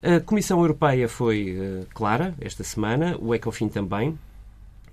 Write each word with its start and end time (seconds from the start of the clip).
A 0.00 0.20
Comissão 0.20 0.60
Europeia 0.60 1.08
foi 1.08 1.58
uh, 1.58 1.86
clara 1.92 2.32
esta 2.40 2.62
semana, 2.62 3.16
o 3.18 3.34
ECOFIN 3.34 3.68
também. 3.68 4.16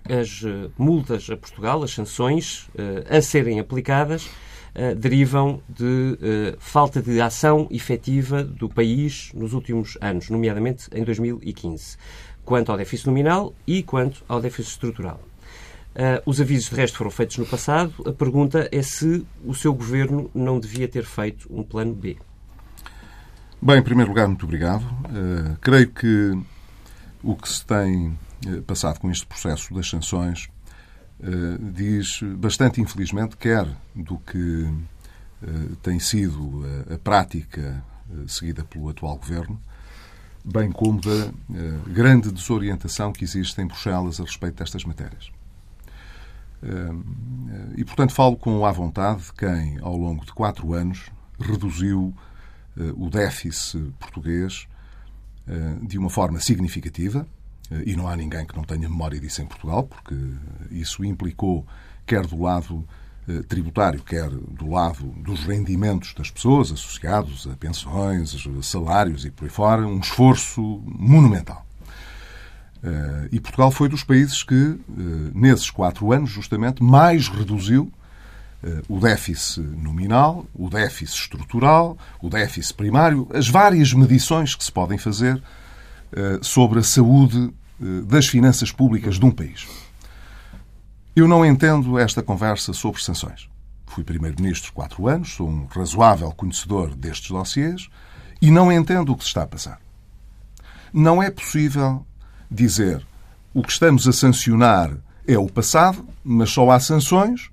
As 0.03 0.41
uh, 0.41 0.71
multas 0.75 1.29
a 1.29 1.37
Portugal, 1.37 1.83
as 1.83 1.91
sanções 1.91 2.67
uh, 2.69 3.15
a 3.15 3.21
serem 3.21 3.59
aplicadas, 3.59 4.27
derivam 4.97 5.61
de 5.69 6.17
falta 6.59 7.01
de 7.01 7.21
ação 7.21 7.65
efetiva 7.71 8.43
do 8.43 8.67
país 8.67 9.31
nos 9.33 9.53
últimos 9.53 9.97
anos, 10.01 10.29
nomeadamente 10.29 10.89
em 10.93 11.01
2015, 11.01 11.95
quanto 12.43 12.73
ao 12.73 12.77
déficit 12.77 13.07
nominal 13.07 13.53
e 13.65 13.81
quanto 13.81 14.21
ao 14.27 14.41
déficit 14.41 14.71
estrutural. 14.71 15.21
os 16.25 16.41
avisos 16.41 16.69
de 16.69 16.75
resto 16.75 16.97
foram 16.97 17.09
feitos 17.09 17.37
no 17.37 17.45
passado. 17.45 17.93
A 18.05 18.11
pergunta 18.11 18.67
é 18.69 18.81
se 18.81 19.25
o 19.45 19.53
seu 19.53 19.73
governo 19.73 20.29
não 20.35 20.59
devia 20.59 20.89
ter 20.89 21.05
feito 21.05 21.47
um 21.49 21.63
plano 21.63 21.93
B. 21.93 22.17
Bem, 23.61 23.79
em 23.79 23.83
primeiro 23.83 24.11
lugar, 24.11 24.27
muito 24.27 24.43
obrigado. 24.43 24.83
Uh, 24.83 25.57
creio 25.61 25.89
que 25.89 26.37
o 27.23 27.35
que 27.35 27.49
se 27.49 27.65
tem 27.65 28.15
eh, 28.45 28.61
passado 28.61 28.99
com 28.99 29.09
este 29.09 29.25
processo 29.25 29.73
das 29.73 29.89
sanções 29.89 30.47
uh, 31.19 31.71
diz 31.71 32.21
bastante, 32.37 32.79
infelizmente, 32.79 33.35
quer 33.37 33.67
do 33.95 34.19
que 34.19 34.71
tem 35.83 35.99
sido 35.99 36.63
a, 36.89 36.95
a 36.95 36.97
prática 36.97 37.83
seguida 38.27 38.63
pelo 38.63 38.89
atual 38.89 39.17
governo, 39.17 39.61
bem 40.43 40.71
como 40.71 40.99
da 41.01 41.31
grande 41.87 42.31
desorientação 42.31 43.11
que 43.11 43.23
existe 43.23 43.61
em 43.61 43.67
Bruxelas 43.67 44.19
a 44.19 44.23
respeito 44.23 44.55
destas 44.55 44.83
matérias. 44.85 45.29
E, 47.75 47.83
portanto, 47.83 48.11
falo 48.11 48.37
com 48.37 48.65
à 48.65 48.71
vontade 48.71 49.25
de 49.25 49.33
quem, 49.33 49.77
ao 49.81 49.95
longo 49.95 50.25
de 50.25 50.33
quatro 50.33 50.73
anos, 50.73 51.11
reduziu 51.39 52.11
o 52.97 53.09
déficit 53.09 53.93
português 53.99 54.67
eh, 55.47 55.75
de 55.83 55.99
uma 55.99 56.09
forma 56.09 56.39
significativa, 56.39 57.27
eh, 57.69 57.83
e 57.85 57.95
não 57.95 58.07
há 58.07 58.15
ninguém 58.15 58.47
que 58.47 58.55
não 58.55 58.63
tenha 58.63 58.89
memória 58.89 59.19
disso 59.19 59.43
em 59.43 59.45
Portugal, 59.45 59.83
porque 59.83 60.15
isso 60.71 61.05
implicou, 61.05 61.65
quer 62.05 62.25
do 62.25 62.41
lado 62.41 62.85
tributário, 63.47 64.03
quer 64.03 64.29
do 64.29 64.69
lado 64.69 65.03
dos 65.23 65.45
rendimentos 65.45 66.13
das 66.13 66.29
pessoas 66.29 66.71
associados 66.71 67.47
a 67.47 67.55
pensões, 67.55 68.35
salários 68.61 69.25
e 69.25 69.31
por 69.31 69.45
aí 69.45 69.49
fora, 69.49 69.81
um 69.87 69.97
esforço 69.97 70.61
monumental. 70.85 71.65
E 73.31 73.39
Portugal 73.39 73.71
foi 73.71 73.89
dos 73.89 74.03
países 74.03 74.43
que, 74.43 74.79
nesses 75.33 75.71
quatro 75.71 76.11
anos, 76.13 76.29
justamente, 76.29 76.83
mais 76.83 77.27
reduziu 77.27 77.91
eh, 77.91 78.04
o 78.87 78.99
déficit 78.99 79.61
nominal, 79.61 80.45
o 80.53 80.69
déficit 80.69 81.21
estrutural, 81.21 81.97
o 82.21 82.29
déficit 82.29 82.73
primário, 82.73 83.27
as 83.33 83.47
várias 83.47 83.93
medições 83.93 84.55
que 84.55 84.63
se 84.63 84.71
podem 84.71 84.97
fazer 84.97 85.41
eh, 86.17 86.39
sobre 86.41 86.79
a 86.79 86.83
saúde 86.83 87.53
eh, 87.81 88.01
das 88.05 88.27
finanças 88.27 88.71
públicas 88.71 89.19
de 89.19 89.25
um 89.25 89.31
país. 89.31 89.67
Eu 91.13 91.27
não 91.27 91.45
entendo 91.45 91.99
esta 91.99 92.23
conversa 92.23 92.71
sobre 92.71 93.03
sanções. 93.03 93.49
Fui 93.85 94.03
Primeiro-Ministro 94.03 94.71
quatro 94.71 95.07
anos, 95.07 95.33
sou 95.33 95.49
um 95.49 95.65
razoável 95.65 96.31
conhecedor 96.31 96.95
destes 96.95 97.31
dossiês 97.31 97.89
e 98.41 98.49
não 98.49 98.71
entendo 98.71 99.11
o 99.11 99.17
que 99.17 99.23
se 99.23 99.29
está 99.29 99.43
a 99.43 99.47
passar. 99.47 99.79
Não 100.93 101.21
é 101.21 101.29
possível 101.29 102.05
dizer 102.49 103.05
o 103.53 103.61
que 103.61 103.71
estamos 103.71 104.07
a 104.07 104.13
sancionar 104.13 104.95
é 105.27 105.37
o 105.37 105.47
passado, 105.47 106.07
mas 106.23 106.49
só 106.51 106.69
há 106.71 106.79
sanções 106.79 107.49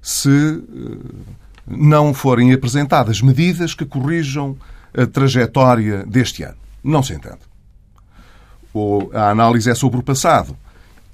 se 0.00 0.28
eh, 0.28 0.98
não 1.66 2.14
forem 2.14 2.52
apresentadas 2.52 3.20
medidas 3.20 3.74
que 3.74 3.84
corrijam 3.84 4.56
a 4.96 5.06
trajetória 5.06 6.04
deste 6.06 6.42
ano. 6.42 6.56
Não 6.82 7.02
se 7.02 7.12
entende. 7.12 7.40
Ou 8.72 9.10
a 9.12 9.30
análise 9.30 9.70
é 9.70 9.74
sobre 9.74 9.98
o 9.98 10.02
passado 10.02 10.56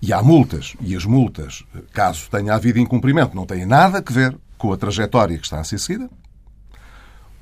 e 0.00 0.12
há 0.12 0.22
multas, 0.22 0.74
e 0.80 0.96
as 0.96 1.04
multas, 1.04 1.62
caso 1.92 2.28
tenha 2.28 2.54
havido 2.54 2.80
incumprimento, 2.80 3.36
não 3.36 3.46
têm 3.46 3.64
nada 3.64 4.02
a 4.04 4.12
ver 4.12 4.36
com 4.58 4.72
a 4.72 4.76
trajetória 4.76 5.38
que 5.38 5.44
está 5.44 5.60
a 5.60 5.64
ser 5.64 5.78
seguida, 5.78 6.10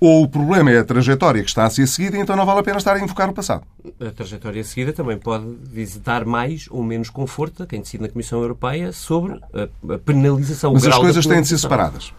ou 0.01 0.25
o 0.25 0.29
problema 0.29 0.71
é 0.71 0.79
a 0.79 0.85
trajetória 0.85 1.43
que 1.43 1.51
está 1.51 1.65
a 1.65 1.71
ser 1.71 1.87
seguida 1.87 2.17
então 2.17 2.35
não 2.35 2.47
vale 2.47 2.61
a 2.61 2.63
pena 2.63 2.79
estar 2.79 2.97
a 2.97 3.01
invocar 3.01 3.29
o 3.29 3.35
passado. 3.35 3.65
A 4.01 4.11
trajetória 4.11 4.65
seguida 4.65 4.95
também 4.95 5.19
pode 5.19 5.45
visitar 5.63 6.25
mais 6.25 6.67
ou 6.71 6.83
menos 6.83 7.11
conforto 7.11 7.63
a 7.63 7.67
quem 7.67 7.81
decide 7.81 8.03
na 8.03 8.09
Comissão 8.09 8.41
Europeia 8.41 8.93
sobre 8.93 9.39
a 9.55 9.99
penalização. 9.99 10.73
Mas 10.73 10.87
as 10.87 10.97
coisas 10.97 11.27
têm 11.27 11.43
de 11.43 11.49
ser 11.49 11.59
separadas. 11.59 12.15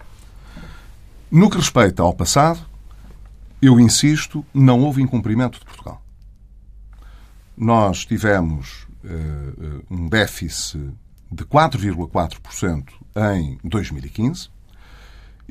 No 1.31 1.49
que 1.49 1.57
respeita 1.57 2.03
ao 2.03 2.13
passado, 2.13 2.59
eu 3.61 3.79
insisto, 3.79 4.45
não 4.53 4.81
houve 4.81 5.01
incumprimento 5.01 5.59
de 5.59 5.65
Portugal. 5.65 6.01
Nós 7.57 8.05
tivemos 8.05 8.87
uh, 9.03 9.83
um 9.89 10.07
déficit 10.07 10.91
de 11.31 11.45
4,4% 11.45 12.83
em 13.33 13.57
2015 13.63 14.49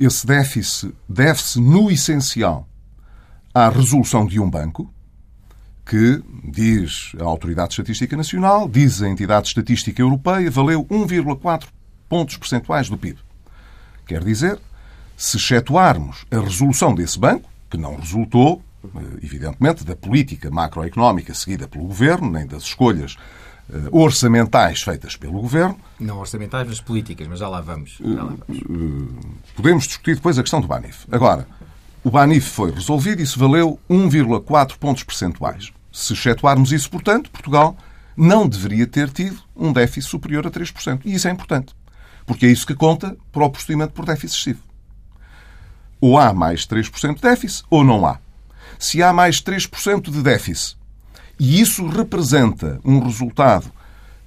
esse 0.01 0.25
déficit 0.25 0.95
deve-se, 1.07 1.59
no 1.61 1.91
essencial, 1.91 2.67
à 3.53 3.69
resolução 3.69 4.25
de 4.25 4.39
um 4.39 4.49
banco, 4.49 4.91
que, 5.85 6.23
diz 6.43 7.11
a 7.19 7.23
Autoridade 7.23 7.73
Estatística 7.73 8.17
Nacional, 8.17 8.67
diz 8.67 9.01
a 9.01 9.07
Entidade 9.07 9.49
Estatística 9.49 10.01
Europeia, 10.01 10.49
valeu 10.49 10.85
1,4 10.85 11.67
pontos 12.09 12.37
percentuais 12.37 12.89
do 12.89 12.97
PIB. 12.97 13.19
Quer 14.07 14.23
dizer, 14.23 14.59
se 15.15 15.37
excetuarmos 15.37 16.25
a 16.31 16.39
resolução 16.39 16.95
desse 16.95 17.19
banco, 17.19 17.47
que 17.69 17.77
não 17.77 17.95
resultou, 17.95 18.63
evidentemente, 19.21 19.83
da 19.85 19.95
política 19.95 20.49
macroeconómica 20.49 21.33
seguida 21.33 21.67
pelo 21.67 21.85
governo, 21.85 22.31
nem 22.31 22.47
das 22.47 22.63
escolhas 22.63 23.15
eh, 23.17 23.40
orçamentais 23.91 24.81
feitas 24.81 25.15
pelo 25.15 25.41
Governo. 25.41 25.77
Não 25.99 26.19
orçamentais, 26.19 26.67
mas 26.67 26.81
políticas, 26.81 27.27
mas 27.27 27.39
já 27.39 27.47
lá 27.47 27.61
vamos. 27.61 27.97
Já 27.99 28.23
lá 28.23 28.35
vamos. 28.47 28.63
Eh, 28.63 29.41
podemos 29.55 29.87
discutir 29.87 30.15
depois 30.15 30.37
a 30.37 30.41
questão 30.41 30.61
do 30.61 30.67
Banif. 30.67 31.05
Agora, 31.11 31.47
o 32.03 32.09
Banif 32.09 32.49
foi 32.49 32.71
resolvido 32.71 33.21
e 33.21 33.23
isso 33.23 33.39
valeu 33.39 33.79
1,4 33.89 34.77
pontos 34.77 35.03
percentuais. 35.03 35.71
Se 35.91 36.13
excetuarmos 36.13 36.71
isso, 36.71 36.89
portanto, 36.89 37.29
Portugal 37.31 37.77
não 38.15 38.47
deveria 38.47 38.87
ter 38.87 39.09
tido 39.09 39.41
um 39.55 39.71
déficit 39.71 40.09
superior 40.09 40.45
a 40.45 40.51
3%. 40.51 41.01
E 41.05 41.13
isso 41.13 41.27
é 41.27 41.31
importante, 41.31 41.73
porque 42.25 42.45
é 42.45 42.49
isso 42.49 42.67
que 42.67 42.75
conta 42.75 43.15
para 43.31 43.45
o 43.45 43.49
procedimento 43.49 43.93
por 43.93 44.05
déficit 44.05 44.35
excessivo. 44.35 44.63
Ou 45.99 46.17
há 46.17 46.33
mais 46.33 46.65
3% 46.65 47.15
de 47.15 47.21
déficit 47.21 47.63
ou 47.69 47.83
não 47.83 48.05
há. 48.05 48.19
Se 48.79 49.03
há 49.03 49.13
mais 49.13 49.41
3% 49.41 50.09
de 50.09 50.21
déficit 50.23 50.77
e 51.41 51.59
isso 51.59 51.87
representa 51.87 52.79
um 52.85 52.99
resultado 52.99 53.65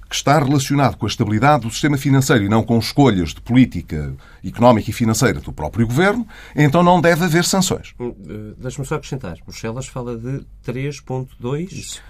que 0.09 0.15
está 0.15 0.37
relacionado 0.37 0.97
com 0.97 1.05
a 1.05 1.09
estabilidade 1.09 1.63
do 1.63 1.71
sistema 1.71 1.97
financeiro 1.97 2.43
e 2.43 2.49
não 2.49 2.61
com 2.61 2.77
escolhas 2.77 3.29
de 3.33 3.39
política 3.39 4.13
económica 4.43 4.89
e 4.89 4.93
financeira 4.93 5.39
do 5.39 5.53
próprio 5.53 5.87
governo, 5.87 6.27
então 6.53 6.83
não 6.83 6.99
deve 6.99 7.23
haver 7.23 7.45
sanções. 7.45 7.93
Hum, 7.97 8.13
eh, 8.27 8.53
deixe-me 8.57 8.85
só 8.85 8.95
acrescentar. 8.95 9.37
Bruxelas 9.45 9.87
fala 9.87 10.17
de 10.17 10.45
3,2. 10.61 12.01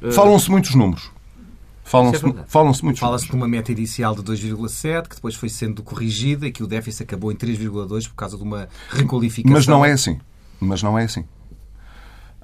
Eh, 0.00 0.10
Falam-se 0.10 0.50
muitos 0.50 0.74
números. 0.74 1.10
Falam-se 1.84 2.16
é 2.16 2.44
falam 2.46 2.72
muitos 2.82 2.98
Fala-se 2.98 3.26
de 3.26 3.36
uma 3.36 3.46
meta 3.46 3.72
inicial 3.72 4.14
de 4.14 4.22
2,7, 4.22 5.06
que 5.06 5.16
depois 5.16 5.34
foi 5.34 5.50
sendo 5.50 5.82
corrigida 5.82 6.46
e 6.46 6.50
que 6.50 6.62
o 6.62 6.66
déficit 6.66 7.02
acabou 7.02 7.30
em 7.30 7.36
3,2 7.36 8.08
por 8.08 8.14
causa 8.14 8.38
de 8.38 8.42
uma 8.42 8.70
requalificação. 8.88 9.54
Mas 9.54 9.66
não 9.66 9.84
é 9.84 9.92
assim. 9.92 10.18
Mas 10.58 10.82
não 10.82 10.98
é 10.98 11.04
assim. 11.04 11.26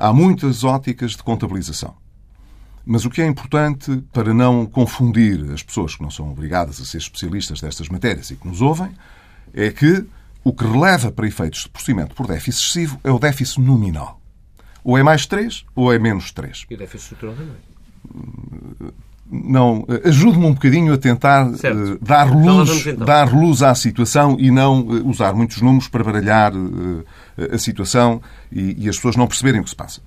Há 0.03 0.13
muitas 0.13 0.65
óticas 0.65 1.13
de 1.13 1.23
contabilização. 1.23 1.95
Mas 2.85 3.05
o 3.05 3.11
que 3.11 3.23
é 3.23 3.25
importante 3.25 4.03
para 4.13 4.35
não 4.35 4.67
confundir 4.67 5.49
as 5.53 5.63
pessoas 5.63 5.95
que 5.95 6.03
não 6.03 6.11
são 6.11 6.29
obrigadas 6.29 6.81
a 6.81 6.85
ser 6.85 6.99
especialistas 6.99 7.61
destas 7.61 7.89
matérias 7.89 8.29
e 8.33 8.35
que 8.35 8.49
nos 8.49 8.61
ouvem, 8.61 8.91
é 9.55 9.71
que 9.71 10.05
o 10.43 10.53
que 10.53 10.65
releva 10.65 11.13
para 11.13 11.25
efeitos 11.25 11.61
de 11.61 11.69
procedimento 11.69 12.17
por 12.17 12.27
déficit 12.27 12.65
excessivo 12.65 13.01
é 13.05 13.13
o 13.13 13.19
déficit 13.21 13.61
nominal. 13.61 14.21
Ou 14.83 14.99
é 14.99 15.05
mais 15.05 15.25
3 15.25 15.65
ou 15.73 15.93
é 15.93 16.01
menos 16.01 16.33
3. 16.33 16.67
E 16.69 16.75
o 16.75 16.79
déficit 16.79 17.15
estrutural 17.15 17.37
também. 17.37 18.93
Não, 19.31 19.87
ajude-me 20.05 20.47
um 20.47 20.53
bocadinho 20.53 20.93
a 20.93 20.99
tentar 20.99 21.47
uh, 21.47 21.99
dar, 22.03 22.25
luz, 22.25 22.89
então. 22.89 23.07
dar 23.07 23.33
luz 23.33 23.63
à 23.63 23.73
situação 23.77 24.37
e 24.37 24.51
não 24.51 24.81
uh, 24.81 25.09
usar 25.09 25.33
muitos 25.33 25.63
números 25.63 25.87
para 25.87 26.03
baralhar 26.03 26.53
uh, 26.53 27.05
a 27.37 27.59
situação 27.59 28.21
e, 28.51 28.85
e, 28.85 28.89
as 28.89 28.97
pessoas 28.97 29.17
não 29.17 29.27
perceberem 29.27 29.61
o 29.61 29.65
que 29.65 29.71
se 29.71 29.77
passa. 29.77 30.01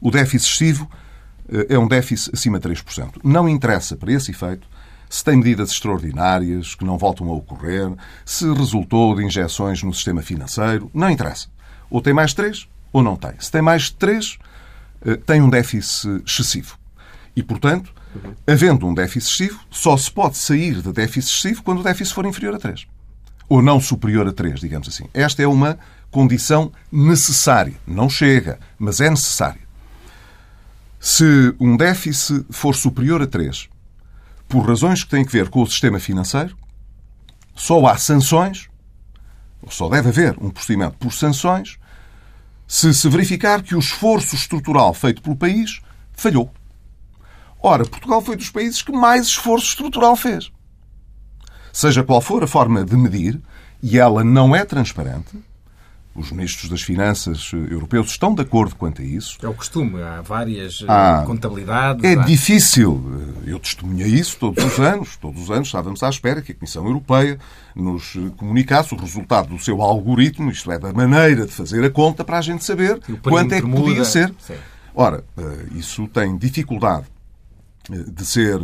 O 0.00 0.10
déficit 0.10 0.46
excessivo 0.46 0.90
é 1.68 1.78
um 1.78 1.86
déficit 1.86 2.30
acima 2.32 2.58
de 2.58 2.68
3%. 2.68 3.20
Não 3.24 3.48
interessa, 3.48 3.96
para 3.96 4.12
esse 4.12 4.30
efeito, 4.30 4.66
se 5.08 5.24
tem 5.24 5.36
medidas 5.36 5.72
extraordinárias 5.72 6.76
que 6.76 6.84
não 6.84 6.96
voltam 6.96 7.28
a 7.28 7.34
ocorrer, 7.34 7.92
se 8.24 8.50
resultou 8.54 9.16
de 9.16 9.24
injeções 9.24 9.82
no 9.82 9.92
sistema 9.92 10.22
financeiro, 10.22 10.88
não 10.94 11.10
interessa. 11.10 11.48
Ou 11.90 12.00
tem 12.00 12.14
mais 12.14 12.32
3 12.32 12.68
ou 12.92 13.02
não 13.02 13.16
tem. 13.16 13.32
Se 13.40 13.50
tem 13.50 13.60
mais 13.60 13.90
3, 13.90 14.38
tem 15.26 15.42
um 15.42 15.50
déficit 15.50 16.22
excessivo. 16.24 16.78
E, 17.34 17.42
portanto, 17.42 17.92
havendo 18.46 18.86
um 18.86 18.94
déficit 18.94 19.32
excessivo, 19.32 19.60
só 19.70 19.96
se 19.96 20.10
pode 20.10 20.36
sair 20.36 20.80
de 20.80 20.92
déficit 20.92 21.30
excessivo 21.30 21.62
quando 21.64 21.80
o 21.80 21.84
déficit 21.84 22.14
for 22.14 22.24
inferior 22.24 22.54
a 22.54 22.58
3. 22.58 22.86
Ou 23.48 23.60
não 23.60 23.80
superior 23.80 24.28
a 24.28 24.32
3, 24.32 24.60
digamos 24.60 24.88
assim. 24.88 25.06
Esta 25.12 25.42
é 25.42 25.46
uma 25.46 25.76
condição 26.10 26.72
necessária. 26.90 27.74
Não 27.86 28.08
chega, 28.08 28.58
mas 28.78 29.00
é 29.00 29.08
necessária. 29.08 29.60
Se 30.98 31.54
um 31.58 31.76
déficit 31.76 32.44
for 32.50 32.74
superior 32.74 33.22
a 33.22 33.26
3, 33.26 33.68
por 34.48 34.66
razões 34.66 35.04
que 35.04 35.10
têm 35.10 35.24
que 35.24 35.32
ver 35.32 35.48
com 35.48 35.62
o 35.62 35.66
sistema 35.66 35.98
financeiro, 35.98 36.56
só 37.54 37.86
há 37.86 37.96
sanções, 37.96 38.68
ou 39.62 39.70
só 39.70 39.88
deve 39.88 40.08
haver 40.08 40.36
um 40.40 40.50
procedimento 40.50 40.96
por 40.98 41.12
sanções, 41.12 41.78
se 42.66 42.92
se 42.94 43.08
verificar 43.08 43.62
que 43.62 43.74
o 43.74 43.78
esforço 43.78 44.34
estrutural 44.34 44.92
feito 44.94 45.22
pelo 45.22 45.36
país 45.36 45.80
falhou. 46.12 46.52
Ora, 47.62 47.84
Portugal 47.84 48.22
foi 48.22 48.36
dos 48.36 48.50
países 48.50 48.80
que 48.80 48.92
mais 48.92 49.26
esforço 49.26 49.66
estrutural 49.66 50.16
fez. 50.16 50.50
Seja 51.72 52.02
qual 52.02 52.20
for 52.20 52.42
a 52.42 52.46
forma 52.46 52.84
de 52.84 52.96
medir, 52.96 53.40
e 53.82 53.98
ela 53.98 54.24
não 54.24 54.54
é 54.54 54.64
transparente, 54.64 55.38
os 56.20 56.30
ministros 56.30 56.70
das 56.70 56.82
Finanças 56.82 57.50
europeus 57.52 58.10
estão 58.10 58.34
de 58.34 58.42
acordo 58.42 58.76
quanto 58.76 59.02
a 59.02 59.04
isso. 59.04 59.38
É 59.42 59.48
o 59.48 59.54
costume, 59.54 60.02
há 60.02 60.20
várias 60.20 60.84
há, 60.86 61.24
contabilidades. 61.26 62.04
É 62.04 62.14
há... 62.14 62.22
difícil. 62.22 63.02
Eu 63.46 63.58
testemunhei 63.58 64.08
isso 64.08 64.36
todos 64.38 64.62
os 64.62 64.78
anos. 64.78 65.16
Todos 65.16 65.42
os 65.42 65.50
anos 65.50 65.68
estávamos 65.68 66.02
à 66.02 66.08
espera 66.08 66.42
que 66.42 66.52
a 66.52 66.54
Comissão 66.54 66.86
Europeia 66.86 67.38
nos 67.74 68.14
comunicasse 68.36 68.94
o 68.94 68.96
resultado 68.96 69.48
do 69.48 69.58
seu 69.58 69.80
algoritmo, 69.82 70.50
isto 70.50 70.70
é, 70.70 70.78
da 70.78 70.92
maneira 70.92 71.46
de 71.46 71.52
fazer 71.52 71.84
a 71.84 71.90
conta, 71.90 72.24
para 72.24 72.38
a 72.38 72.42
gente 72.42 72.64
saber 72.64 73.00
quanto 73.22 73.52
é 73.52 73.60
que 73.60 73.68
podia 73.68 73.94
muda. 73.94 74.04
ser. 74.04 74.34
Sim. 74.38 74.54
Ora, 74.94 75.24
isso 75.74 76.06
tem 76.08 76.36
dificuldade 76.36 77.06
de 77.88 78.24
ser 78.24 78.60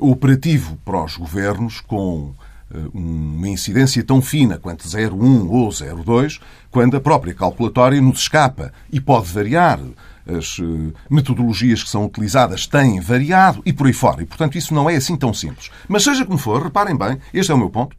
operativo 0.00 0.76
para 0.84 1.04
os 1.04 1.16
governos 1.16 1.80
com 1.80 2.34
eh, 2.40 2.51
uma 2.92 3.48
incidência 3.48 4.02
tão 4.02 4.22
fina 4.22 4.58
quanto 4.58 4.86
0,1 4.86 5.48
ou 5.48 5.68
0,2, 5.68 6.40
quando 6.70 6.96
a 6.96 7.00
própria 7.00 7.34
calculatória 7.34 8.00
nos 8.00 8.20
escapa 8.20 8.72
e 8.90 9.00
pode 9.00 9.30
variar. 9.30 9.80
As 10.24 10.58
eh, 10.60 10.92
metodologias 11.10 11.82
que 11.82 11.90
são 11.90 12.04
utilizadas 12.04 12.64
têm 12.64 13.00
variado 13.00 13.60
e 13.66 13.72
por 13.72 13.88
aí 13.88 13.92
fora. 13.92 14.22
E, 14.22 14.24
portanto, 14.24 14.56
isso 14.56 14.72
não 14.72 14.88
é 14.88 14.94
assim 14.94 15.16
tão 15.16 15.34
simples. 15.34 15.68
Mas, 15.88 16.04
seja 16.04 16.24
como 16.24 16.38
for, 16.38 16.62
reparem 16.62 16.96
bem, 16.96 17.18
este 17.34 17.50
é 17.50 17.54
o 17.54 17.58
meu 17.58 17.68
ponto. 17.68 17.96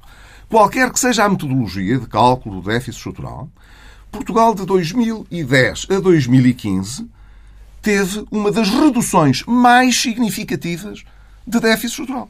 Qualquer 0.48 0.90
que 0.90 1.00
seja 1.00 1.26
a 1.26 1.30
metodologia 1.30 2.00
de 2.00 2.08
cálculo 2.08 2.62
do 2.62 2.70
déficit 2.70 2.96
estrutural, 2.96 3.50
Portugal 4.10 4.56
de 4.56 4.66
2010 4.66 5.88
a 5.90 6.00
2015 6.00 7.10
teve 7.82 8.26
uma 8.32 8.52
das 8.54 8.70
reduções 8.70 9.44
mais 9.46 10.02
significativas 10.02 11.04
de 11.46 11.60
déficit 11.60 11.88
estrutural 11.88 12.30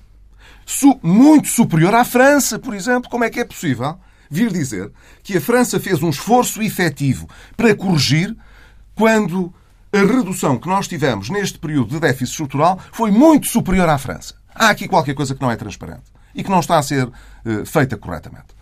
muito 1.01 1.47
superior 1.47 1.93
à 1.93 2.03
França, 2.05 2.57
por 2.59 2.73
exemplo. 2.73 3.09
Como 3.09 3.23
é 3.23 3.29
que 3.29 3.39
é 3.39 3.45
possível 3.45 3.97
vir 4.29 4.51
dizer 4.51 4.91
que 5.21 5.37
a 5.37 5.41
França 5.41 5.79
fez 5.79 6.01
um 6.01 6.09
esforço 6.09 6.61
efetivo 6.61 7.27
para 7.55 7.75
corrigir 7.75 8.35
quando 8.95 9.53
a 9.91 9.99
redução 9.99 10.57
que 10.57 10.67
nós 10.67 10.87
tivemos 10.87 11.29
neste 11.29 11.59
período 11.59 11.91
de 11.91 11.99
déficit 11.99 12.31
estrutural 12.31 12.79
foi 12.91 13.11
muito 13.11 13.47
superior 13.47 13.87
à 13.89 13.97
França? 13.97 14.35
Há 14.53 14.69
aqui 14.69 14.87
qualquer 14.87 15.13
coisa 15.13 15.35
que 15.35 15.41
não 15.41 15.51
é 15.51 15.55
transparente 15.55 16.11
e 16.33 16.43
que 16.43 16.49
não 16.49 16.59
está 16.59 16.79
a 16.79 16.83
ser 16.83 17.07
uh, 17.07 17.65
feita 17.65 17.95
corretamente. 17.95 18.55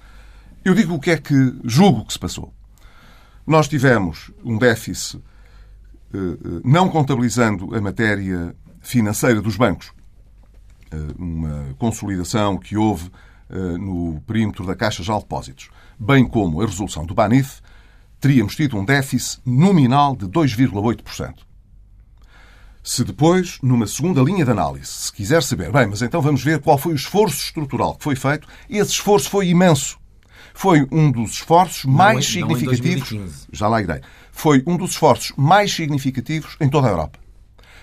Eu 0.64 0.76
digo 0.76 0.94
o 0.94 1.00
que 1.00 1.12
é 1.12 1.18
que 1.18 1.56
julgo 1.64 2.06
que 2.06 2.14
se 2.14 2.20
passou. 2.20 2.54
Nós 3.48 3.68
tivemos 3.68 4.32
um 4.44 4.58
déficit, 4.58 5.18
uh, 5.18 6.62
não 6.64 6.90
contabilizando 6.90 7.74
a 7.76 7.82
matéria 7.82 8.56
financeira 8.82 9.42
dos 9.42 9.56
bancos, 9.56 9.92
uma 11.18 11.76
consolidação 11.78 12.58
que 12.58 12.78
houve 12.78 13.10
eh, 13.54 13.78
no 13.78 14.22
perímetro 14.26 14.66
da 14.66 14.74
Caixa 14.74 15.04
de 15.04 15.10
Depósitos, 15.12 15.70
bem 16.00 16.26
como 16.26 16.62
a 16.62 16.66
resolução 16.66 17.06
do 17.06 17.14
BANIF, 17.14 17.62
teríamos 18.18 18.56
tido 18.56 18.78
um 18.78 18.86
déficit 18.86 19.42
nominal 19.46 20.16
de 20.16 20.26
2,8%. 20.26 21.34
Se 22.82 23.04
depois, 23.04 23.60
numa 23.62 23.86
segunda 23.86 24.22
linha 24.22 24.46
de 24.46 24.52
análise, 24.52 24.88
se 24.88 25.12
quiser 25.12 25.44
saber, 25.44 25.70
bem, 25.70 25.86
mas 25.86 26.02
então 26.02 26.22
vamos 26.22 26.42
ver 26.42 26.62
qual 26.62 26.78
foi 26.78 26.94
o 26.94 26.96
esforço 26.96 27.44
estrutural 27.44 27.96
que 27.96 28.04
foi 28.06 28.16
feito, 28.16 28.48
esse 28.70 28.92
esforço 28.92 29.30
foi 29.30 29.50
imenso. 29.50 30.00
Foi 30.54 30.88
um 30.90 31.12
dos 31.12 31.32
esforços 31.32 31.84
mais 31.84 32.16
não, 32.16 32.22
significativos. 32.22 33.12
Não 33.12 33.28
já 33.52 33.68
lá 33.68 33.82
irei. 33.82 34.02
Foi 34.32 34.64
um 34.66 34.78
dos 34.78 34.92
esforços 34.92 35.34
mais 35.36 35.74
significativos 35.74 36.56
em 36.62 36.70
toda 36.70 36.88
a 36.88 36.92
Europa. 36.92 37.20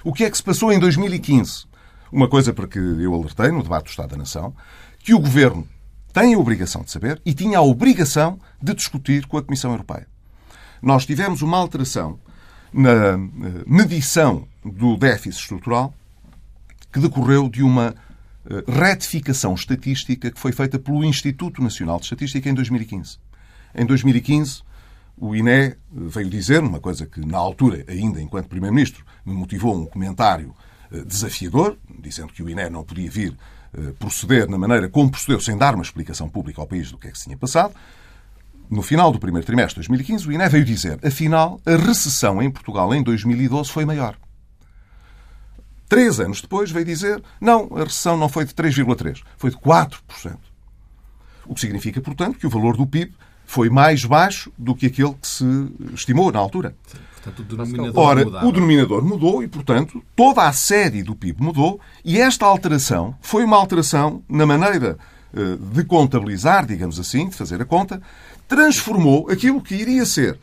O 0.03 0.15
que 0.15 0.25
é 0.25 0.31
que 0.31 0.37
se 0.37 0.43
passou 0.43 0.73
em 0.73 0.79
2015? 0.79 1.68
Uma 2.11 2.29
coisa 2.29 2.53
para 2.53 2.67
que 2.67 2.79
eu 2.79 3.15
alertei 3.15 3.51
no 3.51 3.63
debate 3.63 3.85
do 3.85 3.91
Estado 3.91 4.11
da 4.11 4.17
Nação, 4.17 4.55
que 4.99 5.15
o 5.15 5.19
Governo 5.19 5.67
tem 6.13 6.35
a 6.35 6.39
obrigação 6.39 6.83
de 6.83 6.91
saber 6.91 7.21
e 7.25 7.35
tinha 7.35 7.59
a 7.59 7.63
obrigação 7.63 8.39
de 8.61 8.75
discutir 8.75 9.27
com 9.27 9.37
a 9.37 9.43
Comissão 9.43 9.71
Europeia. 9.71 10.07
Nós 10.81 11.05
tivemos 11.05 11.43
uma 11.43 11.59
alteração 11.59 12.19
na 12.73 12.91
eh, 12.91 13.17
medição 13.67 14.47
do 14.65 14.97
déficit 14.97 15.43
estrutural 15.43 15.95
que 16.93 17.01
decorreu 17.01 17.49
de 17.49 17.63
uma 17.63 17.95
eh, 18.49 18.65
retificação 18.67 19.55
estatística 19.55 20.31
que 20.31 20.41
foi 20.41 20.53
feita 20.53 20.79
pelo 20.79 21.05
Instituto 21.05 21.63
Nacional 21.63 21.99
de 21.99 22.05
Estatística 22.05 22.49
em 22.49 22.55
2015. 22.55 23.19
Em 23.75 23.85
2015, 23.85 24.63
o 25.17 25.35
INE 25.35 25.77
veio 25.91 26.31
dizer, 26.31 26.63
uma 26.63 26.81
coisa 26.81 27.07
que 27.07 27.21
na 27.21 27.39
altura, 27.39 27.85
ainda 27.89 28.21
enquanto 28.21 28.49
Primeiro-Ministro, 28.49 29.05
me 29.27 29.35
motivou 29.35 29.77
um 29.77 29.85
comentário 29.85 30.55
desafiador, 30.91 31.77
dizendo 31.99 32.33
que 32.33 32.43
o 32.43 32.49
INE 32.49 32.71
não 32.71 32.85
podia 32.85 33.11
vir 33.11 33.37
eh, 33.77 33.93
proceder 33.99 34.49
na 34.49 34.57
maneira 34.57 34.89
como 34.89 35.11
procedeu, 35.11 35.41
sem 35.41 35.57
dar 35.57 35.75
uma 35.75 35.83
explicação 35.83 36.29
pública 36.29 36.61
ao 36.61 36.67
país 36.67 36.91
do 36.91 36.99
que 36.99 37.09
é 37.09 37.11
que 37.11 37.19
se 37.19 37.25
tinha 37.25 37.37
passado. 37.37 37.75
No 38.71 38.83
final 38.83 39.13
do 39.13 39.19
primeiro 39.19 39.47
trimestre 39.47 39.81
de 39.81 39.89
2015, 39.89 40.29
o 40.29 40.33
INE 40.33 40.49
veio 40.49 40.65
dizer, 40.65 40.99
afinal, 41.05 41.61
a 41.67 41.77
recessão 41.77 42.43
em 42.43 42.51
Portugal 42.51 42.95
em 42.95 43.03
2012 43.03 43.71
foi 43.71 43.85
maior. 43.85 44.17
Três 45.89 46.21
anos 46.21 46.43
depois 46.43 46.71
veio 46.71 46.85
dizer, 46.85 47.23
não, 47.41 47.71
a 47.77 47.85
recessão 47.85 48.17
não 48.17 48.29
foi 48.29 48.45
de 48.45 48.53
3,3%, 48.53 49.23
foi 49.37 49.51
de 49.51 49.57
4%. 49.57 50.37
O 51.47 51.55
que 51.55 51.61
significa, 51.61 52.01
portanto, 52.01 52.39
que 52.39 52.47
o 52.47 52.51
valor 52.51 52.77
do 52.77 52.87
PIB 52.87 53.15
foi 53.49 53.71
mais 53.71 54.05
baixo 54.05 54.53
do 54.59 54.75
que 54.75 54.87
aquele 54.87 55.15
que 55.15 55.27
se 55.27 55.45
estimou 55.95 56.31
na 56.31 56.39
altura. 56.39 56.77
Sim. 56.87 56.99
Portanto, 57.15 57.39
o 57.41 57.43
denominador 57.45 58.05
Ora, 58.05 58.25
mudava. 58.27 58.47
o 58.47 58.53
denominador 58.53 59.03
mudou 59.03 59.43
e, 59.43 59.49
portanto, 59.49 60.03
toda 60.15 60.43
a 60.43 60.53
série 60.53 61.03
do 61.03 61.17
PIB 61.17 61.43
mudou 61.43 61.81
e 62.05 62.21
esta 62.21 62.45
alteração 62.45 63.17
foi 63.23 63.45
uma 63.45 63.57
alteração 63.57 64.23
na 64.29 64.45
maneira 64.45 64.99
eh, 65.35 65.57
de 65.73 65.83
contabilizar, 65.83 66.67
digamos 66.67 67.01
assim, 67.01 67.27
de 67.27 67.37
fazer 67.37 67.61
a 67.63 67.65
conta, 67.65 68.03
transformou 68.47 69.31
aquilo 69.31 69.63
que 69.63 69.75
iria 69.75 70.05
ser 70.05 70.39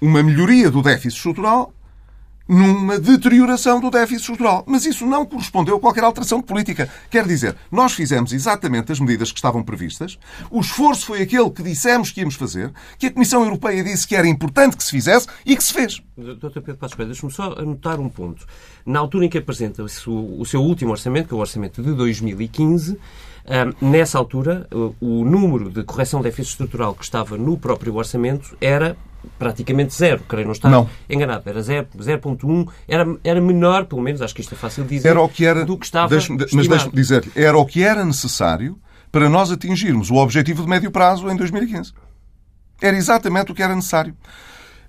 uma 0.00 0.20
melhoria 0.20 0.72
do 0.72 0.82
déficit 0.82 1.18
estrutural 1.18 1.72
numa 2.50 2.98
deterioração 2.98 3.78
do 3.78 3.92
déficit 3.92 4.22
estrutural. 4.22 4.64
Mas 4.66 4.84
isso 4.84 5.06
não 5.06 5.24
correspondeu 5.24 5.76
a 5.76 5.80
qualquer 5.80 6.02
alteração 6.02 6.40
de 6.40 6.46
política. 6.46 6.90
Quer 7.08 7.24
dizer, 7.24 7.56
nós 7.70 7.92
fizemos 7.92 8.32
exatamente 8.32 8.90
as 8.90 8.98
medidas 8.98 9.30
que 9.30 9.38
estavam 9.38 9.62
previstas, 9.62 10.18
o 10.50 10.60
esforço 10.60 11.06
foi 11.06 11.22
aquele 11.22 11.48
que 11.50 11.62
dissemos 11.62 12.10
que 12.10 12.20
íamos 12.20 12.34
fazer, 12.34 12.72
que 12.98 13.06
a 13.06 13.12
Comissão 13.12 13.44
Europeia 13.44 13.84
disse 13.84 14.06
que 14.06 14.16
era 14.16 14.26
importante 14.26 14.76
que 14.76 14.82
se 14.82 14.90
fizesse 14.90 15.28
e 15.46 15.56
que 15.56 15.62
se 15.62 15.72
fez. 15.72 16.02
Dr. 16.16 16.60
Pedro 16.60 16.76
Passos 16.76 16.96
Coelho, 16.96 17.10
deixe-me 17.12 17.30
só 17.30 17.52
anotar 17.52 18.00
um 18.00 18.08
ponto. 18.08 18.44
Na 18.84 18.98
altura 18.98 19.26
em 19.26 19.28
que 19.28 19.38
apresenta 19.38 19.84
o 19.84 20.44
seu 20.44 20.60
último 20.60 20.90
orçamento, 20.90 21.28
que 21.28 21.34
é 21.34 21.36
o 21.36 21.40
orçamento 21.40 21.80
de 21.80 21.94
2015, 21.94 22.98
Nessa 23.80 24.18
altura, 24.18 24.68
o 25.00 25.24
número 25.24 25.70
de 25.70 25.82
correção 25.82 26.20
de 26.20 26.24
déficit 26.24 26.52
estrutural 26.52 26.94
que 26.94 27.02
estava 27.02 27.36
no 27.36 27.58
próprio 27.58 27.96
orçamento 27.96 28.56
era 28.60 28.96
praticamente 29.38 29.94
zero, 29.94 30.22
creio 30.28 30.46
não 30.46 30.52
estar 30.52 30.70
não. 30.70 30.88
enganado, 31.08 31.48
era 31.48 31.60
0.1, 31.60 32.68
era, 32.88 33.06
era 33.22 33.40
menor, 33.40 33.86
pelo 33.86 34.00
menos, 34.00 34.22
acho 34.22 34.34
que 34.34 34.40
isto 34.40 34.54
é 34.54 34.58
fácil 34.58 34.84
de 34.84 34.96
dizer, 34.96 35.08
era 35.08 35.20
o 35.20 35.28
que 35.28 35.44
era, 35.44 35.64
do 35.64 35.76
que 35.76 35.84
estava 35.84 36.08
deixe 36.08 36.32
Mas 36.32 36.68
deixe-me 36.68 36.92
dizer, 36.92 37.28
era 37.34 37.56
o 37.56 37.64
que 37.64 37.82
era 37.82 38.04
necessário 38.04 38.78
para 39.12 39.28
nós 39.28 39.50
atingirmos 39.50 40.10
o 40.10 40.16
objetivo 40.16 40.62
de 40.62 40.68
médio 40.68 40.90
prazo 40.90 41.28
em 41.30 41.36
2015. 41.36 41.92
Era 42.80 42.96
exatamente 42.96 43.52
o 43.52 43.54
que 43.54 43.62
era 43.62 43.74
necessário. 43.74 44.16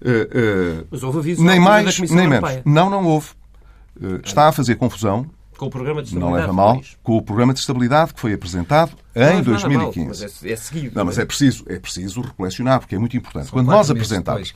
Uh, 0.02 0.82
uh, 0.82 0.88
mas 0.90 1.04
houve 1.04 1.20
aviso 1.20 1.44
nem 1.44 1.60
mais, 1.60 2.00
nem 2.00 2.28
menos. 2.28 2.50
Não, 2.66 2.90
não 2.90 3.06
houve. 3.06 3.30
Uh, 4.00 4.20
está 4.24 4.48
a 4.48 4.52
fazer 4.52 4.76
confusão 4.76 5.30
com 5.62 5.68
o 5.68 5.70
programa 5.70 6.02
de 6.02 6.08
estabilidade. 6.08 6.34
Não 6.34 6.40
leva 6.40 6.54
mal. 6.54 6.82
Com 7.04 7.18
o 7.18 7.22
programa 7.22 7.54
de 7.54 7.60
estabilidade 7.60 8.16
que 8.16 8.20
foi 8.20 8.34
apresentado 8.34 8.94
em 9.16 9.44
2015. 9.44 10.00
Mal, 10.00 10.08
mas 10.08 10.44
é, 10.44 10.52
é 10.52 10.56
seguido. 10.56 10.96
Não, 10.96 11.06
mas 11.06 11.20
é? 11.20 11.22
é 11.22 11.26
preciso, 11.26 11.64
é 11.68 11.78
preciso 11.78 12.22
recolecionar, 12.22 12.80
porque 12.80 12.96
é 12.96 12.98
muito 12.98 13.16
importante. 13.16 13.46
São 13.46 13.54
quando 13.54 13.68
nós 13.68 13.92
apresentamos, 13.92 14.52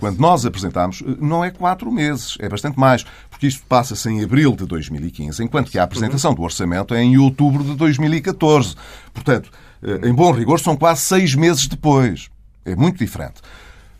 quando 0.00 0.18
nós 0.18 0.46
apresentamos, 0.46 1.02
não 1.20 1.44
é 1.44 1.50
quatro 1.50 1.92
meses, 1.92 2.38
é 2.40 2.48
bastante 2.48 2.80
mais, 2.80 3.04
porque 3.28 3.46
isto 3.46 3.66
passa-se 3.68 4.08
em 4.08 4.24
abril 4.24 4.56
de 4.56 4.64
2015, 4.64 5.44
enquanto 5.44 5.70
que 5.70 5.78
a 5.78 5.82
apresentação 5.82 6.32
do 6.32 6.40
orçamento 6.40 6.94
é 6.94 7.02
em 7.02 7.18
outubro 7.18 7.62
de 7.62 7.74
2014. 7.74 8.76
Portanto, 9.12 9.50
eh, 9.82 10.08
em 10.08 10.14
bom 10.14 10.32
rigor, 10.32 10.58
são 10.58 10.74
quase 10.74 11.02
seis 11.02 11.34
meses 11.34 11.66
depois. 11.66 12.30
É 12.64 12.74
muito 12.74 12.96
diferente. 12.96 13.42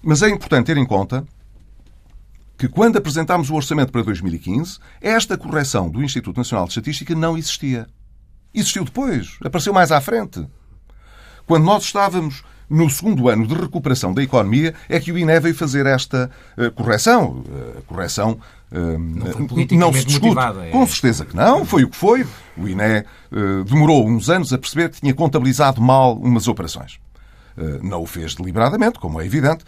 Mas 0.02 0.22
é 0.22 0.30
importante 0.30 0.66
ter 0.66 0.78
em 0.78 0.86
conta 0.86 1.22
que 2.56 2.68
quando 2.68 2.96
apresentámos 2.96 3.50
o 3.50 3.54
orçamento 3.54 3.92
para 3.92 4.02
2015, 4.02 4.78
esta 5.00 5.36
correção 5.36 5.88
do 5.88 6.02
Instituto 6.02 6.38
Nacional 6.38 6.64
de 6.64 6.70
Estatística 6.70 7.14
não 7.14 7.36
existia. 7.36 7.86
Existiu 8.54 8.84
depois, 8.84 9.36
apareceu 9.44 9.72
mais 9.72 9.92
à 9.92 10.00
frente. 10.00 10.46
Quando 11.46 11.64
nós 11.64 11.84
estávamos 11.84 12.42
no 12.68 12.90
segundo 12.90 13.28
ano 13.28 13.46
de 13.46 13.54
recuperação 13.54 14.12
da 14.12 14.22
economia, 14.22 14.74
é 14.88 14.98
que 14.98 15.12
o 15.12 15.18
INE 15.18 15.38
veio 15.38 15.54
fazer 15.54 15.86
esta 15.86 16.30
uh, 16.56 16.70
correção. 16.72 17.44
Uh, 17.46 17.82
correção 17.86 18.38
uh, 18.72 18.98
não, 18.98 19.78
não 19.78 19.92
se 19.92 20.04
discute. 20.04 20.38
É... 20.64 20.70
Com 20.70 20.86
certeza 20.86 21.24
que 21.24 21.36
não, 21.36 21.64
foi 21.64 21.84
o 21.84 21.90
que 21.90 21.96
foi. 21.96 22.26
O 22.56 22.66
INE 22.66 23.04
demorou 23.66 24.08
uns 24.08 24.30
anos 24.30 24.52
a 24.52 24.58
perceber 24.58 24.88
que 24.88 25.00
tinha 25.00 25.14
contabilizado 25.14 25.80
mal 25.80 26.16
umas 26.16 26.48
operações. 26.48 26.98
Não 27.82 28.02
o 28.02 28.06
fez 28.06 28.34
deliberadamente, 28.34 28.98
como 28.98 29.20
é 29.20 29.26
evidente. 29.26 29.64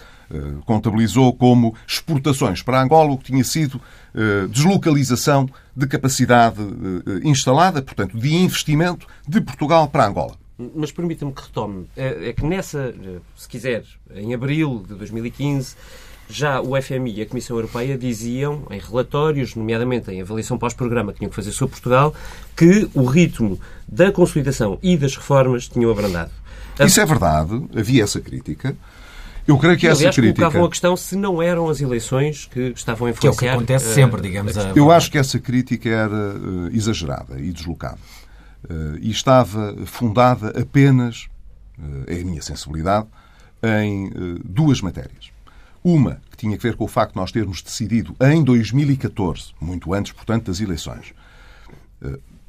Contabilizou 0.65 1.33
como 1.33 1.75
exportações 1.87 2.63
para 2.63 2.83
Angola 2.83 3.13
o 3.13 3.19
que 3.19 3.25
tinha 3.25 3.45
sido 3.45 3.81
deslocalização 4.51 5.49
de 5.77 5.87
capacidade 5.87 6.61
instalada, 7.23 7.81
portanto, 7.81 8.19
de 8.19 8.35
investimento 8.35 9.07
de 9.27 9.41
Portugal 9.41 9.89
para 9.89 10.07
Angola. 10.07 10.37
Mas 10.75 10.91
permita-me 10.91 11.33
que 11.33 11.43
retome. 11.43 11.87
É, 11.97 12.31
é 12.31 12.33
que 12.33 12.45
nessa, 12.45 12.93
se 13.37 13.49
quiser, 13.49 13.85
em 14.15 14.35
abril 14.35 14.85
de 14.89 14.95
2015, 14.97 15.77
já 16.29 16.61
o 16.61 16.81
FMI 16.81 17.15
e 17.15 17.23
a 17.23 17.27
Comissão 17.27 17.57
Europeia 17.57 17.97
diziam, 17.97 18.67
em 18.71 18.79
relatórios, 18.79 19.55
nomeadamente 19.55 20.11
em 20.11 20.21
avaliação 20.21 20.59
pós-programa 20.59 21.13
que 21.13 21.21
tinham 21.21 21.31
que 21.31 21.37
fazer 21.37 21.53
sobre 21.53 21.73
Portugal, 21.73 22.15
que 22.55 22.89
o 22.93 23.05
ritmo 23.05 23.59
da 23.87 24.13
consolidação 24.13 24.79
e 24.83 24.97
das 24.97 25.17
reformas 25.17 25.69
tinham 25.69 25.91
abrandado. 25.91 26.31
Isso 26.81 27.01
é 27.01 27.07
verdade, 27.07 27.65
havia 27.75 28.05
essa 28.05 28.21
crítica. 28.21 28.77
Eu 29.49 29.57
creio 29.57 29.79
que 29.79 29.87
e, 29.87 29.89
essa 29.89 30.01
aliás, 30.01 30.15
crítica. 30.15 30.43
colocavam 30.43 30.67
a 30.67 30.71
questão 30.71 30.95
se 30.95 31.17
não 31.17 31.41
eram 31.41 31.71
as 31.71 31.81
eleições 31.81 32.45
que 32.45 32.75
estavam 32.77 33.07
a 33.07 33.11
influenciar. 33.11 33.41
Que 33.41 33.47
é 33.47 33.49
o 33.49 33.53
que 33.53 33.57
acontece 33.57 33.95
sempre, 33.95 34.21
digamos. 34.21 34.59
A... 34.59 34.73
Eu 34.77 34.91
acho 34.93 35.11
que 35.11 35.17
essa 35.17 35.39
crítica 35.39 35.89
era 35.89 36.15
uh, 36.15 36.69
exagerada 36.71 37.41
e 37.41 37.51
deslocada. 37.51 37.99
Eh, 38.69 38.99
e 39.01 39.11
estava 39.11 39.75
fundada 39.87 40.49
apenas, 40.61 41.29
é 42.07 42.21
a 42.21 42.25
minha 42.25 42.43
sensibilidade, 42.43 43.07
em 43.63 44.11
duas 44.45 44.83
matérias. 44.83 45.31
Uma 45.83 46.21
que 46.31 46.37
tinha 46.37 46.57
a 46.57 46.59
ver 46.59 46.77
com 46.77 46.85
o 46.85 46.89
facto 46.89 47.13
de 47.15 47.21
nós 47.21 47.33
termos 47.33 47.63
decidido 47.63 48.15
em 48.21 48.45
2014, 48.45 49.55
muito 49.61 49.95
antes, 49.95 50.13
portanto, 50.13 50.47
das 50.47 50.61
eleições, 50.61 51.15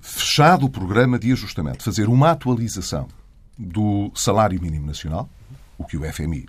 fechado 0.01 0.65
o 0.65 0.69
programa 0.69 1.17
de 1.19 1.31
ajustamento, 1.31 1.83
fazer 1.83 2.09
uma 2.09 2.31
atualização 2.31 3.07
do 3.57 4.11
salário 4.15 4.59
mínimo 4.61 4.87
nacional, 4.87 5.29
o 5.79 5.85
que 5.85 5.97
o 5.97 6.13
FMI 6.13 6.47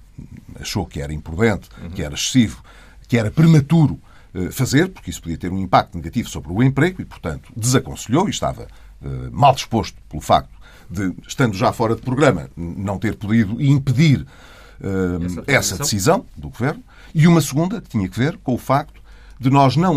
achou 0.60 0.84
que 0.84 1.00
era 1.00 1.14
imprudente, 1.14 1.70
que 1.94 2.02
era 2.02 2.14
excessivo, 2.14 2.62
que 3.08 3.16
era 3.16 3.30
prematuro 3.30 3.98
fazer, 4.52 4.88
porque 4.90 5.10
isso 5.10 5.22
podia 5.22 5.38
ter 5.38 5.50
um 5.50 5.58
impacto 5.58 5.96
negativo 5.96 6.28
sobre 6.28 6.52
o 6.52 6.62
emprego 6.62 7.00
e, 7.00 7.04
portanto, 7.04 7.50
desaconselhou 7.56 8.28
e 8.28 8.30
estava 8.30 8.68
eh, 9.02 9.30
mal 9.32 9.54
disposto 9.54 9.96
pelo 10.10 10.20
facto 10.20 10.50
de, 10.90 11.14
estando 11.26 11.56
já 11.56 11.72
fora 11.72 11.94
de 11.94 12.02
programa, 12.02 12.50
não 12.54 12.98
ter 12.98 13.16
podido 13.16 13.60
impedir 13.62 14.26
uh, 14.80 15.42
essa, 15.46 15.78
decisão. 15.78 16.26
do 16.36 16.50
Governo, 16.50 16.82
e 17.14 17.26
uma 17.26 17.40
segunda 17.40 17.80
que 17.80 17.88
tinha 17.88 18.08
que 18.08 18.18
ver 18.18 18.36
com 18.38 18.54
o 18.54 18.58
facto 18.58 19.00
de 19.38 19.48
nós 19.48 19.76
não 19.76 19.94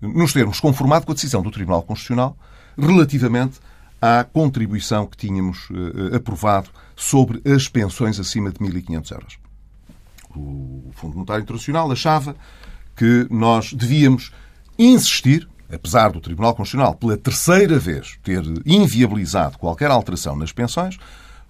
nos 0.00 0.32
termos 0.32 0.60
conformado 0.60 1.06
com 1.06 1.12
a 1.12 1.14
decisão 1.14 1.42
do 1.42 1.50
Tribunal 1.50 1.82
Constitucional 1.82 2.36
relativamente 2.78 3.58
à 4.00 4.24
contribuição 4.24 5.06
que 5.06 5.16
tínhamos 5.16 5.68
aprovado 6.14 6.70
sobre 6.96 7.42
as 7.50 7.68
pensões 7.68 8.18
acima 8.18 8.50
de 8.50 8.58
1.500 8.58 9.12
euros. 9.12 9.38
O 10.34 10.90
Fundo 10.92 11.14
Monetário 11.14 11.42
Internacional 11.42 11.90
achava 11.90 12.36
que 12.96 13.26
nós 13.30 13.72
devíamos 13.72 14.32
insistir 14.78 15.48
apesar 15.72 16.10
do 16.10 16.20
Tribunal 16.20 16.54
Constitucional, 16.54 16.94
pela 16.94 17.16
terceira 17.16 17.78
vez, 17.78 18.18
ter 18.22 18.42
inviabilizado 18.66 19.58
qualquer 19.58 19.90
alteração 19.90 20.36
nas 20.36 20.52
pensões, 20.52 20.98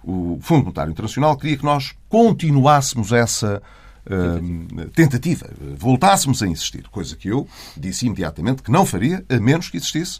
o 0.03 0.39
Fundo 0.41 0.63
Monetário 0.63 0.91
Internacional 0.91 1.37
queria 1.37 1.57
que 1.57 1.63
nós 1.63 1.93
continuássemos 2.09 3.11
essa 3.11 3.61
uh, 4.05 4.89
tentativa, 4.91 5.49
voltássemos 5.77 6.41
a 6.41 6.47
insistir, 6.47 6.87
coisa 6.89 7.15
que 7.15 7.29
eu 7.29 7.47
disse 7.77 8.05
imediatamente 8.05 8.63
que 8.63 8.71
não 8.71 8.85
faria, 8.85 9.23
a 9.29 9.39
menos 9.39 9.69
que 9.69 9.77
existisse 9.77 10.19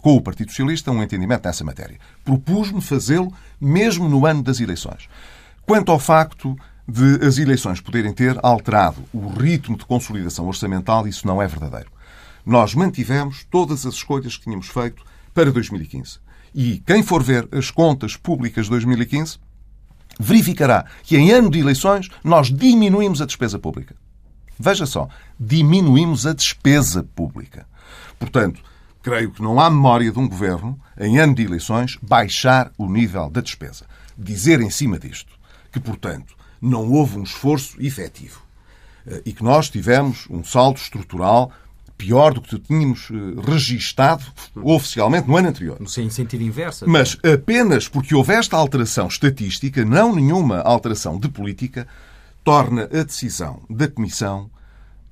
com 0.00 0.16
o 0.16 0.20
Partido 0.20 0.50
Socialista 0.50 0.90
um 0.90 1.02
entendimento 1.02 1.44
nessa 1.44 1.64
matéria. 1.64 1.98
Propus-me 2.24 2.80
fazê-lo 2.80 3.32
mesmo 3.60 4.08
no 4.08 4.26
ano 4.26 4.42
das 4.42 4.60
eleições. 4.60 5.08
Quanto 5.64 5.92
ao 5.92 5.98
facto 5.98 6.56
de 6.88 7.24
as 7.26 7.38
eleições 7.38 7.80
poderem 7.80 8.12
ter 8.12 8.38
alterado 8.42 9.02
o 9.12 9.28
ritmo 9.28 9.76
de 9.76 9.84
consolidação 9.84 10.46
orçamental, 10.46 11.06
isso 11.08 11.26
não 11.26 11.42
é 11.42 11.46
verdadeiro 11.46 11.96
nós 12.46 12.76
mantivemos 12.76 13.44
todas 13.50 13.84
as 13.84 13.94
escolhas 13.94 14.36
que 14.36 14.44
tínhamos 14.44 14.68
feito 14.68 15.02
para 15.34 15.50
2015. 15.50 16.20
E 16.54 16.78
quem 16.86 17.02
for 17.02 17.22
ver 17.22 17.48
as 17.50 17.72
contas 17.72 18.16
públicas 18.16 18.66
de 18.66 18.70
2015 18.70 19.38
verificará 20.18 20.86
que 21.02 21.16
em 21.16 21.32
ano 21.32 21.50
de 21.50 21.58
eleições 21.58 22.08
nós 22.22 22.46
diminuímos 22.46 23.20
a 23.20 23.26
despesa 23.26 23.58
pública. 23.58 23.96
Veja 24.58 24.86
só, 24.86 25.08
diminuímos 25.38 26.24
a 26.24 26.32
despesa 26.32 27.02
pública. 27.02 27.66
Portanto, 28.18 28.62
creio 29.06 29.30
que 29.30 29.40
não 29.40 29.60
há 29.60 29.70
memória 29.70 30.10
de 30.10 30.18
um 30.18 30.28
governo, 30.28 30.76
em 30.98 31.20
ano 31.20 31.32
de 31.32 31.44
eleições, 31.44 31.96
baixar 32.02 32.72
o 32.76 32.90
nível 32.90 33.30
da 33.30 33.40
despesa. 33.40 33.86
Dizer 34.18 34.60
em 34.60 34.68
cima 34.68 34.98
disto 34.98 35.32
que, 35.70 35.78
portanto, 35.78 36.34
não 36.60 36.90
houve 36.90 37.16
um 37.16 37.22
esforço 37.22 37.80
efetivo 37.80 38.42
eh, 39.06 39.22
e 39.24 39.32
que 39.32 39.44
nós 39.44 39.70
tivemos 39.70 40.26
um 40.28 40.42
saldo 40.42 40.80
estrutural 40.80 41.52
pior 41.96 42.34
do 42.34 42.40
que 42.40 42.58
tínhamos 42.58 43.08
eh, 43.12 43.48
registado 43.48 44.24
oficialmente 44.56 45.28
no 45.28 45.36
ano 45.36 45.50
anterior. 45.50 45.78
No 45.78 45.88
sentido 45.88 46.42
inverso. 46.42 46.84
Mas 46.88 47.16
apenas 47.22 47.86
porque 47.86 48.12
houve 48.12 48.32
esta 48.32 48.56
alteração 48.56 49.06
estatística, 49.06 49.84
não 49.84 50.16
nenhuma 50.16 50.62
alteração 50.62 51.16
de 51.16 51.28
política, 51.28 51.86
torna 52.42 52.90
a 52.92 53.04
decisão 53.04 53.62
da 53.70 53.86
Comissão 53.86 54.50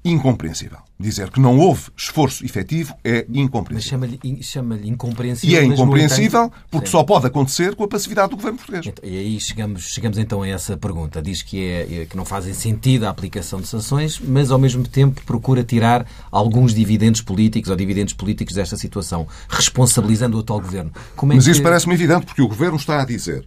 incompreensível. 0.04 0.78
Dizer 1.00 1.30
que 1.30 1.40
não 1.40 1.58
houve 1.58 1.90
esforço 1.96 2.44
efetivo 2.44 2.94
é 3.02 3.26
incompreensível. 3.32 3.98
Mas 3.98 4.10
chama-lhe 4.12 4.42
chama 4.42 4.76
incompreensível. 4.76 5.56
E 5.56 5.58
é 5.58 5.64
incompreensível 5.64 6.52
porque 6.70 6.86
Sim. 6.86 6.92
só 6.92 7.02
pode 7.02 7.26
acontecer 7.26 7.74
com 7.74 7.84
a 7.84 7.88
passividade 7.88 8.30
do 8.30 8.36
governo 8.36 8.58
português. 8.58 8.86
Então, 8.86 9.08
e 9.08 9.16
aí 9.16 9.40
chegamos, 9.40 9.84
chegamos 9.84 10.18
então 10.18 10.42
a 10.42 10.48
essa 10.48 10.76
pergunta. 10.76 11.22
Diz 11.22 11.42
que, 11.42 11.64
é, 11.64 12.02
é, 12.02 12.06
que 12.06 12.16
não 12.16 12.24
fazem 12.24 12.52
sentido 12.52 13.06
a 13.06 13.10
aplicação 13.10 13.60
de 13.60 13.66
sanções, 13.66 14.20
mas 14.20 14.50
ao 14.50 14.58
mesmo 14.58 14.86
tempo 14.86 15.22
procura 15.24 15.64
tirar 15.64 16.06
alguns 16.30 16.74
dividendos 16.74 17.22
políticos 17.22 17.70
ou 17.70 17.76
dividendos 17.76 18.12
políticos 18.12 18.54
desta 18.54 18.76
situação, 18.76 19.26
responsabilizando 19.48 20.36
o 20.36 20.40
atual 20.40 20.60
governo. 20.60 20.92
É 20.94 21.26
mas 21.26 21.44
que... 21.44 21.50
isso 21.50 21.62
parece-me 21.62 21.94
evidente 21.94 22.26
porque 22.26 22.42
o 22.42 22.48
governo 22.48 22.76
está 22.76 23.00
a 23.00 23.04
dizer 23.04 23.46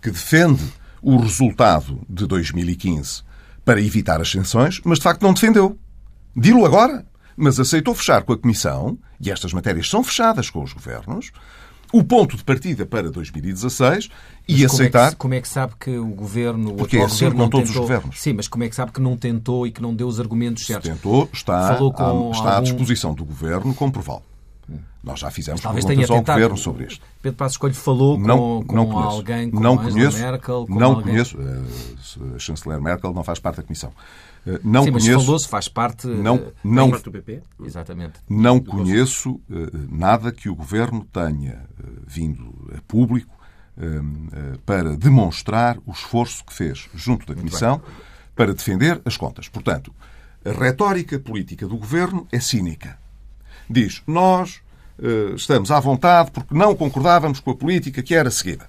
que 0.00 0.10
defende 0.10 0.62
o 1.02 1.18
resultado 1.18 2.00
de 2.08 2.26
2015 2.26 3.22
para 3.64 3.80
evitar 3.80 4.20
as 4.20 4.30
sanções, 4.30 4.80
mas 4.84 4.98
de 4.98 5.04
facto 5.04 5.22
não 5.22 5.34
defendeu. 5.34 5.78
Dilo 6.36 6.64
agora, 6.64 7.06
mas 7.36 7.58
aceitou 7.58 7.94
fechar 7.94 8.22
com 8.22 8.32
a 8.32 8.38
Comissão, 8.38 8.98
e 9.20 9.30
estas 9.30 9.52
matérias 9.52 9.88
são 9.88 10.02
fechadas 10.02 10.50
com 10.50 10.62
os 10.62 10.72
governos, 10.72 11.30
o 11.92 12.04
ponto 12.04 12.36
de 12.36 12.44
partida 12.44 12.84
para 12.84 13.10
2016 13.10 14.10
e 14.46 14.62
mas 14.62 14.72
aceitar. 14.72 14.98
Como 14.98 15.06
é, 15.06 15.10
que, 15.10 15.16
como 15.16 15.34
é, 15.34 15.40
que, 15.40 15.48
sabe 15.48 15.72
que 15.80 15.96
o 15.96 16.08
governo. 16.08 16.74
Porque 16.74 16.98
é 16.98 17.04
assim 17.04 17.30
com 17.30 17.48
todos 17.48 17.68
tentou... 17.68 17.82
os 17.82 17.88
governos. 17.88 18.20
Sim, 18.20 18.34
mas 18.34 18.46
como 18.46 18.64
é 18.64 18.68
que 18.68 18.76
sabe 18.76 18.92
que 18.92 19.00
não 19.00 19.16
tentou 19.16 19.66
e 19.66 19.70
que 19.70 19.80
não 19.80 19.94
deu 19.94 20.06
os 20.06 20.20
argumentos 20.20 20.66
certos? 20.66 20.86
Se 20.86 20.94
tentou, 20.94 21.28
está, 21.32 21.74
Falou 21.74 21.92
com 21.92 22.30
está 22.30 22.44
algum... 22.44 22.58
à 22.58 22.60
disposição 22.60 23.14
do 23.14 23.24
governo 23.24 23.74
comprová-lo. 23.74 24.22
Nós 25.02 25.20
já 25.20 25.30
fizemos 25.30 25.60
Talvez 25.60 25.84
perguntas 25.84 26.10
ao 26.10 26.22
Governo 26.22 26.56
sobre 26.56 26.86
isto. 26.86 27.04
Pedro 27.22 27.38
Passos 27.38 27.56
Coelho 27.56 27.74
falou 27.74 28.18
não, 28.18 28.62
com, 28.62 28.74
não 28.74 28.86
com 28.86 28.98
alguém, 28.98 29.50
com 29.50 29.60
não 29.60 29.78
conheço, 29.78 30.18
Merkel? 30.18 30.66
Com 30.66 30.74
não 30.74 30.88
alguém... 30.88 31.04
conheço. 31.04 31.38
Eh, 31.40 32.34
a 32.34 32.38
chanceler 32.38 32.80
Merkel 32.80 33.14
não 33.14 33.24
faz 33.24 33.38
parte 33.38 33.56
da 33.58 33.62
Comissão. 33.62 33.92
Eh, 34.46 34.60
não 34.64 34.84
Sim, 34.84 34.92
conheço, 34.92 35.14
mas 35.14 35.24
falou-se, 35.24 35.48
faz 35.48 35.68
parte... 35.68 36.06
Não, 36.06 36.36
eh, 36.36 36.52
não, 36.64 36.90
parte 36.90 37.04
do 37.04 37.12
PP? 37.12 37.42
Exatamente. 37.64 38.20
Não 38.28 38.60
conheço 38.60 39.40
nada 39.90 40.32
que 40.32 40.48
o 40.48 40.54
Governo 40.54 41.06
tenha 41.12 41.64
vindo 42.06 42.54
a 42.76 42.80
público 42.82 43.36
para 44.66 44.96
demonstrar 44.96 45.78
o 45.86 45.92
esforço 45.92 46.44
que 46.44 46.52
fez 46.52 46.88
junto 46.94 47.26
da 47.26 47.34
Comissão 47.34 47.80
para 48.34 48.52
defender 48.52 49.00
as 49.04 49.16
contas. 49.16 49.48
Portanto, 49.48 49.94
a 50.44 50.50
retórica 50.50 51.18
política 51.18 51.66
do 51.66 51.76
Governo 51.76 52.26
é 52.32 52.40
cínica. 52.40 52.98
Diz, 53.68 54.02
nós 54.06 54.60
eh, 55.00 55.34
estamos 55.34 55.70
à 55.70 55.78
vontade 55.78 56.30
porque 56.30 56.54
não 56.54 56.74
concordávamos 56.74 57.40
com 57.40 57.50
a 57.50 57.56
política 57.56 58.02
que 58.02 58.14
era 58.14 58.30
seguida. 58.30 58.68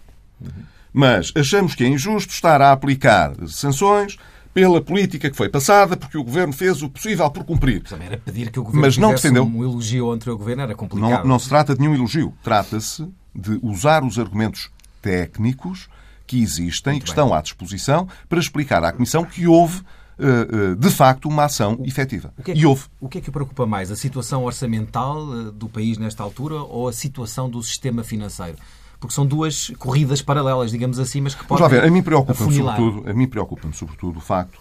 Mas 0.91 1.31
achamos 1.35 1.75
que 1.75 1.83
é 1.83 1.87
injusto 1.87 2.33
estar 2.33 2.61
a 2.61 2.71
aplicar 2.71 3.33
sanções 3.47 4.17
pela 4.53 4.81
política 4.81 5.29
que 5.29 5.35
foi 5.35 5.49
passada, 5.49 5.95
porque 5.95 6.17
o 6.17 6.23
Governo 6.23 6.53
fez 6.53 6.81
o 6.81 6.89
possível 6.89 7.29
por 7.29 7.43
cumprir. 7.43 7.83
Também 7.83 8.07
era 8.07 8.17
pedir 8.17 8.51
que 8.51 8.59
o 8.59 8.63
Governo 8.63 8.85
Mas 8.85 8.97
não 8.97 9.11
defendeu. 9.11 9.43
um 9.43 9.63
elogio 9.63 10.13
entre 10.13 10.29
o 10.29 10.37
Governo, 10.37 10.63
era 10.63 10.75
complicado. 10.75 11.23
Não, 11.23 11.25
não 11.25 11.39
se 11.39 11.49
trata 11.49 11.73
de 11.73 11.81
nenhum 11.81 11.95
elogio. 11.95 12.33
Trata-se 12.43 13.07
de 13.33 13.59
usar 13.61 14.03
os 14.03 14.17
argumentos 14.17 14.69
técnicos 15.01 15.87
que 16.25 16.41
existem 16.41 16.97
e 16.97 16.99
que 16.99 17.05
bem. 17.05 17.11
estão 17.11 17.33
à 17.33 17.41
disposição 17.41 18.07
para 18.27 18.39
explicar 18.39 18.83
à 18.83 18.91
Comissão 18.91 19.23
que 19.23 19.47
houve 19.47 19.81
eh, 20.19 20.71
eh, 20.73 20.75
de 20.75 20.89
facto, 20.89 21.29
uma 21.29 21.45
ação 21.45 21.79
efetiva. 21.85 22.33
O 22.37 22.43
que 22.43 22.51
é 22.51 22.53
que, 22.53 22.59
e 22.59 22.65
houve. 22.65 22.85
O 22.99 23.07
que 23.07 23.17
é 23.19 23.21
que 23.21 23.29
o 23.29 23.31
preocupa 23.31 23.65
mais? 23.65 23.89
A 23.89 23.95
situação 23.95 24.43
orçamental 24.43 25.17
eh, 25.33 25.51
do 25.53 25.69
país 25.69 25.97
nesta 25.97 26.21
altura 26.21 26.55
ou 26.55 26.89
a 26.89 26.93
situação 26.93 27.49
do 27.49 27.63
sistema 27.63 28.03
financeiro? 28.03 28.57
Porque 28.99 29.13
são 29.13 29.25
duas 29.25 29.71
corridas 29.77 30.21
paralelas, 30.21 30.71
digamos 30.71 30.99
assim, 30.99 31.21
mas 31.21 31.33
que 31.33 31.45
podem 31.45 31.63
Vamos 31.63 31.73
lá 31.73 31.81
ver, 31.81 31.87
a 31.87 31.91
mim 31.91 32.01
preocupa-me 32.01 32.53
sobretudo, 32.53 33.09
a 33.09 33.13
mim 33.13 33.27
preocupa 33.27 33.71
sobretudo 33.71 34.17
o 34.17 34.21
facto 34.21 34.59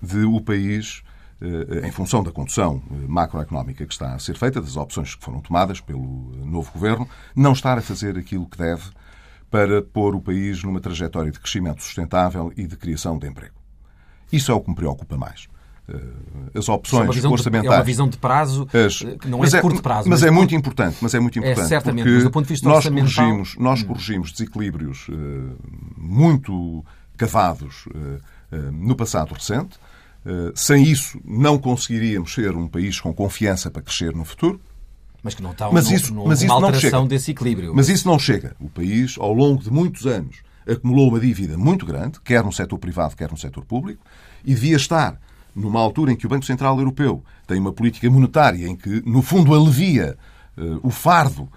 de 0.00 0.24
o 0.24 0.40
país, 0.40 1.02
eh, 1.40 1.86
em 1.86 1.90
função 1.90 2.22
da 2.22 2.30
condução 2.30 2.82
eh, 2.90 2.94
macroeconómica 3.08 3.84
que 3.84 3.92
está 3.92 4.14
a 4.14 4.18
ser 4.18 4.36
feita, 4.36 4.60
das 4.60 4.76
opções 4.76 5.14
que 5.14 5.24
foram 5.24 5.40
tomadas 5.40 5.80
pelo 5.80 6.32
novo 6.44 6.70
governo, 6.72 7.08
não 7.34 7.52
estar 7.52 7.76
a 7.76 7.82
fazer 7.82 8.16
aquilo 8.16 8.46
que 8.46 8.58
deve 8.58 8.84
para 9.50 9.82
pôr 9.82 10.14
o 10.14 10.20
país 10.20 10.62
numa 10.62 10.80
trajetória 10.80 11.30
de 11.30 11.38
crescimento 11.38 11.82
sustentável 11.82 12.52
e 12.56 12.66
de 12.66 12.76
criação 12.76 13.18
de 13.18 13.26
emprego. 13.26 13.54
Isso 14.32 14.50
é 14.50 14.54
o 14.54 14.60
que 14.60 14.70
me 14.70 14.76
preocupa 14.76 15.16
mais. 15.16 15.48
Eh, 15.88 16.58
as 16.58 16.68
opções 16.68 17.24
é 17.24 17.28
orçamentais. 17.28 17.72
é 17.72 17.76
uma 17.78 17.82
visão 17.82 18.08
de 18.08 18.16
prazo, 18.16 18.68
as, 18.72 19.02
eh, 19.02 19.16
não 19.26 19.42
é 19.42 19.48
de 19.48 19.60
curto 19.60 19.82
prazo. 19.82 20.08
Mas, 20.08 20.20
mas 20.20 20.28
é 20.28 20.30
muito 20.30 20.54
importante, 20.54 20.98
mas 21.00 21.12
é 21.12 21.18
muito 21.18 21.38
é 21.38 21.42
importante. 21.42 21.64
É 21.64 21.68
certamente, 21.68 22.08
mas 22.08 22.22
do 22.22 22.30
ponto 22.30 22.46
de 22.46 22.52
vista 22.52 22.68
nós 22.68 22.76
orçamental... 22.78 23.14
corrigimos, 23.14 23.56
nós 23.58 23.82
hum. 23.82 23.86
corrigimos 23.86 24.32
desequilíbrios 24.32 25.08
uh, 25.08 25.12
muito 25.96 26.84
cavados 27.16 27.86
uh, 27.86 28.20
uh, 28.56 28.72
no 28.72 28.94
passado 28.94 29.34
recente. 29.34 29.76
sem 30.54 30.84
isso, 30.84 31.18
não 31.24 31.58
conseguiríamos 31.58 32.32
ser 32.32 32.56
um 32.56 32.68
país 32.68 33.00
com 33.00 33.12
confiança 33.12 33.68
para 33.68 33.82
crescer 33.82 34.14
no 34.14 34.24
futuro. 34.24 34.60
Mas 35.20 35.34
que 35.34 35.42
não 35.42 35.50
está 35.50 35.70
mas 35.70 35.90
isso, 35.90 36.14
não, 36.14 36.26
mas 36.26 36.42
isso 36.42 36.52
uma 36.52 36.70
não 36.70 36.74
chega. 36.78 37.04
desse 37.06 37.32
equilíbrio. 37.32 37.74
Mas 37.74 37.88
isso 37.88 38.06
não 38.06 38.18
chega. 38.20 38.54
O 38.60 38.68
país, 38.68 39.16
ao 39.18 39.32
longo 39.32 39.62
de 39.62 39.70
muitos 39.70 40.06
anos, 40.06 40.36
acumulou 40.66 41.08
uma 41.08 41.18
dívida 41.18 41.58
muito 41.58 41.84
grande, 41.84 42.20
quer 42.20 42.44
no 42.44 42.52
setor 42.52 42.78
privado, 42.78 43.16
quer 43.16 43.30
no 43.30 43.36
setor 43.36 43.64
público, 43.64 44.04
e 44.44 44.54
devia 44.54 44.76
estar 44.76 45.18
numa 45.54 45.80
altura 45.80 46.12
em 46.12 46.16
que 46.16 46.26
o 46.26 46.28
Banco 46.28 46.44
Central 46.44 46.78
Europeu 46.78 47.22
tem 47.46 47.58
uma 47.58 47.72
política 47.72 48.10
monetária 48.10 48.66
em 48.66 48.76
que, 48.76 49.02
no 49.06 49.22
fundo, 49.22 49.54
alivia 49.54 50.16
uh, 50.56 50.80
o 50.82 50.90
fardo 50.90 51.42
uh, 51.42 51.50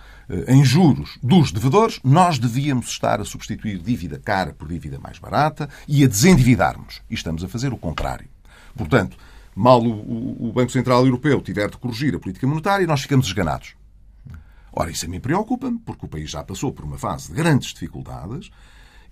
em 0.48 0.64
juros 0.64 1.18
dos 1.22 1.52
devedores, 1.52 2.00
nós 2.04 2.38
devíamos 2.38 2.88
estar 2.88 3.22
a 3.22 3.26
substituir 3.26 3.80
dívida 3.80 4.20
cara 4.20 4.54
por 4.54 4.68
dívida 4.68 5.00
mais 5.00 5.18
barata 5.20 5.70
e 5.88 6.04
a 6.04 6.08
desendividarmos. 6.08 7.02
E 7.10 7.14
estamos 7.14 7.44
a 7.44 7.48
fazer 7.48 7.74
o 7.74 7.78
contrário. 7.78 8.28
Portanto, 8.76 9.18
mal 9.56 9.82
o, 9.82 10.50
o 10.50 10.52
Banco 10.52 10.72
Central 10.72 11.06
Europeu 11.06 11.42
tiver 11.42 11.70
de 11.70 11.78
corrigir 11.78 12.14
a 12.16 12.20
política 12.20 12.46
monetária, 12.46 12.86
nós 12.86 13.02
ficamos 13.02 13.28
esganados. 13.28 13.76
Ora, 14.78 14.92
isso 14.92 15.06
a 15.06 15.10
mim 15.10 15.22
preocupa-me, 15.22 15.80
porque 15.80 16.06
o 16.06 16.10
país 16.10 16.30
já 16.30 16.44
passou 16.44 16.74
por 16.74 16.84
uma 16.84 16.98
fase 16.98 17.30
de 17.30 17.34
grandes 17.34 17.74
dificuldades 17.74 18.52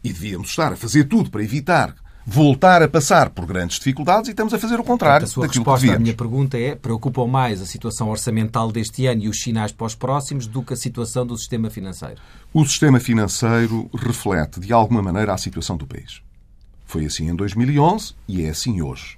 e 0.03 0.11
devíamos 0.11 0.49
estar 0.49 0.73
a 0.73 0.75
fazer 0.75 1.05
tudo 1.05 1.31
para 1.31 1.41
evitar 1.41 1.95
voltar 2.25 2.81
a 2.81 2.87
passar 2.87 3.29
por 3.29 3.45
grandes 3.45 3.77
dificuldades 3.77 4.29
e 4.29 4.31
estamos 4.31 4.53
a 4.53 4.59
fazer 4.59 4.79
o 4.79 4.83
contrário 4.83 5.25
a 5.25 5.27
sua 5.27 5.45
daquilo 5.45 5.63
resposta 5.63 5.87
que 5.87 5.93
à 5.93 5.99
minha 5.99 6.13
pergunta 6.13 6.57
é 6.57 6.75
preocupam 6.75 7.27
mais 7.27 7.61
a 7.61 7.65
situação 7.65 8.09
orçamental 8.09 8.71
deste 8.71 9.05
ano 9.05 9.23
e 9.23 9.27
os 9.27 9.41
sinais 9.41 9.71
para 9.71 9.85
os 9.85 9.95
próximos 9.95 10.47
do 10.47 10.63
que 10.63 10.73
a 10.73 10.77
situação 10.77 11.25
do 11.25 11.37
sistema 11.37 11.69
financeiro? 11.69 12.21
O 12.53 12.65
sistema 12.65 12.99
financeiro 12.99 13.89
reflete, 13.93 14.59
de 14.59 14.71
alguma 14.71 15.01
maneira, 15.01 15.33
a 15.33 15.37
situação 15.37 15.75
do 15.75 15.85
país. 15.85 16.21
Foi 16.85 17.05
assim 17.05 17.29
em 17.29 17.35
2011 17.35 18.13
e 18.27 18.43
é 18.43 18.49
assim 18.49 18.81
hoje. 18.81 19.17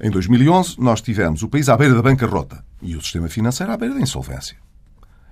Em 0.00 0.10
2011, 0.10 0.76
nós 0.78 1.00
tivemos 1.00 1.42
o 1.42 1.48
país 1.48 1.68
à 1.68 1.76
beira 1.76 1.94
da 1.94 2.02
bancarrota 2.02 2.64
e 2.80 2.96
o 2.96 3.00
sistema 3.00 3.28
financeiro 3.28 3.72
à 3.72 3.76
beira 3.76 3.94
da 3.94 4.00
insolvência. 4.00 4.56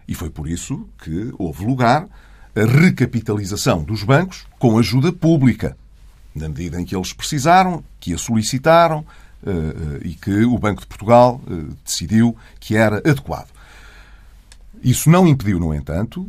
E 0.07 0.15
foi 0.15 0.31
por 0.31 0.49
isso 0.49 0.89
que 1.03 1.33
houve 1.39 1.65
lugar 1.65 2.09
a 2.55 2.65
recapitalização 2.65 3.83
dos 3.83 4.03
bancos 4.03 4.47
com 4.59 4.77
ajuda 4.79 5.13
pública 5.13 5.77
na 6.35 6.49
medida 6.49 6.81
em 6.81 6.85
que 6.85 6.95
eles 6.95 7.13
precisaram, 7.13 7.83
que 7.99 8.15
a 8.15 8.19
solicitaram 8.19 9.01
uh, 9.43 9.51
uh, 9.51 9.99
e 10.03 10.15
que 10.15 10.45
o 10.45 10.59
Banco 10.59 10.81
de 10.83 10.87
Portugal 10.87 11.41
uh, 11.47 11.77
decidiu 11.85 12.37
que 12.59 12.77
era 12.77 12.99
adequado. 12.99 13.49
Isso 14.83 15.11
não 15.11 15.27
impediu, 15.27 15.61
no 15.61 15.75
entanto, 15.75 16.27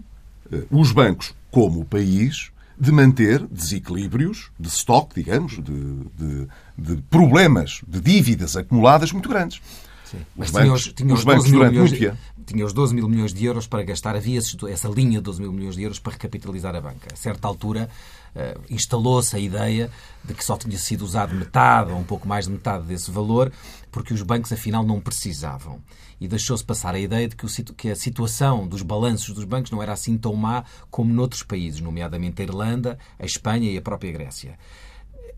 os 0.70 0.92
bancos, 0.92 1.34
como 1.50 1.80
o 1.80 1.86
país, 1.86 2.52
de 2.78 2.92
manter 2.92 3.48
desequilíbrios 3.48 4.52
de 4.60 4.68
estoque, 4.68 5.16
digamos, 5.16 5.54
de, 5.54 5.62
de, 5.62 6.48
de 6.78 7.02
problemas, 7.04 7.82
de 7.88 8.02
dívidas 8.02 8.58
acumuladas 8.58 9.14
muito 9.14 9.30
grandes. 9.30 9.62
Sim. 10.04 10.18
Mas 10.36 10.50
os 10.50 10.54
bancos, 10.54 10.64
tinha 10.64 10.74
os, 10.74 10.94
tinha 10.94 11.14
os, 11.14 11.20
os 11.20 11.26
bancos 11.26 11.50
durante 11.50 11.78
muito 11.78 11.98
tempo 11.98 12.18
tinha 12.52 12.66
os 12.66 12.74
12 12.74 12.94
mil 12.94 13.08
milhões 13.08 13.34
de 13.34 13.46
euros 13.46 13.68
para 13.68 13.84
gastar, 13.84 14.16
havia 14.16 14.40
essa 14.40 14.88
linha 14.90 15.20
de 15.20 15.24
12 15.24 15.42
mil 15.42 15.52
milhões 15.52 15.76
de 15.76 15.84
euros 15.84 16.00
para 16.00 16.14
recapitalizar 16.14 16.76
a 16.76 16.82
banca. 16.82 17.08
A 17.12 17.16
certa 17.16 17.48
altura 17.48 17.90
uh, 18.36 18.62
instalou-se 18.70 19.36
a 19.36 19.40
ideia 19.40 19.90
de 20.24 20.34
que 20.34 20.44
só 20.44 20.58
tinha 20.58 20.78
sido 20.78 21.04
usado 21.04 21.36
metade 21.36 21.92
ou 21.92 21.98
um 21.98 22.04
pouco 22.04 22.28
mais 22.28 22.46
de 22.46 22.52
metade 22.52 22.86
desse 22.86 23.10
valor, 23.12 23.52
porque 23.92 24.14
os 24.14 24.22
bancos 24.22 24.52
afinal 24.52 24.84
não 24.84 25.00
precisavam. 25.00 25.82
E 26.20 26.28
deixou-se 26.28 26.64
passar 26.64 26.94
a 26.94 27.00
ideia 27.00 27.28
de 27.28 27.36
que, 27.36 27.46
o, 27.46 27.50
que 27.76 27.90
a 27.90 27.96
situação 27.96 28.68
dos 28.68 28.84
balanços 28.84 29.34
dos 29.34 29.44
bancos 29.44 29.72
não 29.72 29.82
era 29.82 29.94
assim 29.94 30.18
tão 30.18 30.36
má 30.36 30.64
como 30.90 31.12
noutros 31.14 31.44
países, 31.44 31.82
nomeadamente 31.82 32.42
a 32.42 32.46
Irlanda, 32.46 33.00
a 33.20 33.26
Espanha 33.26 33.72
e 33.72 33.78
a 33.78 33.82
própria 33.82 34.12
Grécia. 34.12 34.58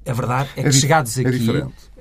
A 0.06 0.12
verdade 0.12 0.50
é 0.58 0.64
que, 0.64 0.68
é 0.68 0.72
chegados 0.72 1.18
é 1.18 1.22
aqui, 1.22 1.50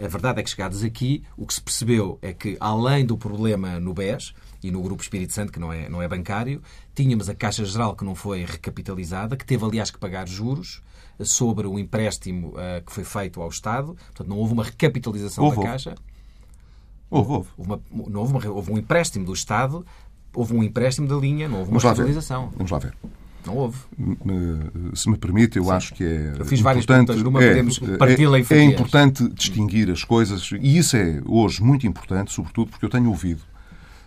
a 0.00 0.08
verdade 0.08 0.40
é 0.40 0.42
que 0.42 0.50
chegados 0.50 0.82
aqui, 0.82 1.22
o 1.36 1.46
que 1.46 1.54
se 1.54 1.62
percebeu 1.62 2.18
é 2.20 2.32
que, 2.32 2.56
além 2.58 3.06
do 3.06 3.16
problema 3.16 3.78
no 3.78 3.94
BES, 3.94 4.34
e 4.62 4.70
no 4.70 4.80
Grupo 4.82 5.02
Espírito 5.02 5.32
Santo, 5.32 5.52
que 5.52 5.58
não 5.58 5.72
é, 5.72 5.88
não 5.88 6.00
é 6.00 6.08
bancário. 6.08 6.62
Tínhamos 6.94 7.28
a 7.28 7.34
Caixa 7.34 7.64
Geral, 7.64 7.96
que 7.96 8.04
não 8.04 8.14
foi 8.14 8.44
recapitalizada, 8.44 9.36
que 9.36 9.44
teve, 9.44 9.64
aliás, 9.64 9.90
que 9.90 9.98
pagar 9.98 10.28
juros 10.28 10.82
sobre 11.20 11.66
o 11.66 11.78
empréstimo 11.78 12.48
uh, 12.48 12.84
que 12.84 12.92
foi 12.92 13.04
feito 13.04 13.40
ao 13.40 13.48
Estado. 13.48 13.96
Portanto, 14.06 14.28
não 14.28 14.38
houve 14.38 14.52
uma 14.52 14.64
recapitalização 14.64 15.44
houve, 15.44 15.56
da 15.56 15.62
Caixa. 15.62 15.94
Houve, 17.10 17.32
houve. 17.32 17.48
Houve, 17.56 17.70
uma, 17.70 17.82
não 18.08 18.20
houve, 18.20 18.32
uma, 18.32 18.48
houve 18.48 18.72
um 18.72 18.78
empréstimo 18.78 19.24
do 19.24 19.32
Estado, 19.32 19.84
houve 20.34 20.54
um 20.54 20.62
empréstimo 20.62 21.06
da 21.06 21.16
linha, 21.16 21.48
não 21.48 21.60
houve 21.60 21.70
uma 21.70 21.80
recapitalização. 21.80 22.50
Vamos 22.56 22.70
lá 22.70 22.78
ver. 22.78 22.94
Não 23.44 23.56
houve. 23.56 23.76
Se 24.94 25.10
me 25.10 25.18
permite, 25.18 25.58
eu 25.58 25.64
Sim. 25.64 25.70
acho 25.72 25.94
que 25.94 26.04
é. 26.04 26.34
Eu 26.38 26.44
fiz 26.44 26.60
várias 26.60 26.86
perguntas 26.86 27.20
numa, 27.20 27.42
é, 27.42 27.48
podemos 27.48 27.78
parti-la 27.98 28.38
em 28.38 28.46
É, 28.48 28.54
é 28.54 28.62
importante 28.62 29.28
distinguir 29.30 29.90
as 29.90 30.04
coisas, 30.04 30.50
e 30.60 30.78
isso 30.78 30.96
é 30.96 31.20
hoje 31.26 31.62
muito 31.62 31.86
importante, 31.86 32.32
sobretudo 32.32 32.70
porque 32.70 32.84
eu 32.84 32.90
tenho 32.90 33.08
ouvido 33.08 33.42
eh, 33.42 33.51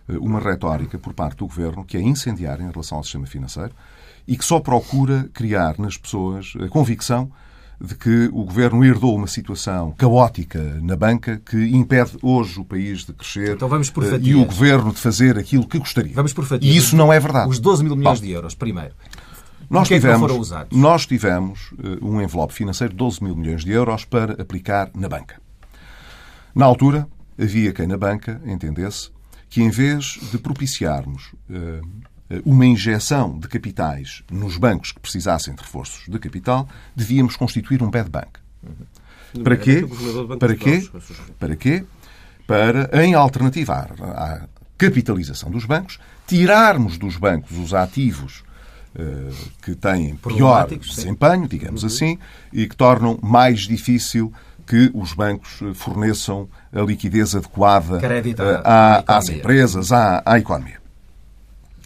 uma 0.08 0.40
retórica 0.40 0.98
por 0.98 1.14
parte 1.14 1.38
do 1.38 1.48
governo 1.48 1.84
que 1.84 1.98
é 1.98 2.02
incendiária 2.02 2.64
em 2.64 2.70
relação 2.70 2.98
ao 2.98 3.04
sistema 3.04 3.26
financeiro 3.26 3.72
e 4.28 4.38
que 4.38 4.46
só 4.46 4.60
procura 4.60 5.30
criar 5.34 5.78
nas 5.80 5.98
pessoas 5.98 6.54
a 6.64 6.68
convicção 6.68 7.32
de 7.80 7.94
que 7.96 8.30
o 8.32 8.44
governo 8.46 8.84
herdou 8.86 9.16
uma 9.16 9.28
situação 9.28 9.92
caótica 9.92 10.62
na 10.82 10.96
banca 10.96 11.42
que 11.46 11.58
impede 11.58 12.18
hoje 12.22 12.60
o 12.60 12.64
país 12.64 13.06
de 13.06 13.14
crescer 13.14 13.54
então 13.54 13.68
vamos 13.68 13.90
por 13.90 14.04
eh, 14.06 14.18
e 14.22 14.34
o 14.34 14.46
governo 14.46 14.94
de 14.94 15.00
fazer 15.00 15.38
aquilo 15.38 15.68
que 15.68 15.78
gostaria. 15.78 16.14
Vamos 16.14 16.32
por 16.32 16.46
fatias. 16.46 16.74
E 16.74 16.78
isso 16.78 16.96
não 16.96 17.12
é 17.12 17.20
verdade. 17.20 17.50
Os 17.50 17.60
12 17.60 17.84
mil 17.84 17.96
milhões 17.96 18.20
Bom, 18.20 18.26
de 18.26 18.32
euros, 18.32 18.56
primeiro. 18.56 18.94
Nós 19.70 19.88
que 19.88 19.96
tivemos, 19.96 20.18
é 20.18 20.20
foram 20.20 20.40
usados? 20.40 20.78
nós 20.78 21.06
tivemos 21.06 21.74
eh, 21.84 21.98
um 22.02 22.22
envelope 22.22 22.54
financeiro 22.54 22.94
de 22.94 22.98
12 22.98 23.24
mil 23.24 23.36
milhões 23.36 23.64
de 23.64 23.72
euros 23.72 24.06
para 24.06 24.42
aplicar 24.42 24.90
na 24.96 25.10
banca. 25.10 25.42
Na 26.54 26.66
altura, 26.66 27.08
havia 27.38 27.74
quem 27.74 27.88
na 27.88 27.98
banca 27.98 28.42
entendesse 28.46 29.10
que 29.50 29.62
em 29.62 29.70
vez 29.70 30.20
de 30.32 30.38
propiciarmos 30.38 31.34
uh, 31.50 31.82
uma 32.44 32.66
injeção 32.66 33.38
de 33.38 33.48
capitais 33.48 34.24
nos 34.32 34.58
bancos 34.58 34.92
que 34.92 35.00
precisassem 35.00 35.54
de 35.54 35.62
reforços 35.62 36.06
de 36.08 36.20
capital, 36.20 36.68
devíamos 36.96 37.36
constituir 37.36 37.84
um 37.84 37.90
bad 37.90 38.10
bank. 38.10 38.40
Uhum. 38.64 39.44
Para 39.44 39.58
quê? 39.58 39.86
Para 40.40 40.56
quê? 40.56 40.90
Para 41.40 41.56
quê? 41.56 41.84
Para, 42.48 43.04
em 43.04 43.14
alternativa 43.14 43.74
à, 44.02 44.48
capitalização 44.78 45.50
dos 45.50 45.66
bancos, 45.66 46.00
tirarmos 46.28 46.98
dos 46.98 47.18
bancos 47.18 47.58
os 47.58 47.74
ativos 47.74 48.44
uh, 48.96 49.52
que 49.62 49.76
têm 49.76 50.16
pior 50.16 50.68
desempenho, 50.68 51.48
digamos 51.48 51.84
uhum. 51.84 51.88
assim, 51.88 52.20
e 52.52 52.68
que 52.68 52.76
tornam 52.76 53.20
mais 53.22 53.62
difícil 53.62 54.34
que 54.66 54.92
os 54.94 55.14
bancos 55.14 55.60
forneçam 55.76 56.50
a 56.74 56.82
liquidez 56.82 57.36
adequada 57.36 58.00
eh, 58.04 58.62
à, 58.64 59.18
às 59.18 59.30
empresas, 59.30 59.92
à, 59.92 60.24
à 60.26 60.40
economia. 60.40 60.82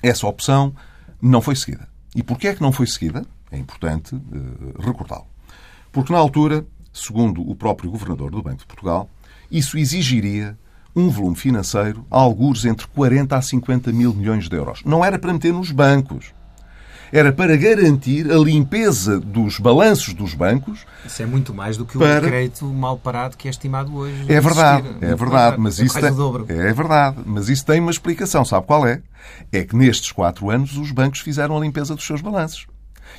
Essa 0.01 0.25
opção 0.27 0.73
não 1.21 1.41
foi 1.41 1.55
seguida. 1.55 1.87
E 2.15 2.23
porquê 2.23 2.47
é 2.49 2.55
que 2.55 2.61
não 2.61 2.71
foi 2.71 2.87
seguida? 2.87 3.25
É 3.51 3.57
importante 3.57 4.15
uh, 4.15 4.81
recordá-lo. 4.81 5.27
Porque 5.91 6.13
na 6.13 6.19
altura, 6.19 6.65
segundo 6.93 7.47
o 7.47 7.55
próprio 7.55 7.91
governador 7.91 8.31
do 8.31 8.41
Banco 8.41 8.59
de 8.59 8.65
Portugal, 8.65 9.09
isso 9.51 9.77
exigiria 9.77 10.57
um 10.95 11.09
volume 11.09 11.35
financeiro 11.35 12.05
a 12.09 12.17
alguns 12.17 12.65
entre 12.65 12.87
40 12.87 13.35
a 13.35 13.41
50 13.41 13.91
mil 13.91 14.13
milhões 14.13 14.47
de 14.47 14.55
euros. 14.55 14.81
Não 14.85 15.03
era 15.03 15.19
para 15.19 15.33
meter 15.33 15.53
nos 15.53 15.71
bancos 15.71 16.33
era 17.11 17.31
para 17.31 17.55
garantir 17.57 18.31
a 18.31 18.37
limpeza 18.37 19.19
dos 19.19 19.59
balanços 19.59 20.13
dos 20.13 20.33
bancos. 20.33 20.85
Isso 21.05 21.21
é 21.21 21.25
muito 21.25 21.53
mais 21.53 21.77
do 21.77 21.85
que 21.85 21.97
o 21.97 21.99
para... 21.99 22.21
crédito 22.21 22.65
mal 22.65 22.97
parado 22.97 23.37
que 23.37 23.47
é 23.47 23.51
estimado 23.51 23.95
hoje. 23.95 24.25
É 24.27 24.39
verdade, 24.39 24.95
é 25.01 25.15
verdade, 25.15 25.57
mas 25.59 25.79
é 25.79 25.85
isso 25.85 25.99
tem... 25.99 26.57
é 26.57 26.73
verdade, 26.73 27.17
mas 27.25 27.49
isso 27.49 27.65
tem 27.65 27.79
uma 27.79 27.91
explicação, 27.91 28.45
sabe 28.45 28.65
qual 28.65 28.85
é? 28.85 29.01
É 29.51 29.63
que 29.63 29.75
nestes 29.75 30.11
quatro 30.11 30.49
anos 30.49 30.77
os 30.77 30.91
bancos 30.91 31.19
fizeram 31.19 31.57
a 31.57 31.59
limpeza 31.59 31.95
dos 31.95 32.05
seus 32.05 32.21
balanços 32.21 32.67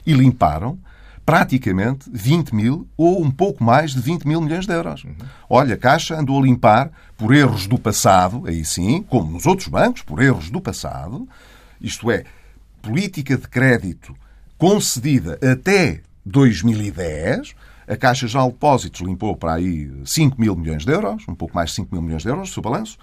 e 0.06 0.12
limparam 0.12 0.78
praticamente 1.24 2.10
20 2.12 2.54
mil 2.54 2.88
ou 2.96 3.22
um 3.22 3.30
pouco 3.30 3.62
mais 3.62 3.92
de 3.92 4.00
20 4.00 4.26
mil 4.26 4.40
milhões 4.40 4.66
de 4.66 4.72
euros. 4.72 5.04
Uhum. 5.04 5.14
Olha, 5.48 5.74
a 5.74 5.78
Caixa 5.78 6.18
andou 6.18 6.38
a 6.38 6.42
limpar 6.42 6.90
por 7.16 7.32
erros 7.32 7.66
do 7.66 7.78
passado, 7.78 8.42
aí 8.46 8.64
sim, 8.64 9.04
como 9.08 9.30
nos 9.30 9.46
outros 9.46 9.68
bancos, 9.68 10.02
por 10.02 10.20
erros 10.20 10.50
do 10.50 10.60
passado, 10.60 11.28
isto 11.80 12.10
é, 12.10 12.24
política 12.80 13.36
de 13.36 13.48
crédito 13.48 14.14
concedida 14.58 15.38
até 15.42 16.00
2010. 16.24 17.54
A 17.88 17.96
Caixa 17.96 18.28
Geral 18.28 18.48
de 18.48 18.54
Depósitos 18.54 19.00
limpou 19.00 19.34
para 19.34 19.54
aí 19.54 19.90
5 20.04 20.40
mil 20.40 20.54
milhões 20.54 20.84
de 20.84 20.92
euros, 20.92 21.24
um 21.28 21.34
pouco 21.34 21.54
mais 21.54 21.70
de 21.70 21.76
5 21.76 21.88
mil 21.92 22.02
milhões 22.02 22.22
de 22.22 22.28
euros, 22.28 22.50
do 22.50 22.52
seu 22.52 22.62
balanço. 22.62 22.96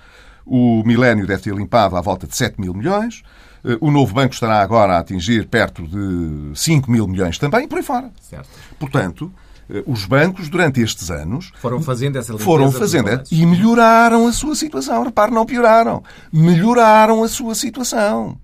O 0.45 0.81
Milénio 0.85 1.27
deve 1.27 1.41
ter 1.41 1.53
limpado 1.53 1.97
à 1.97 2.01
volta 2.01 2.25
de 2.25 2.35
7 2.35 2.59
mil 2.59 2.73
milhões. 2.73 3.21
Eh, 3.65 3.77
o 3.81 3.91
novo 3.91 4.13
banco 4.13 4.33
estará 4.33 4.61
agora 4.61 4.93
a 4.95 4.99
atingir 4.99 5.45
perto 5.47 5.85
de 5.85 6.57
5 6.57 6.89
mil 6.89 7.05
milhões 7.05 7.37
também, 7.37 7.65
e 7.65 7.67
por 7.67 7.77
aí 7.79 7.83
fora. 7.83 8.09
Certo. 8.21 8.47
Portanto, 8.79 9.29
eh, 9.69 9.83
os 9.85 10.05
bancos, 10.05 10.47
durante 10.47 10.79
estes 10.79 11.11
anos, 11.11 11.51
Foram 11.57 11.81
fazendo 11.81 12.17
essa 12.17 12.31
limpeza 12.31 12.45
foram 12.45 12.71
fazendo 12.71 13.23
e 13.29 13.45
melhoraram 13.45 14.25
a 14.25 14.31
sua 14.31 14.55
situação. 14.55 15.03
Repare, 15.03 15.33
não 15.33 15.45
pioraram. 15.45 16.01
Melhoraram 16.31 17.23
a 17.23 17.27
sua 17.27 17.53
situação. 17.53 18.37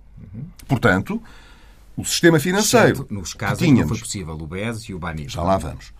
Portanto, 0.68 1.22
o 1.96 2.04
sistema 2.06 2.40
financeiro 2.40 3.06
nos 3.10 3.34
casos 3.34 3.62
em 3.62 3.66
que 3.66 3.72
não 3.72 3.76
tínhamos, 3.78 4.00
foi 4.00 4.08
possível, 4.08 4.34
o 4.36 4.48
BES 4.48 4.84
e 4.90 4.94
o 4.94 5.00
BANI. 5.00 5.28
já 5.30 5.42
lá 5.44 5.58
vamos. 5.58 5.94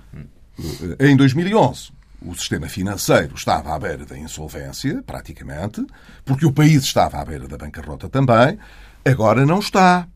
Eh, 1.00 1.10
Em 1.10 1.16
2011, 1.18 1.92
o 2.22 2.34
sistema 2.36 2.68
financeiro 2.68 3.34
estava 3.36 3.76
à 3.76 3.80
beira 3.80 4.06
da 4.06 4.18
insolvência, 4.18 5.04
praticamente, 5.06 5.86
porque 6.24 6.46
o 6.46 6.52
país 6.52 6.84
estava 6.84 7.20
à 7.20 7.26
beira 7.26 7.48
da 7.48 7.58
bancarrota 7.58 8.08
também. 8.10 8.58
Agora 9.06 9.46
não 9.46 9.60
está. 9.60 10.08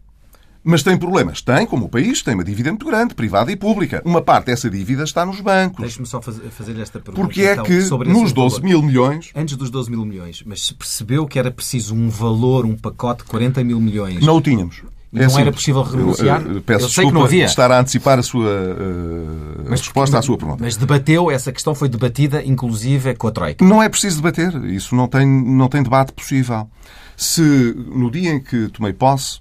Mas 0.69 0.83
tem 0.83 0.97
problemas. 0.97 1.41
Tem, 1.41 1.65
como 1.65 1.85
o 1.85 1.89
país, 1.89 2.21
tem 2.21 2.33
uma 2.33 2.43
dívida 2.43 2.69
muito 2.69 2.85
grande, 2.85 3.15
privada 3.15 3.49
e 3.49 3.55
pública. 3.55 4.01
Uma 4.03 4.21
parte 4.21 4.47
dessa 4.47 4.69
dívida 4.69 5.03
está 5.05 5.25
nos 5.25 5.39
bancos. 5.39 5.79
Deixe-me 5.79 6.05
só 6.05 6.21
faz- 6.21 6.41
fazer 6.51 6.77
esta 6.79 6.99
pergunta. 6.99 7.25
Porque 7.25 7.41
é 7.43 7.53
então, 7.53 7.63
que 7.63 7.73
nos 8.09 8.33
12 8.33 8.55
valor. 8.57 8.63
mil 8.63 8.81
milhões 8.83 9.29
Antes 9.33 9.55
dos 9.55 9.69
12 9.69 9.89
mil 9.89 10.03
milhões, 10.05 10.43
mas 10.45 10.65
se 10.65 10.73
percebeu 10.73 11.25
que 11.25 11.39
era 11.39 11.49
preciso 11.49 11.95
um 11.95 12.09
valor, 12.09 12.65
um 12.65 12.75
pacote 12.75 13.23
de 13.23 13.29
40 13.29 13.63
mil 13.63 13.79
milhões. 13.79 14.25
não 14.25 14.35
o 14.35 14.41
tínhamos. 14.41 14.81
E 15.13 15.19
não 15.19 15.23
era 15.23 15.29
simples. 15.31 15.55
possível 15.55 15.83
renunciar? 15.83 16.41
Eu, 16.45 16.61
peço 16.61 16.85
Eu 16.85 16.89
sei 16.89 16.95
que 16.95 16.95
desculpa 16.95 17.13
não 17.13 17.23
havia. 17.23 17.45
estar 17.45 17.71
a 17.71 17.79
antecipar 17.79 18.19
a 18.19 18.21
sua 18.23 18.49
eh, 18.49 19.69
resposta 19.69 20.19
à 20.19 20.21
sua 20.21 20.37
pergunta. 20.37 20.61
Mas 20.61 20.75
debateu, 20.75 21.31
essa 21.31 21.51
questão 21.51 21.73
foi 21.73 21.87
debatida, 21.87 22.43
inclusive, 22.43 23.15
com 23.15 23.27
a 23.27 23.31
Troika. 23.31 23.63
Não 23.63 23.81
é 23.81 23.87
preciso 23.87 24.17
debater. 24.17 24.53
Isso 24.65 24.93
não 24.95 25.07
tem, 25.07 25.25
não 25.25 25.69
tem 25.69 25.81
debate 25.81 26.11
possível. 26.11 26.67
Se 27.15 27.41
no 27.87 28.11
dia 28.11 28.31
em 28.31 28.39
que 28.41 28.67
tomei 28.67 28.91
posse 28.93 29.39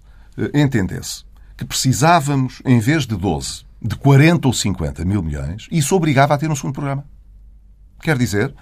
entendesse 0.55 1.25
que 1.57 1.65
precisávamos, 1.65 2.61
em 2.65 2.79
vez 2.79 3.07
de 3.07 3.17
12, 3.17 3.65
de 3.81 3.97
40 3.97 4.49
ou 4.49 4.53
50 4.53 5.05
mil 5.05 5.23
milhões, 5.23 5.67
isso 5.71 5.95
obrigava 5.97 6.35
a 6.35 6.39
ter 6.39 6.51
um 6.51 6.57
segundo 6.57 6.75
programa. 6.75 7.05
Quer 8.03 8.19
dizer, 8.19 8.55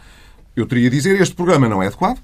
eu 0.54 0.66
teria 0.66 0.88
a 0.88 0.90
dizer 0.90 1.20
este 1.20 1.34
programa 1.34 1.68
não 1.68 1.82
é 1.82 1.86
adequado, 1.86 2.20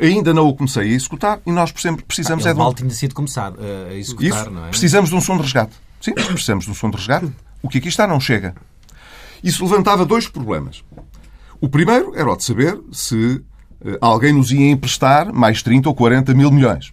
ainda 0.00 0.32
não 0.32 0.48
o 0.48 0.54
comecei 0.54 0.84
a 0.84 0.94
executar 0.94 1.40
e 1.44 1.52
nós 1.52 1.70
precisamos, 1.70 2.02
precisamos 2.02 2.46
é 2.46 2.52
de 2.52 2.54
um 2.54 2.62
mal 2.62 2.72
tinha 2.72 2.90
sido 2.90 3.14
começado 3.14 3.58
eh, 3.60 3.88
a 3.90 3.94
executar, 3.94 4.42
isso, 4.42 4.50
não 4.50 4.64
é? 4.66 4.68
precisamos 4.70 5.10
de 5.10 5.16
um 5.16 5.20
som 5.20 5.36
de 5.36 5.42
resgate. 5.42 5.72
Sim, 6.00 6.12
precisamos 6.12 6.64
de 6.64 6.70
um 6.70 6.74
som 6.74 6.90
de 6.90 6.96
resgate. 6.96 7.32
O 7.60 7.68
que 7.68 7.78
aqui 7.78 7.88
está 7.88 8.06
não 8.06 8.20
chega. 8.20 8.54
Isso 9.42 9.64
levantava 9.64 10.06
dois 10.06 10.28
problemas. 10.28 10.84
O 11.60 11.68
primeiro 11.68 12.14
era 12.14 12.30
o 12.30 12.36
de 12.36 12.44
saber 12.44 12.80
se 12.92 13.42
eh, 13.84 13.98
alguém 14.00 14.32
nos 14.32 14.52
ia 14.52 14.70
emprestar 14.70 15.32
mais 15.32 15.62
30 15.62 15.88
ou 15.88 15.94
40 15.94 16.34
mil 16.34 16.50
milhões. 16.50 16.92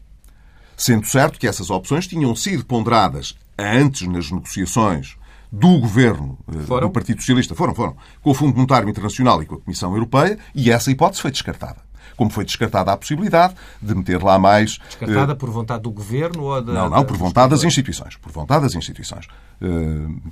Sendo 0.77 1.05
certo 1.07 1.39
que 1.39 1.47
essas 1.47 1.69
opções 1.69 2.07
tinham 2.07 2.35
sido 2.35 2.65
ponderadas 2.65 3.35
antes 3.57 4.07
nas 4.07 4.31
negociações 4.31 5.15
do 5.51 5.79
governo 5.79 6.37
eh, 6.53 6.59
Foram? 6.67 6.87
do 6.87 6.93
Partido 6.93 7.19
Socialista. 7.21 7.55
Foram, 7.55 7.73
foram. 7.73 7.95
Com 8.21 8.31
o 8.31 8.33
Fundo 8.33 8.55
Monetário 8.55 8.89
Internacional 8.89 9.41
e 9.41 9.45
com 9.45 9.55
a 9.55 9.59
Comissão 9.59 9.93
Europeia 9.93 10.37
e 10.53 10.69
essa 10.71 10.91
hipótese 10.91 11.21
foi 11.21 11.31
descartada. 11.31 11.77
Como 12.17 12.29
foi 12.29 12.45
descartada 12.45 12.93
a 12.93 12.97
possibilidade 12.97 13.55
de 13.81 13.93
meter 13.93 14.21
lá 14.23 14.37
mais 14.39 14.79
eh, 14.81 14.85
Descartada 14.87 15.35
por 15.35 15.49
vontade 15.49 15.83
do 15.83 15.91
governo 15.91 16.43
ou 16.43 16.61
da. 16.61 16.71
não, 16.73 16.89
não, 16.89 17.03
por 17.05 17.17
vontade 17.17 17.49
das 17.49 17.63
instituições. 17.63 18.15
Por 18.17 18.31
vontade 18.31 18.63
das 18.63 18.75
instituições. 18.75 19.27
Eh, 19.61 19.67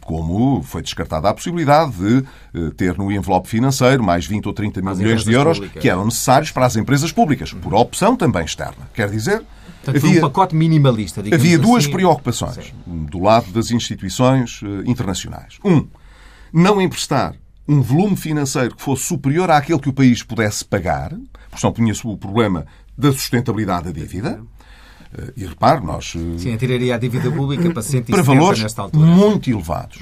Como 0.01 0.61
foi 0.63 0.81
descartada 0.81 1.29
a 1.29 1.33
possibilidade 1.33 1.91
de 1.91 2.25
eh, 2.53 2.71
ter 2.77 2.97
no 2.97 3.11
envelope 3.11 3.47
financeiro 3.49 4.03
mais 4.03 4.25
20 4.25 4.45
ou 4.47 4.53
30 4.53 4.81
mil 4.81 4.95
milhões 4.95 5.23
de 5.23 5.33
euros 5.33 5.57
públicas. 5.57 5.81
que 5.81 5.89
eram 5.89 6.05
necessários 6.05 6.51
para 6.51 6.65
as 6.65 6.75
empresas 6.75 7.11
públicas, 7.11 7.51
por 7.53 7.73
opção 7.73 8.15
também 8.15 8.45
externa. 8.45 8.89
Quer 8.93 9.09
dizer, 9.09 9.43
Portanto, 9.83 9.99
foi 9.99 10.09
um 10.09 10.11
havia, 10.13 10.21
pacote 10.21 10.55
minimalista, 10.55 11.19
havia 11.21 11.59
duas 11.59 11.83
assim. 11.83 11.91
preocupações 11.93 12.73
do 12.87 13.19
lado 13.19 13.51
das 13.51 13.69
instituições 13.69 14.61
eh, 14.63 14.89
internacionais. 14.89 15.59
Um, 15.63 15.85
não 16.53 16.81
emprestar 16.81 17.35
um 17.67 17.81
volume 17.81 18.15
financeiro 18.15 18.75
que 18.75 18.81
fosse 18.81 19.03
superior 19.03 19.51
àquele 19.51 19.79
que 19.79 19.89
o 19.89 19.93
país 19.93 20.23
pudesse 20.23 20.63
pagar, 20.63 21.09
porque 21.09 21.59
senão 21.59 21.73
punha-se 21.73 22.05
o 22.07 22.15
problema 22.17 22.65
da 22.97 23.11
sustentabilidade 23.11 23.85
da 23.85 23.91
dívida. 23.91 24.41
Eh, 25.17 25.33
E 25.37 25.45
repare, 25.45 25.85
nós 25.85 26.13
eh, 26.15 26.37
Sim, 26.39 26.55
tiraria 26.55 26.95
a 26.95 26.97
dívida 26.97 27.29
pública 27.29 27.69
para 27.71 27.81
170 27.81 28.11
para 28.13 28.21
valores 28.23 28.61
nesta 28.63 28.81
altura. 28.83 29.05
muito 29.05 29.49
elevados. 29.49 29.99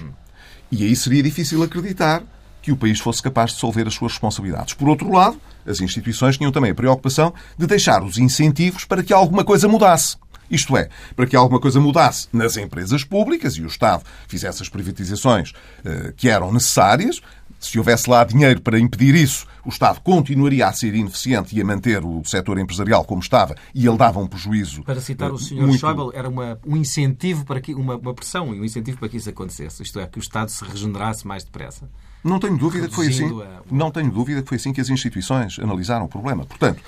E 0.71 0.83
aí 0.85 0.95
seria 0.95 1.23
difícil 1.23 1.63
acreditar 1.63 2.21
que 2.61 2.71
o 2.71 2.77
país 2.77 2.99
fosse 2.99 3.21
capaz 3.23 3.51
de 3.53 3.57
solver 3.57 3.87
as 3.87 3.95
suas 3.95 4.11
responsabilidades. 4.11 4.75
Por 4.75 4.87
outro 4.87 5.11
lado, 5.11 5.37
as 5.65 5.81
instituições 5.81 6.37
tinham 6.37 6.51
também 6.51 6.71
a 6.71 6.75
preocupação 6.75 7.33
de 7.57 7.65
deixar 7.67 8.03
os 8.03 8.17
incentivos 8.17 8.85
para 8.85 9.03
que 9.03 9.13
alguma 9.13 9.43
coisa 9.43 9.67
mudasse. 9.67 10.17
Isto 10.49 10.75
é, 10.75 10.89
para 11.15 11.25
que 11.25 11.35
alguma 11.35 11.61
coisa 11.61 11.79
mudasse 11.79 12.27
nas 12.33 12.57
empresas 12.57 13.05
públicas 13.05 13.53
e 13.55 13.61
o 13.61 13.67
Estado 13.67 14.03
fizesse 14.27 14.61
as 14.61 14.67
privatizações 14.67 15.53
eh, 15.85 16.13
que 16.17 16.27
eram 16.27 16.51
necessárias. 16.51 17.21
Se 17.57 17.77
houvesse 17.77 18.09
lá 18.09 18.23
dinheiro 18.25 18.59
para 18.59 18.77
impedir 18.77 19.15
isso, 19.15 19.45
o 19.63 19.69
Estado 19.69 20.01
continuaria 20.01 20.67
a 20.67 20.73
ser 20.73 20.93
ineficiente 20.93 21.55
e 21.55 21.61
a 21.61 21.63
manter 21.65 22.03
o 22.03 22.21
setor 22.25 22.57
empresarial 22.59 23.05
como 23.05 23.21
estava 23.21 23.55
e 23.73 23.87
ele 23.87 23.95
dava 23.97 24.19
um 24.19 24.27
prejuízo. 24.27 24.83
Para 24.83 24.99
citar 24.99 25.29
eh, 25.29 25.33
o 25.33 25.37
Sr. 25.37 25.55
muito- 25.55 25.77
Schäuble, 25.77 26.09
era 26.13 26.27
uma, 26.27 26.59
um 26.67 26.75
incentivo 26.75 27.45
para 27.45 27.61
que 27.61 27.73
uma, 27.73 27.95
uma 27.95 28.13
pressão 28.13 28.53
e 28.53 28.59
um 28.59 28.65
incentivo 28.65 28.97
para 28.97 29.07
que 29.07 29.15
isso 29.15 29.29
acontecesse. 29.29 29.81
Isto 29.83 30.01
é, 30.01 30.05
que 30.05 30.17
o 30.17 30.21
Estado 30.21 30.49
se 30.51 30.65
regenerasse 30.65 31.25
mais 31.25 31.45
depressa. 31.45 31.87
Não 32.23 32.39
tenho 32.39 32.57
dúvida 32.57 32.87
que 32.87 32.95
foi 32.95 33.07
assim. 33.07 33.29
Não 33.69 33.91
tenho 33.91 34.11
dúvida 34.11 34.41
que 34.41 34.49
foi 34.49 34.57
assim 34.57 34.73
que 34.73 34.81
as 34.81 34.89
instituições 34.89 35.57
analisaram 35.59 36.05
o 36.05 36.07
problema. 36.07 36.45
Portanto, 36.45 36.81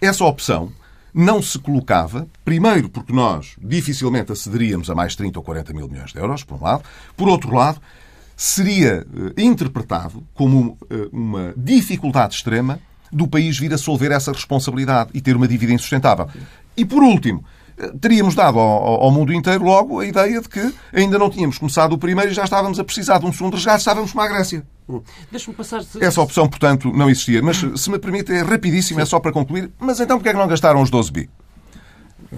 essa 0.00 0.24
opção 0.24 0.72
não 1.12 1.42
se 1.42 1.58
colocava, 1.58 2.28
primeiro 2.44 2.88
porque 2.88 3.12
nós 3.12 3.56
dificilmente 3.60 4.32
acederíamos 4.32 4.90
a 4.90 4.94
mais 4.94 5.16
30 5.16 5.38
ou 5.38 5.42
40 5.42 5.72
mil 5.72 5.88
milhões 5.88 6.12
de 6.12 6.18
euros, 6.18 6.44
por 6.44 6.58
um 6.58 6.62
lado. 6.62 6.84
Por 7.16 7.28
outro 7.28 7.54
lado, 7.54 7.80
seria 8.36 9.04
eh, 9.36 9.42
interpretado 9.42 10.24
como 10.32 10.78
eh, 10.88 11.08
uma 11.12 11.52
dificuldade 11.56 12.36
extrema 12.36 12.78
do 13.10 13.26
país 13.26 13.58
vir 13.58 13.72
a 13.74 13.78
solver 13.78 14.12
essa 14.12 14.30
responsabilidade 14.30 15.10
e 15.12 15.20
ter 15.20 15.34
uma 15.34 15.48
dívida 15.48 15.72
insustentável. 15.72 16.28
E 16.76 16.84
por 16.84 17.02
último, 17.02 17.44
eh, 17.76 17.90
teríamos 18.00 18.36
dado 18.36 18.60
ao 18.60 19.10
mundo 19.10 19.32
inteiro 19.32 19.64
logo 19.64 19.98
a 19.98 20.06
ideia 20.06 20.40
de 20.40 20.48
que 20.48 20.72
ainda 20.92 21.18
não 21.18 21.28
tínhamos 21.28 21.58
começado 21.58 21.94
o 21.94 21.98
primeiro 21.98 22.30
e 22.30 22.34
já 22.34 22.44
estávamos 22.44 22.78
a 22.78 22.84
precisar 22.84 23.18
de 23.18 23.26
um 23.26 23.32
segundo 23.32 23.54
resgate, 23.54 23.78
estávamos 23.78 24.12
como 24.12 24.22
a 24.22 24.28
Grécia. 24.28 24.64
Deixa-me 25.30 25.56
passar. 25.56 25.82
Essa 26.00 26.20
opção, 26.20 26.48
portanto, 26.48 26.92
não 26.92 27.10
existia. 27.10 27.42
Mas, 27.42 27.58
se 27.76 27.90
me 27.90 27.98
permite, 27.98 28.32
é 28.32 28.42
rapidíssimo, 28.42 29.00
é 29.00 29.04
só 29.04 29.20
para 29.20 29.32
concluir. 29.32 29.70
Mas 29.78 30.00
então, 30.00 30.16
porquê 30.18 30.30
é 30.30 30.32
que 30.32 30.38
não 30.38 30.48
gastaram 30.48 30.80
os 30.82 30.90
12 30.90 31.10
bi? 31.12 31.30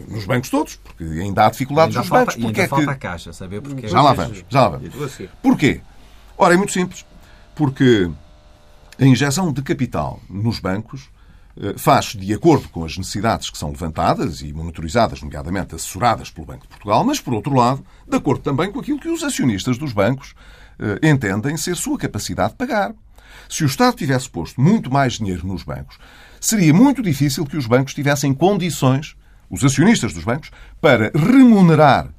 Nos 0.09 0.25
bancos 0.25 0.51
todos, 0.51 0.77
porque 0.77 1.05
ainda 1.05 1.47
há 1.47 1.51
dificuldades 1.51 1.97
Ainda 1.97 2.01
nos 2.01 2.09
falta, 2.09 2.25
bancos. 2.27 2.37
e 2.37 2.39
ainda 2.39 2.49
Porquê 2.53 2.61
é 2.63 2.69
falta 2.69 2.91
a 2.91 2.95
que... 2.95 3.01
Caixa, 3.01 3.33
saber 3.33 3.61
porque 3.61 3.89
Já 3.89 4.01
lá 4.01 4.13
vamos, 4.13 4.45
já 4.49 4.61
lá 4.63 4.69
vamos. 4.69 4.95
Porquê? 5.43 5.81
Ora, 6.39 6.55
é 6.55 6.57
muito 6.57 6.73
simples. 6.73 7.05
Porque 7.57 8.09
a 8.99 9.05
injeção 9.05 9.53
de 9.53 9.63
capital 9.63 10.21
nos 10.29 10.61
bancos 10.61 11.11
eh, 11.61 11.75
faz 11.77 12.07
de 12.15 12.33
acordo 12.33 12.69
com 12.69 12.85
as 12.85 12.97
necessidades 12.97 13.51
que 13.51 13.59
são 13.59 13.71
levantadas 13.71 14.43
e 14.43 14.53
monitorizadas, 14.53 15.23
nomeadamente 15.23 15.75
assessoradas 15.75 16.31
pelo 16.31 16.47
Banco 16.47 16.63
de 16.63 16.69
Portugal, 16.69 17.03
mas, 17.03 17.19
por 17.21 17.35
outro 17.35 17.55
lado, 17.55 17.85
de 18.07 18.17
acordo 18.17 18.43
também 18.43 18.71
com 18.71 18.79
aquilo 18.79 19.01
que 19.01 19.09
os 19.09 19.25
acionistas 19.25 19.77
dos 19.77 19.93
bancos 19.93 20.35
entendem 21.03 21.57
ser 21.57 21.77
sua 21.77 21.99
capacidade 21.99 22.51
de 22.51 22.57
pagar. 22.57 22.93
Se 23.49 23.65
o 23.65 23.67
Estado 23.67 23.97
tivesse 23.97 24.31
posto 24.31 24.61
muito 24.61 24.91
mais 24.91 25.15
dinheiro 25.15 25.47
nos 25.47 25.63
bancos, 25.63 25.99
seria 26.41 26.73
muito 26.73 27.03
difícil 27.03 27.45
que 27.45 27.57
os 27.57 27.67
bancos 27.67 27.95
tivessem 27.95 28.33
condições, 28.33 29.17
os 29.51 29.65
acionistas 29.65 30.13
dos 30.15 30.25
bancos, 30.25 30.51
para 30.81 31.11
remunerar 31.15 32.11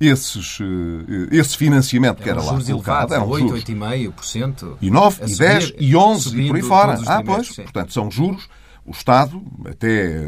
esses, 0.00 0.58
eh, 0.60 1.36
esse 1.36 1.56
financiamento 1.56 2.22
que 2.22 2.30
era 2.30 2.42
lá 2.42 2.58
colocado. 2.58 2.70
elevados, 2.70 3.12
Eram 3.12 3.28
8, 3.28 3.46
juros 3.48 3.64
8,5%. 3.64 4.78
e 4.80 4.90
9, 4.90 5.22
a 5.22 5.26
e 5.26 5.28
subir, 5.28 5.48
10, 5.48 5.72
e 5.78 5.96
11 5.96 6.40
e 6.40 6.46
por 6.46 6.56
aí 6.56 6.62
fora. 6.62 6.98
Ah, 7.06 7.22
pois. 7.22 7.48
sim. 7.48 7.62
Portanto, 7.62 7.92
são 7.92 8.10
juros. 8.10 8.48
O 8.86 8.92
Estado, 8.92 9.42
até 9.66 10.18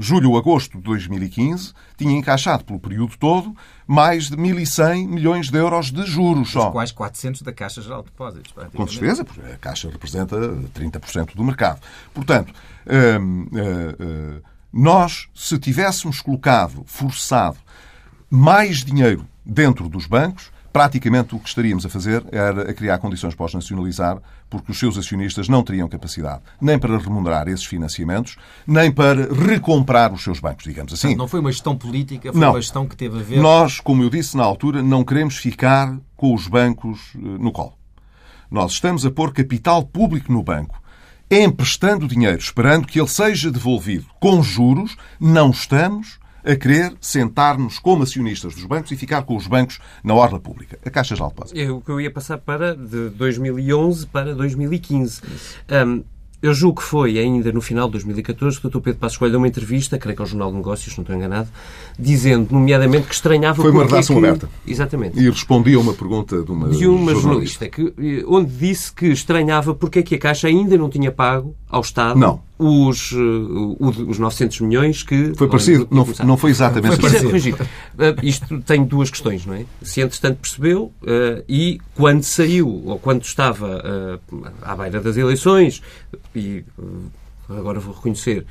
eh, 0.00 0.02
julho 0.02 0.30
ou 0.30 0.38
agosto 0.38 0.78
de 0.78 0.84
2015, 0.84 1.72
tinha 1.96 2.16
encaixado 2.16 2.64
pelo 2.64 2.80
período 2.80 3.16
todo 3.18 3.54
mais 3.86 4.28
de 4.28 4.36
1.100 4.36 5.08
milhões 5.08 5.50
de 5.50 5.58
euros 5.58 5.90
de 5.90 6.04
juros 6.04 6.50
só. 6.50 6.70
Quais 6.70 6.92
400 6.92 7.42
da 7.42 7.52
Caixa 7.52 7.82
Geral 7.82 8.02
de 8.02 8.10
Depósitos. 8.10 8.52
Com 8.74 8.86
certeza, 8.86 9.24
porque 9.24 9.40
a 9.40 9.56
Caixa 9.56 9.90
representa 9.90 10.36
30% 10.74 11.34
do 11.34 11.44
mercado. 11.44 11.80
Portanto, 12.14 12.52
hum, 13.20 13.46
eh, 13.54 13.96
eh, 13.98 14.42
nós, 14.72 15.28
se 15.34 15.58
tivéssemos 15.58 16.20
colocado, 16.20 16.84
forçado, 16.86 17.58
mais 18.30 18.84
dinheiro 18.84 19.26
dentro 19.44 19.88
dos 19.88 20.06
bancos, 20.06 20.52
praticamente 20.72 21.34
o 21.34 21.38
que 21.38 21.48
estaríamos 21.48 21.84
a 21.84 21.88
fazer 21.88 22.24
era 22.30 22.70
a 22.70 22.74
criar 22.74 22.98
condições 22.98 23.34
para 23.34 23.46
os 23.46 23.54
nacionalizar, 23.54 24.18
porque 24.48 24.72
os 24.72 24.78
seus 24.78 24.96
acionistas 24.96 25.48
não 25.48 25.62
teriam 25.62 25.88
capacidade 25.88 26.42
nem 26.60 26.78
para 26.78 26.96
remunerar 26.98 27.48
esses 27.48 27.64
financiamentos, 27.64 28.36
nem 28.66 28.90
para 28.90 29.32
recomprar 29.32 30.12
os 30.12 30.22
seus 30.22 30.40
bancos, 30.40 30.64
digamos 30.64 30.92
assim. 30.92 31.14
Não 31.14 31.28
foi 31.28 31.40
uma 31.40 31.52
gestão 31.52 31.76
política, 31.76 32.32
foi 32.32 32.40
Não. 32.40 32.50
uma 32.50 32.60
gestão 32.60 32.86
que 32.86 32.96
teve 32.96 33.18
a 33.18 33.22
ver. 33.22 33.40
Nós, 33.40 33.80
como 33.80 34.02
eu 34.02 34.10
disse 34.10 34.36
na 34.36 34.44
altura, 34.44 34.82
não 34.82 35.04
queremos 35.04 35.36
ficar 35.36 35.96
com 36.16 36.34
os 36.34 36.46
bancos 36.46 37.00
eh, 37.14 37.18
no 37.18 37.52
colo. 37.52 37.74
Nós 38.50 38.72
estamos 38.72 39.06
a 39.06 39.10
pôr 39.10 39.32
capital 39.32 39.84
público 39.84 40.32
no 40.32 40.42
banco, 40.42 40.80
emprestando 41.30 42.08
dinheiro, 42.08 42.38
esperando 42.38 42.86
que 42.86 42.98
ele 42.98 43.08
seja 43.08 43.50
devolvido 43.50 44.06
com 44.20 44.42
juros. 44.42 44.96
Não 45.20 45.50
estamos 45.50 46.18
a 46.44 46.56
querer 46.56 46.92
sentar-nos 47.00 47.78
como 47.78 48.02
acionistas 48.02 48.54
dos 48.54 48.64
bancos 48.64 48.90
e 48.92 48.96
ficar 48.96 49.22
com 49.22 49.36
os 49.36 49.46
bancos 49.46 49.78
na 50.02 50.14
orla 50.14 50.40
pública. 50.40 50.78
A 50.84 50.90
Caixa 50.90 51.14
de 51.14 51.22
Depósitos. 51.22 51.60
É 51.60 51.70
o 51.70 51.80
que 51.80 51.90
eu 51.90 52.00
ia 52.00 52.10
passar 52.10 52.38
para 52.38 52.74
de 52.74 53.10
2011 53.10 54.06
para 54.06 54.34
2015. 54.34 55.20
Um, 55.86 56.04
eu 56.42 56.54
julgo 56.54 56.80
que 56.80 56.86
foi 56.86 57.18
ainda 57.18 57.52
no 57.52 57.60
final 57.60 57.86
de 57.86 57.92
2014 57.92 58.60
que 58.60 58.66
o 58.66 58.70
Dr. 58.70 58.80
Pedro 58.80 59.00
Passos 59.00 59.18
Coelho 59.18 59.32
deu 59.32 59.40
uma 59.40 59.48
entrevista, 59.48 59.98
creio 59.98 60.16
que 60.16 60.22
ao 60.22 60.26
Jornal 60.26 60.50
de 60.50 60.56
Negócios, 60.56 60.96
não 60.96 61.02
estou 61.02 61.14
enganado, 61.14 61.48
dizendo, 61.98 62.48
nomeadamente, 62.50 63.06
que 63.08 63.14
estranhava... 63.14 63.60
Foi 63.62 63.70
uma 63.70 63.84
redação 63.84 64.18
que- 64.18 64.26
aberta. 64.26 64.48
Exatamente. 64.66 65.18
E 65.18 65.28
respondi 65.28 65.74
a 65.74 65.78
uma 65.78 65.92
pergunta 65.92 66.42
de 66.42 66.50
uma, 66.50 66.68
de 66.70 66.86
uma 66.86 67.14
jornalista, 67.14 67.68
que, 67.68 67.92
eh, 67.98 68.24
onde 68.26 68.50
disse 68.52 68.92
que 68.92 69.06
estranhava 69.06 69.74
porque 69.74 69.98
é 69.98 70.02
que 70.02 70.14
a 70.14 70.18
Caixa 70.18 70.48
ainda 70.48 70.76
não 70.78 70.88
tinha 70.88 71.10
pago 71.12 71.54
ao 71.68 71.82
Estado 71.82 72.18
Não. 72.18 72.40
Os, 72.58 73.12
eh, 73.12 73.16
os 74.06 74.18
900 74.18 74.60
milhões 74.60 75.02
que... 75.02 75.32
Foi 75.36 75.48
parecido, 75.48 75.86
não, 75.90 76.06
não 76.24 76.36
foi 76.36 76.50
exatamente 76.50 76.92
Foi 76.96 76.98
parecido. 76.98 77.26
corrigir. 77.30 77.54
Uh, 77.54 77.66
isto 78.22 78.60
tem 78.60 78.84
duas 78.84 79.10
questões, 79.10 79.46
não 79.46 79.54
é? 79.54 79.64
Se 79.82 80.00
entretanto 80.00 80.38
percebeu 80.38 80.92
e 81.48 81.80
quando 81.94 82.22
saiu, 82.22 82.82
ou 82.84 82.98
quando 82.98 83.22
estava 83.22 84.20
à 84.62 84.76
beira 84.76 85.00
das 85.00 85.16
eleições, 85.16 85.80
e 86.34 86.64
uh, 86.78 87.10
agora 87.48 87.80
vou 87.80 87.94
reconhecer, 87.94 88.46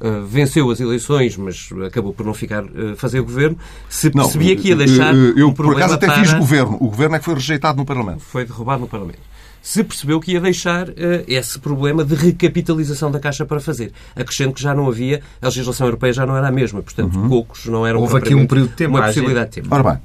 uh, 0.00 0.24
venceu 0.26 0.70
as 0.70 0.80
eleições, 0.80 1.36
mas 1.36 1.70
acabou 1.86 2.12
por 2.12 2.24
não 2.24 2.34
ficar 2.34 2.64
uh, 2.64 2.96
fazer 2.96 3.20
o 3.20 3.24
governo, 3.24 3.58
se 3.88 4.14
Não, 4.14 4.24
percebia 4.24 4.56
que 4.56 4.68
ia 4.68 4.76
deixar 4.76 5.14
eh, 5.14 5.18
eh, 5.18 5.32
Eu, 5.36 5.48
um 5.48 5.52
por 5.52 5.64
problema 5.64 5.94
acaso, 5.94 5.94
até 5.94 6.06
para... 6.06 6.18
fiz 6.20 6.32
governo. 6.34 6.76
O 6.80 6.88
governo 6.88 7.16
é 7.16 7.18
que 7.18 7.24
foi 7.24 7.34
rejeitado 7.34 7.78
no 7.78 7.84
Parlamento. 7.84 8.20
Foi 8.20 8.44
derrubado 8.44 8.80
no 8.80 8.88
Parlamento. 8.88 9.20
Se 9.62 9.82
percebeu 9.82 10.20
que 10.20 10.32
ia 10.32 10.40
deixar 10.40 10.90
eh, 10.90 11.24
esse 11.26 11.58
problema 11.58 12.04
de 12.04 12.14
recapitalização 12.14 13.10
da 13.10 13.18
Caixa 13.18 13.46
para 13.46 13.60
fazer. 13.60 13.92
Acrescento 14.14 14.54
que 14.54 14.62
já 14.62 14.74
não 14.74 14.88
havia, 14.88 15.22
a 15.40 15.46
legislação 15.46 15.86
europeia 15.86 16.12
já 16.12 16.26
não 16.26 16.36
era 16.36 16.48
a 16.48 16.52
mesma, 16.52 16.82
portanto, 16.82 17.18
poucos 17.28 17.64
não 17.66 17.86
eram 17.86 18.00
Houve 18.00 18.18
aqui 18.18 18.34
um 18.34 18.46
período 18.46 18.70
de 18.70 18.76
tempo 18.76 18.96
uma 18.96 19.06
possibilidade 19.06 19.50
de 19.50 19.62
tempo. 19.62 19.74
Ora 19.74 19.82
bem, 19.82 19.98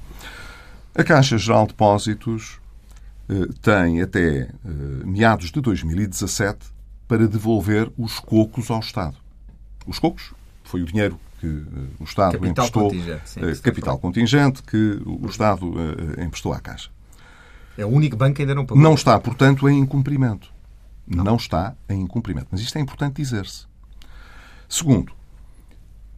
a 0.96 1.04
Caixa 1.04 1.38
Geral 1.38 1.64
de 1.64 1.70
Depósitos 1.70 2.60
eh, 3.30 3.48
tem 3.62 4.02
até 4.02 4.42
eh, 4.42 4.50
meados 5.06 5.52
de 5.52 5.62
2017 5.62 6.58
para 7.10 7.28
devolver 7.28 7.92
os 7.98 8.20
cocos 8.20 8.70
ao 8.70 8.80
Estado. 8.80 9.18
Os 9.88 9.98
cocos 9.98 10.32
foi 10.64 10.84
o 10.84 10.86
dinheiro 10.86 11.20
que 11.40 11.48
eh, 11.48 11.88
o 12.00 12.04
Estado 12.04 12.34
Capital 12.34 12.52
emprestou, 12.52 12.84
contingente, 12.84 13.30
sim, 13.30 13.40
eh, 13.42 13.56
capital 13.56 13.98
contingente 13.98 14.64
que 14.64 15.02
o 15.04 15.26
Estado 15.26 15.74
eh, 16.18 16.24
emprestou 16.24 16.54
à 16.54 16.60
Caixa. 16.60 16.92
É 17.76 17.84
o 17.84 17.90
único 17.90 18.16
banco 18.16 18.36
que 18.36 18.44
ainda 18.44 18.54
não 18.54 18.64
pagou. 18.64 18.84
Não 18.84 18.94
está, 18.94 19.20
portanto, 19.20 19.68
em 19.68 19.80
incumprimento. 19.80 20.54
Não 21.08 21.36
está 21.36 21.74
em 21.90 22.00
incumprimento. 22.02 22.50
Mas 22.52 22.62
isto 22.62 22.78
é 22.78 22.82
importante 22.82 23.16
dizer-se. 23.16 23.66
Segundo, 24.68 25.12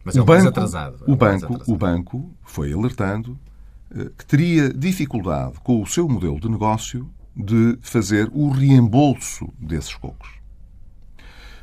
Mas 0.04 0.14
é 0.14 0.20
o 0.20 0.24
um 0.24 0.26
mais 0.26 0.44
banco, 0.44 0.58
atrasado. 0.58 1.04
É 1.06 1.10
o 1.10 1.14
um 1.14 1.16
banco, 1.16 1.62
o 1.66 1.76
banco 1.76 2.30
foi 2.42 2.70
alertando 2.70 3.38
que 4.18 4.26
teria 4.26 4.72
dificuldade 4.72 5.54
com 5.62 5.80
o 5.80 5.86
seu 5.86 6.06
modelo 6.06 6.38
de 6.38 6.50
negócio 6.50 7.08
de 7.34 7.78
fazer 7.80 8.28
o 8.32 8.50
reembolso 8.50 9.48
desses 9.58 9.94
cocos. 9.94 10.41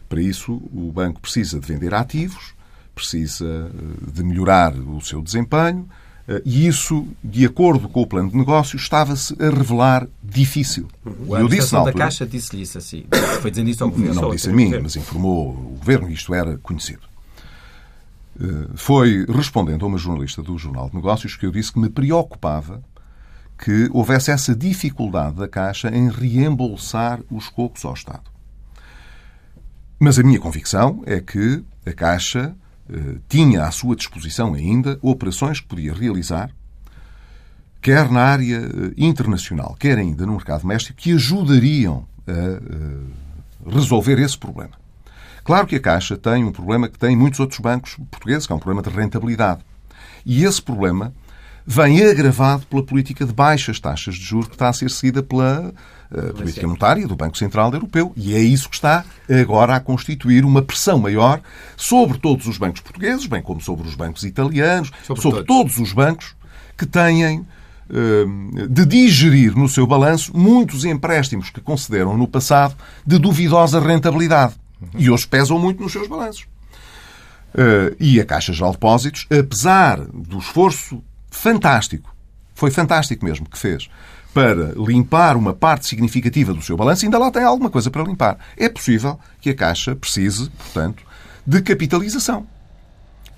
Para 0.10 0.22
isso, 0.22 0.54
o 0.74 0.92
banco 0.92 1.22
precisa 1.22 1.60
de 1.60 1.68
vender 1.68 1.94
ativos, 1.94 2.54
precisa 2.96 3.46
eh, 3.46 4.12
de 4.12 4.24
melhorar 4.24 4.74
o 4.76 5.00
seu 5.02 5.22
desempenho, 5.22 5.88
eh, 6.28 6.42
e 6.44 6.66
isso, 6.66 7.08
de 7.24 7.46
acordo 7.46 7.88
com 7.88 8.02
o 8.02 8.08
plano 8.08 8.32
de 8.32 8.36
negócio, 8.36 8.76
estava-se 8.76 9.36
a 9.40 9.50
revelar 9.50 10.08
difícil. 10.22 10.88
O 11.06 11.10
E 11.10 11.12
eu 11.12 11.16
disse 11.16 11.30
na 11.32 11.38
administração 11.38 11.80
da 11.84 11.90
altura, 11.90 12.04
Caixa 12.06 12.26
disse-lhe 12.26 12.64
isso 12.64 12.78
assim. 12.80 13.06
Foi 13.42 13.52
dizendo 13.52 13.70
isso 13.70 13.84
ao 13.84 13.92
governo. 13.92 14.22
não 14.22 14.32
disse 14.32 14.50
a 14.50 14.54
mim, 14.54 14.72
mas 14.82 14.96
informou 14.96 15.50
o 15.50 15.78
governo 15.78 16.10
e 16.10 16.14
isto 16.14 16.34
era 16.34 16.58
conhecido. 16.58 17.02
Eh, 18.42 18.68
Foi 18.76 19.26
respondendo 19.28 19.86
a 19.86 19.88
uma 19.88 19.98
jornalista 19.98 20.42
do 20.42 20.58
Jornal 20.58 20.90
de 20.90 20.96
Negócios 20.96 21.36
que 21.36 21.46
eu 21.46 21.52
disse 21.52 21.72
que 21.72 21.80
me 21.80 21.90
preocupava 21.90 22.82
que 23.64 23.90
houvesse 23.92 24.32
essa 24.32 24.56
dificuldade 24.56 25.36
da 25.36 25.48
Caixa 25.48 25.90
em 25.90 26.10
reembolsar 26.10 27.20
os 27.30 27.48
cocos 27.50 27.84
ao 27.86 27.94
Estado. 27.94 28.24
Mas 30.00 30.18
a 30.18 30.24
minha 30.24 30.40
convicção 30.40 31.04
é 31.06 31.20
que 31.20 31.62
a 31.86 31.92
Caixa 31.92 32.56
eh, 32.90 33.18
tinha 33.28 33.66
à 33.66 33.72
sua 33.72 33.98
disposição 33.98 34.54
ainda 34.54 34.98
operações 35.02 35.60
que 35.60 35.68
podia 35.68 35.94
realizar, 35.94 36.50
quer 37.82 38.10
na 38.10 38.22
área 38.22 38.58
eh, 38.58 38.94
internacional, 38.96 39.76
quer 39.78 39.98
ainda 39.98 40.26
no 40.26 40.34
mercado 40.34 40.62
doméstico, 40.62 40.98
que 40.98 41.12
ajudariam 41.12 42.08
a 42.26 42.32
eh, 42.32 42.60
resolver 43.70 44.18
esse 44.20 44.38
problema. 44.38 44.72
Claro 45.44 45.68
que 45.68 45.76
a 45.76 45.80
Caixa 45.82 46.16
tem 46.16 46.46
um 46.46 46.52
problema 46.52 46.88
que 46.88 46.98
tem 46.98 47.14
muitos 47.14 47.42
outros 47.42 47.60
bancos 47.60 47.98
portugueses, 48.10 48.48
que 48.48 48.54
é 48.54 48.56
um 48.56 48.60
problema 48.60 48.82
de 48.82 48.96
rentabilidade. 48.96 49.66
E 50.26 50.46
esse 50.46 50.62
problema 50.62 51.14
vem 51.66 52.02
agravado 52.04 52.66
pela 52.68 52.84
política 52.84 53.26
de 53.26 53.34
baixas 53.34 53.82
taxas 53.82 54.16
de 54.16 54.24
juros 54.24 54.48
que 54.48 54.56
está 54.56 54.70
a 54.70 54.74
ser 54.74 54.90
seguida 54.90 55.22
pela 55.22 55.74
eh, 56.14 56.34
política 56.34 56.66
monetária 56.68 57.08
do 57.08 57.16
Banco 57.16 57.38
Central 57.38 57.74
Europeu. 57.74 58.12
E 58.16 58.34
é 58.36 58.40
isso 58.40 58.70
que 58.70 58.76
está 58.76 59.06
agora 59.42 59.76
a 59.76 59.80
constituir 59.80 60.44
uma 60.46 60.62
pressão 60.62 60.98
maior 61.00 61.42
sobre 61.78 62.18
todos 62.18 62.48
os 62.48 62.58
bancos 62.58 62.82
portugueses, 62.82 63.26
bem 63.28 63.42
como 63.42 63.62
sobre 63.62 63.88
os 63.88 63.96
bancos 63.96 64.24
italianos, 64.24 64.92
Sobre 65.04 65.22
sobre, 65.22 65.44
todos. 65.44 65.48
todos 65.48 65.78
os 65.78 65.94
bancos 65.94 66.36
que 66.78 66.86
têm 66.86 67.46
eh, 67.92 68.68
de 68.70 68.86
digerir 68.86 69.56
no 69.56 69.68
seu 69.68 69.86
balanço 69.88 70.36
muitos 70.38 70.86
empréstimos 70.86 71.50
que 71.50 71.60
concederam 71.60 72.16
no 72.18 72.28
passado 72.28 72.76
de 73.06 73.18
duvidosa 73.18 73.80
rentabilidade. 73.80 74.54
E 74.98 75.10
hoje 75.10 75.28
pesam 75.28 75.60
muito 75.60 75.82
nos 75.82 75.92
seus 75.92 76.08
balanços. 76.08 76.46
Eh, 77.54 77.96
e 78.00 78.20
a 78.22 78.26
Caixa 78.26 78.54
Geral 78.54 78.72
de 78.72 78.78
Depósitos, 78.78 79.28
apesar 79.32 80.00
do 80.00 80.38
esforço 80.38 81.04
fantástico, 81.32 82.16
foi 82.54 82.70
fantástico 82.72 83.26
mesmo 83.26 83.50
que 83.50 83.58
fez, 83.58 83.90
para 84.34 84.74
limpar 84.78 85.36
uma 85.36 85.54
parte 85.54 85.88
significativa 85.88 86.54
do 86.54 86.62
seu 86.62 86.78
balanço, 86.78 87.06
ainda 87.06 87.18
lá 87.18 87.32
tem 87.32 87.44
alguma 87.44 87.70
coisa 87.70 87.90
para 87.90 88.04
limpar. 88.04 88.38
É 88.56 88.70
possível 88.70 89.20
que 89.42 89.50
a 89.50 89.56
Caixa 89.56 89.96
precise, 89.96 90.50
portanto, 90.52 91.04
de 91.46 91.62
capitalização. 91.62 92.46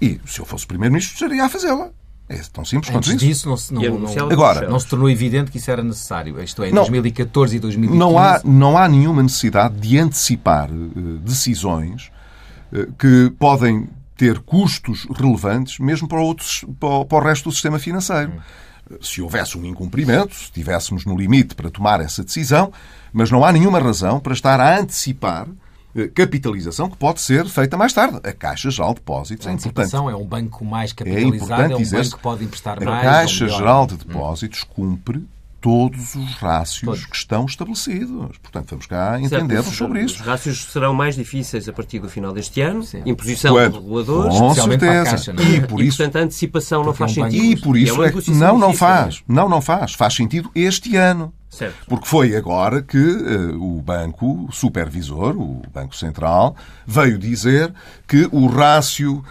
E 0.02 0.20
se 0.26 0.40
eu 0.40 0.46
fosse 0.46 0.66
Primeiro-Ministro, 0.68 1.14
estaria 1.14 1.46
a 1.46 1.50
fazê-la. 1.50 1.90
É 2.28 2.38
tão 2.54 2.64
simples 2.64 2.90
quanto 2.90 3.10
Antes 3.10 3.22
isso. 3.22 3.26
disso, 3.26 3.50
não, 3.50 3.58
se- 3.58 3.74
não, 3.74 3.84
E 3.84 3.90
não, 3.90 4.30
Agora, 4.32 4.68
não 4.70 4.80
se 4.80 4.88
tornou 4.88 5.10
evidente 5.10 5.52
que 5.52 5.58
isso 5.58 5.70
era 5.70 5.84
necessário. 5.84 6.42
Isto 6.42 6.64
é, 6.64 6.70
em 6.70 6.74
Não. 6.74 6.84
2014 6.84 7.58
e 7.58 7.60
2015. 7.60 8.00
Não 8.00 8.18
há, 8.18 8.42
não 8.44 8.78
há 8.78 8.88
nenhuma 8.88 9.22
necessidade 9.22 9.76
de 9.76 9.98
antecipar 9.98 10.70
eh, 10.70 10.74
decisões 11.24 12.10
eh, 12.74 12.88
que 12.98 13.34
podem 13.38 13.90
ter 14.16 14.40
custos 14.40 15.06
relevantes 15.14 15.78
mesmo 15.80 16.08
para, 16.08 16.22
outros, 16.22 16.64
para, 16.80 16.90
o, 16.90 17.06
para 17.06 17.18
o 17.18 17.22
resto 17.22 17.50
do 17.50 17.52
sistema 17.52 17.80
financeiro. 17.80 18.32
Se 19.02 19.22
houvesse 19.22 19.58
um 19.58 19.66
incumprimento, 19.66 20.36
se 20.36 20.44
estivéssemos 20.44 21.06
no 21.06 21.16
limite 21.18 21.56
para 21.56 21.70
tomar 21.70 22.02
essa 22.02 22.24
decisão, 22.24 22.72
mas 23.14 23.30
não 23.32 23.44
há 23.46 23.52
nenhuma 23.52 23.80
razão 23.80 24.20
para 24.20 24.34
estar 24.34 24.60
a 24.60 24.80
antecipar 24.80 25.48
eh, 25.96 26.08
capitalização 26.08 26.90
que 26.90 26.98
pode 26.98 27.22
ser 27.22 27.46
feita 27.48 27.78
mais 27.78 27.94
tarde. 27.94 28.20
A 28.24 28.32
Caixa 28.32 28.70
Geral 28.72 28.94
de 28.94 29.00
Depósitos 29.02 29.48
A 29.48 29.52
é 29.52 29.54
importante. 29.54 29.96
é 29.96 30.16
um 30.16 30.26
banco 30.26 30.64
mais 30.64 30.92
É 30.92 30.96
capitalizado, 30.96 31.36
importante 31.36 31.72
é 31.72 31.76
um 31.76 32.02
banco 32.04 32.16
que 32.16 32.24
pode 32.24 32.44
emprestar 32.46 32.82
a 32.82 32.86
mais. 32.86 33.04
Caixa 33.04 33.44
ou 33.44 33.46
melhor. 33.46 33.58
Geral 33.60 33.88
de 33.88 33.98
Depósitos 33.98 34.64
cumpre 34.64 35.28
todos 35.62 36.16
os 36.16 36.34
rácios 36.34 36.82
Todos. 36.82 37.06
que 37.06 37.16
estão 37.16 37.46
estabelecidos. 37.46 38.38
Portanto, 38.40 38.72
vamos 38.72 38.86
cá 38.88 39.12
Certo, 39.20 39.26
entendermos 39.26 39.68
os- 39.68 39.78
sobre 39.78 40.04
Os 40.04 40.12
isso. 40.14 40.24
rácios 40.24 40.66
serão 40.66 40.94
mais 40.94 41.16
difíceis 41.16 41.70
a 41.70 41.74
partir 41.74 42.00
do 42.00 42.10
final 42.10 42.34
deste 42.34 42.60
ano. 42.62 42.84
Sim. 42.84 43.04
Imposição 43.06 43.54
Quando? 43.54 43.74
de 43.74 43.80
reguladores. 43.80 44.38
Com 44.38 44.54
certeza. 44.56 45.04
Caixa, 45.12 45.32
é? 45.38 45.44
E 45.44 45.62
por 45.68 45.82
e, 45.82 45.88
isso, 45.88 45.98
portanto, 45.98 46.16
a 46.18 46.26
antecipação 46.26 46.84
não 46.84 46.92
é 46.92 46.96
faz 46.96 47.12
um 47.12 47.14
sentido. 47.24 47.44
e 47.46 47.56
por 47.56 47.78
isso 47.78 47.94
uma 47.94 48.08
é, 48.08 48.12
não, 48.30 48.58
não 48.58 48.74
faz. 48.74 49.24
Não, 49.28 49.48
não 49.48 49.62
faz. 49.62 49.94
Faz 49.94 50.16
sentido 50.16 50.50
este 50.56 50.96
ano. 50.96 51.32
Certo. 51.52 51.86
Porque 51.86 52.08
foi 52.08 52.34
agora 52.34 52.82
que 52.82 52.98
eh, 52.98 53.56
o 53.60 53.82
banco 53.82 54.48
supervisor, 54.54 55.36
o 55.36 55.62
Banco 55.74 55.94
Central, 55.94 56.56
veio 56.88 57.20
dizer 57.20 57.74
que 58.08 58.28
o 58.32 58.48
rácio 58.48 59.22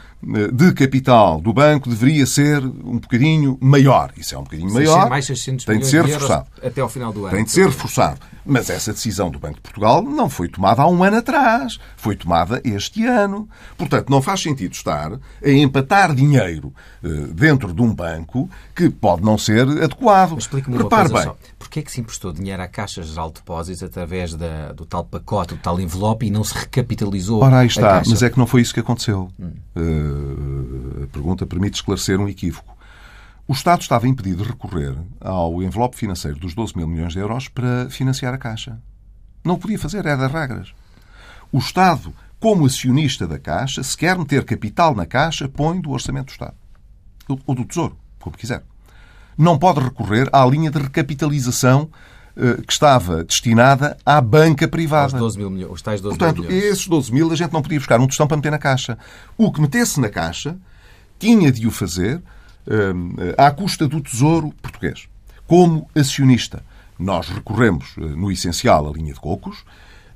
de 0.52 0.72
capital 0.74 1.40
do 1.40 1.50
banco 1.50 1.88
deveria 1.88 2.26
ser 2.26 2.62
um 2.62 2.98
bocadinho 2.98 3.56
maior. 3.58 4.12
Isso 4.18 4.34
é 4.34 4.38
um 4.38 4.42
bocadinho 4.42 4.70
maior. 4.70 5.08
Mais 5.08 5.24
600 5.24 5.64
tem 5.64 5.78
de 5.78 5.86
ser 5.86 6.04
reforçado. 6.04 6.46
até 6.62 6.82
ao 6.82 6.90
final 6.90 7.10
do 7.10 7.24
ano. 7.24 7.34
Tem 7.34 7.42
de 7.42 7.50
ser 7.50 7.66
reforçado. 7.66 8.20
Mas 8.52 8.68
essa 8.68 8.92
decisão 8.92 9.30
do 9.30 9.38
Banco 9.38 9.54
de 9.54 9.60
Portugal 9.60 10.02
não 10.02 10.28
foi 10.28 10.48
tomada 10.48 10.82
há 10.82 10.88
um 10.88 11.04
ano 11.04 11.18
atrás. 11.18 11.78
Foi 11.96 12.16
tomada 12.16 12.60
este 12.64 13.06
ano. 13.06 13.48
Portanto, 13.78 14.10
não 14.10 14.20
faz 14.20 14.40
sentido 14.42 14.72
estar 14.72 15.12
a 15.12 15.48
empatar 15.50 16.12
dinheiro 16.14 16.72
eh, 17.04 17.08
dentro 17.32 17.72
de 17.72 17.80
um 17.80 17.94
banco 17.94 18.50
que 18.74 18.90
pode 18.90 19.22
não 19.22 19.38
ser 19.38 19.62
adequado. 19.68 20.36
Explique-me 20.36 20.76
uma 20.76 20.88
coisa 20.88 21.14
bem. 21.14 21.22
só. 21.22 21.36
Porquê 21.58 21.78
é 21.78 21.82
que 21.82 21.92
se 21.92 22.00
emprestou 22.00 22.32
dinheiro 22.32 22.60
à 22.60 22.66
Caixa 22.66 23.02
Geral 23.04 23.28
de 23.28 23.34
Depósitos 23.34 23.82
através 23.84 24.34
da- 24.34 24.72
do 24.72 24.84
tal 24.84 25.04
pacote, 25.04 25.54
do 25.54 25.60
tal 25.60 25.78
envelope 25.80 26.26
e 26.26 26.30
não 26.30 26.42
se 26.42 26.54
recapitalizou 26.58 27.42
Ora, 27.42 27.58
aí 27.58 27.64
a 27.64 27.66
está. 27.66 28.02
Mas 28.04 28.20
é 28.22 28.30
que 28.30 28.38
não 28.38 28.46
foi 28.48 28.62
isso 28.62 28.74
que 28.74 28.80
aconteceu. 28.80 29.30
Eh, 29.76 31.04
a 31.04 31.06
pergunta 31.08 31.46
permite 31.46 31.74
esclarecer 31.76 32.18
um 32.20 32.28
equívoco. 32.28 32.76
O 33.50 33.52
Estado 33.52 33.80
estava 33.80 34.06
impedido 34.06 34.44
de 34.44 34.50
recorrer 34.50 34.94
ao 35.20 35.60
envelope 35.60 35.96
financeiro 35.96 36.38
dos 36.38 36.54
12 36.54 36.76
mil 36.76 36.86
milhões 36.86 37.14
de 37.14 37.18
euros 37.18 37.48
para 37.48 37.90
financiar 37.90 38.32
a 38.32 38.38
Caixa. 38.38 38.80
Não 39.44 39.56
o 39.56 39.58
podia 39.58 39.76
fazer, 39.76 40.06
era 40.06 40.16
das 40.16 40.30
regras. 40.30 40.72
O 41.50 41.58
Estado, 41.58 42.14
como 42.38 42.64
acionista 42.64 43.26
da 43.26 43.40
Caixa, 43.40 43.82
se 43.82 43.96
quer 43.96 44.16
meter 44.16 44.44
capital 44.44 44.94
na 44.94 45.04
Caixa, 45.04 45.48
põe 45.48 45.80
do 45.80 45.90
Orçamento 45.90 46.26
do 46.26 46.30
Estado. 46.30 46.54
Ou 47.44 47.56
do 47.56 47.64
Tesouro, 47.64 47.96
como 48.20 48.36
quiser. 48.36 48.62
Não 49.36 49.58
pode 49.58 49.80
recorrer 49.80 50.30
à 50.32 50.46
linha 50.46 50.70
de 50.70 50.78
recapitalização 50.78 51.90
eh, 52.36 52.62
que 52.64 52.72
estava 52.72 53.24
destinada 53.24 53.96
à 54.06 54.20
banca 54.20 54.66
Os 54.66 54.70
privada. 54.70 55.18
12 55.18 55.36
mil 55.36 55.50
milhões, 55.50 55.72
os 55.72 55.82
tais 55.82 56.00
12 56.00 56.16
Portanto, 56.16 56.42
mil 56.42 56.50
milhões. 56.50 56.66
esses 56.66 56.86
12 56.86 57.12
mil 57.12 57.32
a 57.32 57.34
gente 57.34 57.52
não 57.52 57.62
podia 57.62 57.80
buscar 57.80 57.98
um 58.00 58.06
tostão 58.06 58.28
para 58.28 58.36
meter 58.36 58.52
na 58.52 58.58
caixa. 58.58 58.96
O 59.36 59.50
que 59.50 59.60
metesse 59.60 59.98
na 59.98 60.08
caixa 60.08 60.56
tinha 61.18 61.50
de 61.50 61.66
o 61.66 61.72
fazer 61.72 62.22
à 63.36 63.50
custa 63.50 63.86
do 63.88 64.00
Tesouro 64.00 64.52
Português, 64.62 65.08
como 65.46 65.88
acionista. 65.94 66.62
Nós 66.98 67.28
recorremos, 67.28 67.94
eh, 67.98 68.00
no 68.02 68.30
essencial, 68.30 68.86
à 68.88 68.92
linha 68.92 69.14
de 69.14 69.20
cocos, 69.20 69.64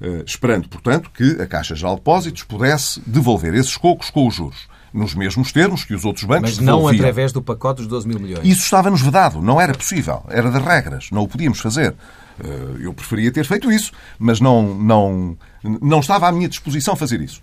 eh, 0.00 0.22
esperando, 0.26 0.68
portanto, 0.68 1.10
que 1.10 1.40
a 1.40 1.46
Caixa 1.46 1.74
Geral 1.74 1.94
de 1.94 2.00
Depósitos 2.00 2.42
pudesse 2.42 3.00
devolver 3.06 3.54
esses 3.54 3.76
cocos 3.76 4.10
com 4.10 4.26
os 4.28 4.34
juros, 4.34 4.68
nos 4.92 5.14
mesmos 5.14 5.50
termos 5.50 5.82
que 5.84 5.94
os 5.94 6.04
outros 6.04 6.24
bancos 6.24 6.50
Mas 6.50 6.58
não 6.58 6.76
devolviam. 6.76 7.00
através 7.00 7.32
do 7.32 7.40
pacote 7.42 7.78
dos 7.78 7.86
12 7.88 8.06
mil 8.06 8.20
milhões. 8.20 8.46
Isso 8.46 8.62
estava-nos 8.62 9.00
vedado, 9.00 9.40
não 9.40 9.58
era 9.60 9.72
possível, 9.72 10.22
era 10.28 10.50
das 10.50 10.62
regras, 10.62 11.08
não 11.10 11.22
o 11.22 11.28
podíamos 11.28 11.58
fazer. 11.60 11.94
Eh, 12.38 12.46
Eu 12.80 12.92
preferia 12.92 13.32
ter 13.32 13.44
feito 13.46 13.72
isso, 13.72 13.90
mas 14.18 14.40
não, 14.40 14.74
não, 14.74 15.38
não 15.80 16.00
estava 16.00 16.28
à 16.28 16.32
minha 16.32 16.48
disposição 16.48 16.94
fazer 16.94 17.20
isso. 17.22 17.40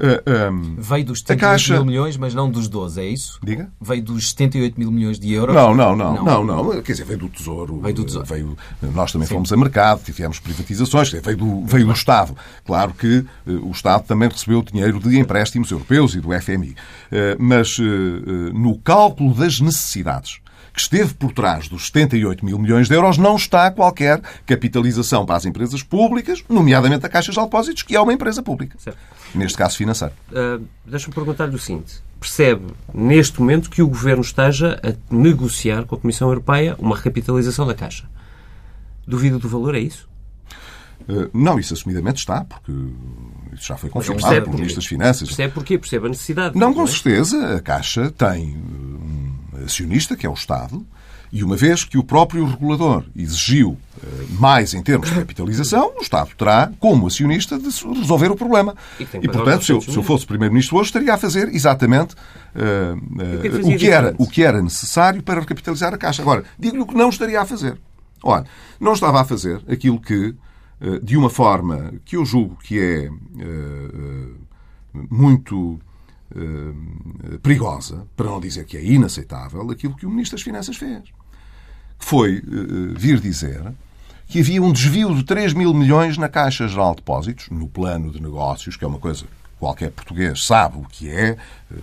Eh, 0.00 0.22
ehm, 0.26 0.76
Veio 0.78 1.04
dos 1.06 1.18
A 1.18 1.20
78 1.26 1.40
Caixa- 1.40 1.74
mil 1.74 1.84
milhões, 1.84 2.16
mas 2.16 2.34
não 2.34 2.50
dos 2.50 2.68
12, 2.68 3.00
é 3.00 3.06
isso? 3.08 3.38
Diga? 3.42 3.68
Veio 3.80 4.02
dos 4.02 4.30
78 4.30 4.78
mil 4.78 4.90
milhões 4.92 5.18
de 5.18 5.32
euros? 5.32 5.54
Não, 5.54 5.74
não, 5.74 5.96
não, 5.96 6.22
não, 6.24 6.44
não, 6.44 6.82
Quer 6.82 6.92
dizer, 6.92 7.04
veio 7.04 7.18
do 7.18 7.28
Tesouro. 7.28 7.80
Veio 7.80 7.94
do 7.94 8.04
Tesouro. 8.04 8.26
veio- 8.26 8.56
nós 8.94 9.10
também 9.12 9.26
fomos 9.26 9.52
a 9.52 9.56
mercado, 9.56 10.02
tivemos 10.04 10.38
privatizações, 10.38 11.10
veio 11.10 11.36
do, 11.36 11.64
veio 11.66 11.86
do 11.86 11.92
Estado. 11.92 12.36
Claro 12.64 12.94
que 12.94 13.24
eh, 13.46 13.50
o 13.50 13.70
Estado 13.70 14.04
também 14.06 14.28
recebeu 14.28 14.62
dinheiro 14.62 15.00
de 15.00 15.18
empréstimos 15.18 15.70
europeus 15.70 16.14
e 16.14 16.20
do 16.20 16.28
FMI. 16.32 16.74
Eh, 17.10 17.36
mas 17.38 17.76
eh, 17.80 18.52
no 18.54 18.78
cálculo 18.78 19.34
das 19.34 19.60
necessidades 19.60 20.40
que 20.78 20.82
esteve 20.82 21.12
por 21.14 21.32
trás 21.32 21.66
dos 21.66 21.86
78 21.86 22.44
mil 22.44 22.56
milhões 22.56 22.86
de 22.86 22.94
euros, 22.94 23.18
não 23.18 23.34
está 23.34 23.68
qualquer 23.68 24.22
capitalização 24.46 25.26
para 25.26 25.34
as 25.34 25.44
empresas 25.44 25.82
públicas, 25.82 26.44
nomeadamente 26.48 27.04
a 27.04 27.08
Caixa 27.08 27.32
de 27.32 27.40
Depósitos, 27.40 27.82
que 27.82 27.96
é 27.96 28.00
uma 28.00 28.12
empresa 28.12 28.44
pública. 28.44 28.78
Certo. 28.78 28.96
Neste 29.34 29.58
caso 29.58 29.76
financeiro. 29.76 30.14
Ah, 30.32 30.60
Deixa-me 30.86 31.12
perguntar-lhe 31.12 31.56
o 31.56 31.58
seguinte. 31.58 32.00
Percebe, 32.20 32.66
neste 32.94 33.40
momento, 33.40 33.68
que 33.68 33.82
o 33.82 33.88
Governo 33.88 34.22
esteja 34.22 34.80
a 34.84 34.94
negociar 35.12 35.84
com 35.84 35.96
a 35.96 35.98
Comissão 35.98 36.28
Europeia 36.28 36.76
uma 36.78 36.94
recapitalização 36.94 37.66
da 37.66 37.74
Caixa? 37.74 38.08
Duvida 39.04 39.36
do 39.36 39.48
valor, 39.48 39.74
é 39.74 39.80
isso? 39.80 40.08
Eh, 41.08 41.28
Não, 41.34 41.58
isso 41.58 41.74
assumidamente 41.74 42.20
está, 42.20 42.44
porque 42.44 42.70
isso 43.52 43.66
já 43.66 43.76
foi 43.76 43.90
confirmado 43.90 44.22
percebe 44.22 44.44
pelo. 44.44 44.56
Ministro 44.56 44.80
das 44.80 44.86
Finanças. 44.86 45.28
Percebe 45.28 45.54
porquê? 45.54 45.76
Percebe 45.76 46.06
a 46.06 46.08
necessidade? 46.10 46.56
Não, 46.56 46.72
com 46.72 46.84
é? 46.84 46.86
certeza, 46.86 47.56
a 47.56 47.60
Caixa 47.60 48.12
tem 48.12 48.56
um 48.56 49.37
acionista, 49.64 50.16
que 50.16 50.26
é 50.26 50.30
o 50.30 50.34
Estado, 50.34 50.86
e 51.32 51.44
uma 51.44 51.56
vez 51.56 51.84
que 51.84 51.98
o 51.98 52.04
próprio 52.04 52.44
regulador 52.46 53.04
exigiu 53.14 53.76
eh, 54.02 54.06
mais 54.30 54.72
em 54.72 54.82
termos 54.82 55.08
de 55.10 55.14
capitalização, 55.14 55.92
o 55.98 56.00
Estado 56.00 56.30
terá, 56.36 56.72
como 56.80 57.06
acionista, 57.06 57.58
de 57.58 57.66
resolver 57.66 58.30
o 58.30 58.36
problema. 58.36 58.74
E 58.98 59.04
E, 59.22 59.28
portanto, 59.28 59.64
se 59.64 59.72
eu, 59.72 59.76
900 59.76 59.92
se 59.92 59.98
eu 59.98 60.02
fosse 60.02 60.26
Primeiro-Ministro 60.26 60.78
hoje, 60.78 60.88
estaria 60.88 61.12
a 61.12 61.18
fazer 61.18 61.48
exatamente 61.48 62.14
o 62.14 63.40
que 63.42 63.42
que 63.42 63.48
eh, 63.48 63.50
fazia 63.50 63.76
o, 63.76 63.78
que 63.78 63.90
era, 63.90 64.14
o 64.18 64.26
que 64.26 64.42
era 64.42 64.62
necessário 64.62 65.22
para 65.22 65.40
recapitalizar 65.40 65.92
a 65.92 65.98
Caixa. 65.98 66.22
Agora, 66.22 66.44
digo-lhe 66.58 66.82
o 66.82 66.86
que 66.86 66.94
não 66.94 67.10
estaria 67.10 67.40
a 67.40 67.44
fazer. 67.44 67.78
Olha, 68.22 68.46
não 68.80 68.94
estava 68.94 69.20
a 69.20 69.24
fazer 69.24 69.60
aquilo 69.68 70.00
que, 70.00 70.34
eh, 70.80 70.98
de 71.02 71.16
uma 71.16 71.28
forma 71.28 71.92
que 72.04 72.16
eu 72.16 72.24
julgo 72.24 72.56
que 72.62 72.80
é 72.80 73.10
muito 75.10 75.78
perigosa, 77.42 78.06
para 78.16 78.26
não 78.26 78.40
dizer 78.40 78.64
que 78.64 78.76
é 78.76 78.84
inaceitável, 78.84 79.70
aquilo 79.70 79.94
que 79.94 80.06
o 80.06 80.10
Ministro 80.10 80.36
das 80.36 80.42
Finanças 80.42 80.76
fez. 80.76 81.02
Que 81.98 82.04
foi 82.04 82.36
eh, 82.36 82.94
vir 82.94 83.20
dizer 83.20 83.72
que 84.26 84.40
havia 84.40 84.62
um 84.62 84.70
desvio 84.70 85.14
de 85.14 85.24
3 85.24 85.54
mil 85.54 85.72
milhões 85.72 86.18
na 86.18 86.28
Caixa 86.28 86.68
Geral 86.68 86.90
de 86.90 86.96
Depósitos, 86.96 87.48
no 87.50 87.66
plano 87.66 88.12
de 88.12 88.20
negócios, 88.20 88.76
que 88.76 88.84
é 88.84 88.86
uma 88.86 88.98
coisa 88.98 89.24
que 89.24 89.30
qualquer 89.58 89.90
português 89.90 90.44
sabe 90.44 90.78
o 90.78 90.82
que 90.82 91.08
é, 91.08 91.30
eh, 91.30 91.36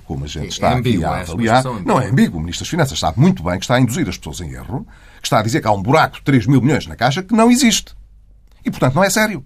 como 0.05 0.25
a 0.25 0.27
gente 0.27 0.45
É 0.45 0.47
está 0.49 0.69
aqui 0.69 0.79
ambíguo, 0.79 1.05
a 1.07 1.17
é 1.17 1.21
avaliar. 1.21 1.63
Não 1.83 1.99
é 1.99 2.07
ambíguo. 2.07 2.37
O 2.37 2.41
Ministro 2.41 2.63
das 2.63 2.69
Finanças 2.69 2.99
sabe 2.99 3.19
muito 3.19 3.43
bem 3.43 3.57
que 3.57 3.65
está 3.65 3.75
a 3.75 3.79
induzir 3.79 4.07
as 4.07 4.17
pessoas 4.17 4.41
em 4.41 4.51
erro, 4.53 4.87
que 5.19 5.27
está 5.27 5.39
a 5.39 5.43
dizer 5.43 5.61
que 5.61 5.67
há 5.67 5.71
um 5.71 5.81
buraco 5.81 6.17
de 6.17 6.21
3 6.21 6.45
mil 6.45 6.61
milhões 6.61 6.85
na 6.85 6.95
Caixa 6.95 7.23
que 7.23 7.33
não 7.33 7.49
existe. 7.49 7.95
E, 8.63 8.69
portanto, 8.69 8.95
não 8.95 9.03
é 9.03 9.09
sério. 9.09 9.45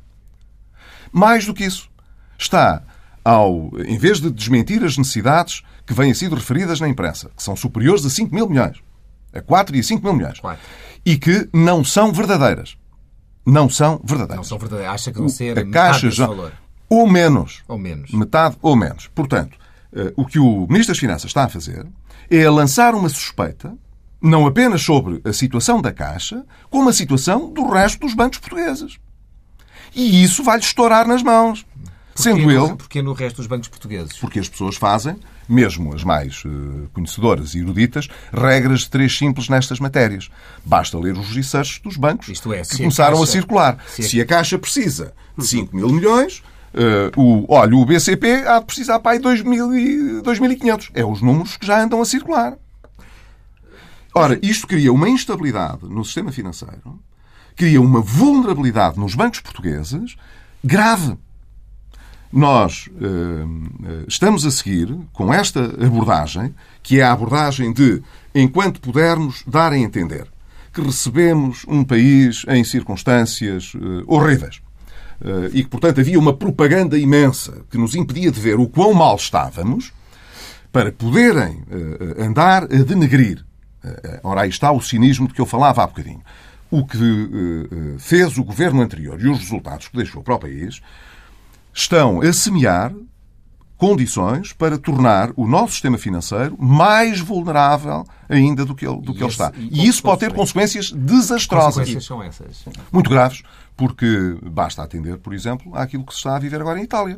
Mais 1.12 1.46
do 1.46 1.54
que 1.54 1.64
isso, 1.64 1.90
está 2.38 2.84
ao, 3.30 3.70
em 3.86 3.98
vez 3.98 4.20
de 4.20 4.32
desmentir 4.32 4.84
as 4.84 4.98
necessidades 4.98 5.62
que 5.86 5.94
vêm 5.94 6.14
sido 6.14 6.36
referidas 6.36 6.80
na 6.80 6.88
imprensa, 6.90 7.30
que 7.36 7.44
são 7.44 7.56
superiores 7.56 8.06
a 8.06 8.10
5 8.10 8.34
mil 8.34 8.50
milhões, 8.50 8.78
a 9.34 9.42
4 9.42 9.76
e 9.76 9.80
a 9.80 9.84
5 9.84 10.04
mil 10.04 10.14
milhões, 10.16 10.40
Quatro. 10.40 10.64
e 11.06 11.18
que 11.18 11.48
não 11.54 11.84
são 11.84 12.12
verdadeiras. 12.12 12.78
Não 13.46 13.70
são 13.70 14.00
verdadeiras. 14.04 14.38
Não 14.38 14.44
são 14.44 14.58
verdadeiros. 14.58 14.94
Acha 14.94 15.12
que 15.12 15.20
vão 15.20 15.30
ser 15.30 15.58
a 15.60 15.66
Caixa 15.70 16.10
já, 16.12 16.28
valor. 16.28 16.54
ou 16.90 17.08
menos. 17.08 17.64
Ou 17.68 17.78
menos. 17.78 18.12
Metade 18.12 18.58
ou 18.62 18.76
menos. 18.76 19.08
Portanto, 19.14 19.58
eh, 19.96 20.14
o 20.16 20.26
que 20.26 20.40
o 20.40 20.66
Ministro 20.68 20.94
das 20.94 21.00
Finanças 21.00 21.26
está 21.26 21.44
a 21.46 21.50
fazer 21.50 21.86
é 22.30 22.46
a 22.46 22.52
lançar 22.52 22.94
uma 22.96 23.10
suspeita, 23.10 23.76
não 24.22 24.46
apenas 24.46 24.82
sobre 24.82 25.22
a 25.24 25.34
situação 25.34 25.82
da 25.82 25.92
Caixa, 25.94 26.44
como 26.70 26.90
a 26.90 26.94
situação 26.94 27.52
do 27.52 27.68
resto 27.70 28.00
dos 28.02 28.14
bancos 28.14 28.38
portugueses. 28.40 28.98
E 29.96 30.24
isso 30.24 30.44
vai-lhe 30.44 30.64
estourar 30.64 31.08
nas 31.08 31.24
mãos. 31.24 31.66
Sendo 32.24 32.52
ele, 32.52 32.76
Porquê 32.76 33.02
no 33.02 33.14
resto 33.14 33.38
dos 33.38 33.48
bancos 33.48 33.68
portugueses? 33.68 34.18
porque 34.18 34.40
as 34.40 34.48
pessoas 34.50 34.76
fazem, 34.76 35.16
mesmo 35.48 35.94
as 35.94 36.04
mais 36.04 36.44
eh, 36.46 36.88
conhecedoras 36.94 37.54
e 37.56 37.60
eruditas, 37.60 38.08
regras 38.34 38.82
de 38.82 38.90
três 38.90 39.18
simples 39.18 39.50
nestas 39.50 39.80
matérias. 39.80 40.30
Basta 40.66 40.98
ler 41.00 41.18
os 41.18 41.30
researches 41.30 41.80
dos 41.80 41.98
bancos 41.98 42.28
Isto 42.30 42.52
é, 42.54 42.62
que 42.64 42.76
a 42.76 42.78
começaram 42.78 43.18
a, 43.18 43.20
Caixa- 43.20 43.32
circular. 43.32 43.78
se 43.88 44.02
a- 44.02 44.06
Se 44.08 44.22
a 44.22 44.26
Caixa 44.26 44.58
precisa 44.60 45.14
de 45.38 45.46
5 45.48 45.76
mil 45.76 45.90
milhões, 45.90 46.44
eh, 46.74 47.12
o, 47.16 47.46
olha, 47.54 47.76
o 47.76 47.86
BCP 47.86 48.46
há 48.48 48.60
de 48.60 48.66
precisar 48.66 49.00
para 49.00 49.12
aí 49.14 49.20
2.000 49.20 49.74
e 49.76 50.22
2.500. 50.22 50.90
É 50.94 51.06
os 51.06 51.22
números 51.22 51.58
que 51.58 51.66
já 51.66 51.82
andam 51.82 52.02
a 52.02 52.06
circular. 52.06 52.54
Ora, 54.14 54.40
isto 54.42 54.68
cria 54.68 54.92
uma 54.92 55.08
instabilidade 55.08 55.86
no 55.88 56.04
sistema 56.04 56.32
financeiro, 56.32 57.00
cria 57.56 57.80
uma 57.82 58.02
vulnerabilidade 58.02 59.00
nos 59.00 59.16
bancos 59.16 59.40
portugueses 59.40 60.16
grave. 60.64 61.18
Nós 62.32 62.88
eh, 63.02 63.06
eh, 63.06 64.06
estamos 64.08 64.46
a 64.46 64.52
seguir 64.52 64.96
com 65.12 65.34
esta 65.34 65.64
abordagem, 65.84 66.54
que 66.84 67.00
é 67.00 67.04
a 67.04 67.12
abordagem 67.12 67.74
de, 67.74 68.04
enquanto 68.36 68.80
pudermos, 68.80 69.44
dar 69.48 69.72
a 69.72 69.78
entender 69.78 70.28
que 70.72 70.80
recebemos 70.80 71.66
um 71.68 71.84
país 71.84 72.46
em 72.48 72.64
circunstâncias 72.64 73.74
eh, 73.76 74.04
horríveis. 74.06 74.62
Eh, 75.22 75.50
e 75.54 75.64
que, 75.64 75.70
portanto, 75.70 76.00
havia 76.00 76.20
uma 76.20 76.32
propaganda 76.32 77.00
imensa 77.00 77.64
que 77.70 77.80
nos 77.80 77.96
impedia 77.96 78.32
de 78.32 78.40
ver 78.40 78.60
o 78.60 78.68
quão 78.68 78.94
mal 78.94 79.16
estávamos 79.16 79.92
para 80.72 80.92
poderem 80.92 81.64
andar 82.20 82.66
a 82.66 82.84
denegrir. 82.84 83.44
Ora, 84.22 84.42
aí 84.42 84.50
está 84.50 84.72
o 84.72 84.80
cinismo 84.80 85.28
de 85.28 85.34
que 85.34 85.42
eu 85.42 85.48
falava 85.48 85.82
há 85.82 85.88
bocadinho. 85.88 86.22
O 86.70 86.86
que 86.86 87.00
fez 87.98 88.38
o 88.38 88.44
governo 88.44 88.80
anterior 88.80 89.20
e 89.20 89.28
os 89.28 89.40
resultados 89.40 89.88
que 89.88 89.98
deixou 89.98 90.22
para 90.22 90.36
o 90.36 90.40
país 90.40 90.80
estão 91.74 92.22
a 92.22 92.34
semear 92.34 92.94
condições 93.78 94.52
para 94.52 94.78
tornar 94.78 95.32
o 95.38 95.48
nosso 95.48 95.72
sistema 95.72 95.98
financeiro 95.98 96.58
mais 96.62 97.22
vulnerável 97.22 98.06
ainda 98.28 98.66
do 98.66 98.76
que 98.76 98.86
ele, 98.86 99.00
do 99.02 99.14
que 99.14 99.24
ele 99.24 99.32
está. 99.32 99.54
e 99.58 99.88
isso 99.88 100.04
pode 100.04 100.20
ter 100.20 100.34
consequências? 100.34 100.90
consequências 100.90 101.16
desastrosas 101.16 101.76
consequências 101.76 102.06
são 102.06 102.22
essas? 102.22 102.66
muito 102.92 103.10
graves, 103.10 103.42
porque 103.78 104.38
basta 104.44 104.84
atender, 104.84 105.18
por 105.18 105.34
exemplo, 105.34 105.74
àquilo 105.74 106.04
que 106.04 106.12
se 106.12 106.20
está 106.20 106.36
a 106.36 106.40
viver 106.40 106.60
agora 106.60 106.78
em 106.78 106.84
Itália. 106.84 107.18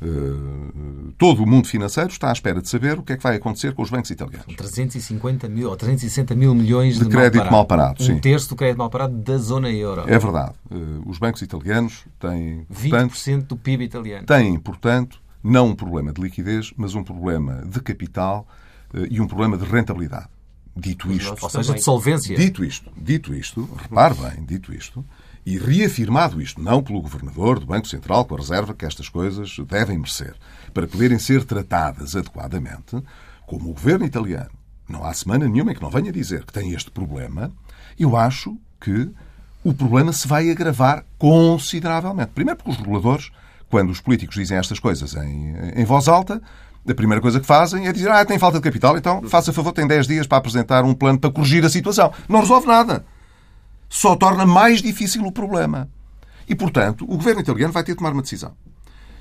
Uh, 0.00 1.12
todo 1.16 1.42
o 1.42 1.46
mundo 1.46 1.66
financeiro 1.66 2.10
está 2.10 2.28
à 2.28 2.32
espera 2.32 2.60
de 2.60 2.68
saber 2.68 2.98
o 2.98 3.02
que 3.02 3.14
é 3.14 3.16
que 3.16 3.22
vai 3.22 3.36
acontecer 3.36 3.72
com 3.72 3.82
os 3.82 3.88
bancos 3.88 4.10
italianos. 4.10 4.54
350 4.54 5.48
mil 5.48 5.70
ou 5.70 5.76
360 5.76 6.34
mil 6.34 6.54
milhões 6.54 6.98
de, 6.98 7.04
de 7.04 7.10
crédito 7.10 7.50
mal 7.50 7.64
parado. 7.64 7.82
mal 7.88 7.96
parado. 7.96 8.12
Um 8.12 8.20
terço 8.20 8.50
do 8.50 8.56
crédito 8.56 8.76
mal 8.76 8.90
parado 8.90 9.16
da 9.16 9.38
zona 9.38 9.70
euro. 9.70 10.02
É 10.06 10.18
verdade. 10.18 10.52
Uh, 10.70 11.02
os 11.08 11.18
bancos 11.18 11.40
italianos 11.40 12.04
têm. 12.20 12.66
20% 12.70 13.46
do 13.46 13.56
PIB 13.56 13.84
italiano. 13.84 14.26
Têm, 14.26 14.58
portanto, 14.58 15.18
não 15.42 15.68
um 15.68 15.74
problema 15.74 16.12
de 16.12 16.20
liquidez, 16.20 16.74
mas 16.76 16.94
um 16.94 17.02
problema 17.02 17.62
de 17.66 17.80
capital 17.80 18.46
uh, 18.92 19.06
e 19.10 19.18
um 19.18 19.26
problema 19.26 19.56
de 19.56 19.64
rentabilidade. 19.64 20.28
Dito 20.76 21.10
isto. 21.10 21.34
Ou 21.40 21.48
seja, 21.48 21.72
de 21.72 21.82
solvência. 21.82 22.36
Dito 22.36 22.62
isto, 22.62 22.92
dito 22.94 23.34
isto, 23.34 23.66
repare 23.78 24.14
bem, 24.14 24.44
dito 24.44 24.74
isto, 24.74 25.02
e 25.46 25.58
reafirmado 25.58 26.42
isto, 26.42 26.60
não 26.60 26.82
pelo 26.82 27.00
Governador 27.00 27.60
do 27.60 27.66
Banco 27.66 27.86
Central, 27.86 28.24
com 28.24 28.34
a 28.34 28.38
reserva 28.38 28.74
que 28.74 28.84
estas 28.84 29.08
coisas 29.08 29.56
devem 29.68 29.96
merecer, 29.96 30.34
para 30.74 30.88
poderem 30.88 31.20
ser 31.20 31.44
tratadas 31.44 32.16
adequadamente, 32.16 33.00
como 33.46 33.70
o 33.70 33.72
Governo 33.72 34.04
italiano, 34.04 34.50
não 34.88 35.04
há 35.04 35.14
semana 35.14 35.46
nenhuma 35.48 35.70
em 35.70 35.74
que 35.76 35.82
não 35.82 35.88
venha 35.88 36.10
dizer 36.10 36.44
que 36.44 36.52
tem 36.52 36.72
este 36.72 36.90
problema, 36.90 37.52
eu 37.96 38.16
acho 38.16 38.58
que 38.80 39.08
o 39.62 39.72
problema 39.72 40.12
se 40.12 40.26
vai 40.26 40.50
agravar 40.50 41.04
consideravelmente. 41.16 42.32
Primeiro 42.34 42.58
porque 42.58 42.72
os 42.72 42.76
reguladores, 42.76 43.30
quando 43.70 43.90
os 43.90 44.00
políticos 44.00 44.34
dizem 44.34 44.58
estas 44.58 44.80
coisas 44.80 45.14
em, 45.14 45.54
em 45.76 45.84
voz 45.84 46.08
alta, 46.08 46.42
a 46.88 46.94
primeira 46.94 47.20
coisa 47.20 47.38
que 47.38 47.46
fazem 47.46 47.86
é 47.86 47.92
dizer 47.92 48.10
ah, 48.10 48.24
tem 48.24 48.38
falta 48.38 48.58
de 48.58 48.64
capital, 48.64 48.96
então 48.96 49.22
faça 49.22 49.52
favor, 49.52 49.72
tem 49.72 49.86
10 49.86 50.08
dias 50.08 50.26
para 50.26 50.38
apresentar 50.38 50.84
um 50.84 50.94
plano 50.94 51.20
para 51.20 51.30
corrigir 51.30 51.64
a 51.64 51.70
situação. 51.70 52.12
Não 52.28 52.40
resolve 52.40 52.66
nada. 52.66 53.04
Só 53.88 54.16
torna 54.16 54.44
mais 54.44 54.82
difícil 54.82 55.24
o 55.24 55.32
problema. 55.32 55.88
E, 56.48 56.54
portanto, 56.54 57.04
o 57.04 57.16
governo 57.16 57.40
italiano 57.40 57.72
vai 57.72 57.82
ter 57.82 57.92
de 57.92 57.98
tomar 57.98 58.12
uma 58.12 58.22
decisão, 58.22 58.52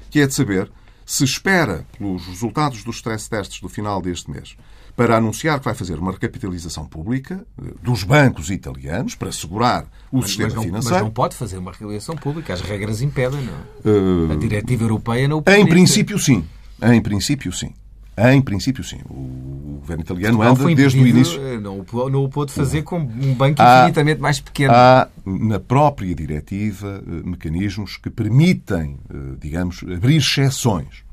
que 0.09 0.19
é 0.19 0.27
de 0.27 0.33
saber 0.33 0.71
se 1.05 1.23
espera 1.23 1.85
pelos 1.97 2.25
resultados 2.25 2.83
dos 2.83 2.97
stress 2.97 3.29
tests 3.29 3.61
do 3.61 3.69
final 3.69 4.01
deste 4.01 4.29
mês 4.29 4.55
para 4.95 5.17
anunciar 5.17 5.59
que 5.59 5.65
vai 5.65 5.75
fazer 5.75 5.99
uma 5.99 6.11
recapitalização 6.11 6.85
pública 6.85 7.45
dos 7.83 8.03
bancos 8.03 8.49
italianos 8.49 9.13
para 9.13 9.27
assegurar 9.27 9.85
o 10.09 10.19
mas, 10.19 10.27
sistema 10.27 10.47
mas 10.47 10.55
não, 10.55 10.63
financeiro. 10.63 10.95
Mas 10.95 11.03
não 11.03 11.11
pode 11.11 11.35
fazer 11.35 11.57
uma 11.57 11.71
recapitalização 11.71 12.15
pública. 12.15 12.53
As 12.53 12.61
regras 12.61 13.01
impedem, 13.01 13.41
não? 13.41 14.29
Uh, 14.29 14.31
a 14.31 14.35
diretiva 14.35 14.83
europeia 14.83 15.27
não 15.27 15.43
o 15.45 15.51
Em 15.51 15.67
princípio, 15.67 16.17
sim. 16.17 16.45
Em 16.81 17.01
princípio, 17.01 17.51
sim. 17.51 17.73
Em 18.17 18.41
princípio, 18.41 18.83
sim. 18.83 19.01
O 19.09 19.54
governo 19.85 20.03
italiano 20.03 20.41
anda 20.41 20.75
desde 20.75 20.99
o 20.99 21.07
início. 21.07 21.41
Eh, 21.41 21.59
não, 21.59 21.85
não 22.09 22.23
o 22.23 22.29
pôde 22.29 22.51
fazer 22.51 22.81
com 22.83 22.97
um 22.97 23.33
banco 23.33 23.61
há, 23.61 23.81
infinitamente 23.81 24.21
mais 24.21 24.39
pequeno. 24.39 24.73
Há, 24.73 25.07
na 25.25 25.59
própria 25.59 26.13
diretiva, 26.13 27.01
mecanismos 27.05 27.97
que 27.97 28.09
permitem, 28.09 28.97
digamos, 29.39 29.83
abrir 29.83 30.17
exceções 30.17 31.03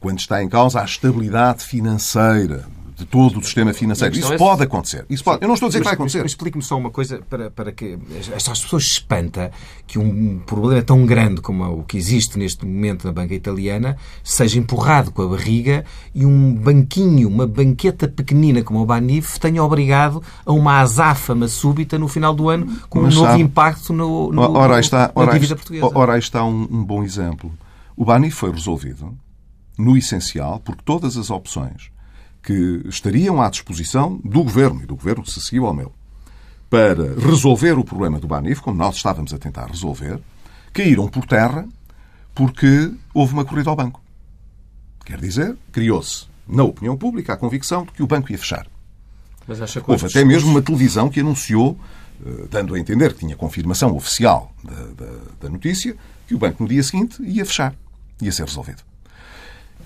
quando 0.00 0.18
está 0.18 0.42
em 0.42 0.48
causa 0.48 0.80
a 0.80 0.84
estabilidade 0.84 1.64
financeira 1.64 2.66
de 2.96 3.06
todo 3.06 3.38
o 3.38 3.42
sistema 3.42 3.72
financeiro. 3.72 4.14
Isso 4.14 4.32
é... 4.32 4.36
pode 4.36 4.62
acontecer. 4.62 5.04
Isso 5.08 5.24
pode. 5.24 5.42
Eu 5.42 5.48
não 5.48 5.54
estou 5.54 5.66
a 5.66 5.70
dizer 5.70 5.78
mas, 5.78 5.84
que 5.84 5.84
vai 5.90 5.94
acontecer. 5.94 6.26
Explique-me 6.26 6.62
só 6.62 6.76
uma 6.76 6.90
coisa 6.90 7.20
para, 7.28 7.50
para 7.50 7.72
que 7.72 7.98
as 8.34 8.48
pessoas 8.60 8.84
se 8.84 8.92
espanta 8.92 9.50
que 9.86 9.98
um 9.98 10.38
problema 10.40 10.82
tão 10.82 11.04
grande 11.06 11.40
como 11.40 11.64
o 11.64 11.84
que 11.84 11.96
existe 11.96 12.38
neste 12.38 12.66
momento 12.66 13.06
na 13.06 13.12
banca 13.12 13.34
italiana 13.34 13.96
seja 14.22 14.58
empurrado 14.58 15.10
com 15.10 15.22
a 15.22 15.28
barriga 15.28 15.84
e 16.14 16.26
um 16.26 16.54
banquinho, 16.54 17.28
uma 17.28 17.46
banqueta 17.46 18.06
pequenina 18.06 18.62
como 18.62 18.80
o 18.80 18.86
Banif 18.86 19.38
tenha 19.38 19.62
obrigado 19.62 20.22
a 20.44 20.52
uma 20.52 20.80
azáfama 20.80 21.48
súbita 21.48 21.98
no 21.98 22.08
final 22.08 22.34
do 22.34 22.48
ano 22.48 22.66
com 22.88 23.02
mas, 23.02 23.14
um 23.14 23.20
novo 23.20 23.30
sabe, 23.30 23.42
impacto 23.42 23.92
no, 23.92 24.32
no, 24.32 24.42
ora, 24.56 24.80
está, 24.80 25.10
ora, 25.14 25.26
na 25.26 25.32
dívida 25.32 25.56
portuguesa. 25.56 25.90
Ora, 25.94 26.14
aí 26.14 26.18
está 26.18 26.44
um, 26.44 26.68
um 26.70 26.84
bom 26.84 27.02
exemplo. 27.02 27.52
O 27.96 28.04
Banif 28.04 28.36
foi 28.36 28.50
resolvido 28.50 29.16
no 29.78 29.96
essencial 29.96 30.60
porque 30.60 30.82
todas 30.84 31.16
as 31.16 31.30
opções 31.30 31.90
que 32.42 32.82
estariam 32.86 33.40
à 33.40 33.48
disposição 33.48 34.20
do 34.24 34.42
Governo 34.42 34.82
e 34.82 34.86
do 34.86 34.96
Governo 34.96 35.22
que 35.22 35.30
se 35.30 35.40
seguiu 35.40 35.66
ao 35.66 35.74
meu 35.74 35.92
para 36.68 37.14
resolver 37.20 37.72
o 37.78 37.84
problema 37.84 38.18
do 38.18 38.26
Banif, 38.26 38.62
como 38.62 38.78
nós 38.78 38.96
estávamos 38.96 39.34
a 39.34 39.38
tentar 39.38 39.66
resolver, 39.66 40.18
caíram 40.72 41.06
por 41.06 41.26
terra 41.26 41.68
porque 42.34 42.90
houve 43.12 43.34
uma 43.34 43.44
corrida 43.44 43.68
ao 43.68 43.76
banco. 43.76 44.02
Quer 45.04 45.20
dizer, 45.20 45.54
criou-se 45.70 46.26
na 46.48 46.64
opinião 46.64 46.96
pública 46.96 47.34
a 47.34 47.36
convicção 47.36 47.84
de 47.84 47.92
que 47.92 48.02
o 48.02 48.06
banco 48.06 48.32
ia 48.32 48.38
fechar. 48.38 48.66
houve 49.86 50.06
até 50.06 50.24
mesmo 50.24 50.50
uma 50.50 50.62
televisão 50.62 51.10
que 51.10 51.20
anunciou, 51.20 51.78
dando 52.50 52.74
a 52.74 52.78
entender 52.78 53.12
que 53.12 53.20
tinha 53.20 53.36
confirmação 53.36 53.94
oficial 53.94 54.54
da, 54.64 55.04
da, 55.04 55.12
da 55.42 55.48
notícia, 55.50 55.94
que 56.26 56.34
o 56.34 56.38
banco 56.38 56.62
no 56.62 56.68
dia 56.70 56.82
seguinte 56.82 57.22
ia 57.22 57.44
fechar, 57.44 57.74
ia 58.20 58.32
ser 58.32 58.46
resolvido. 58.46 58.82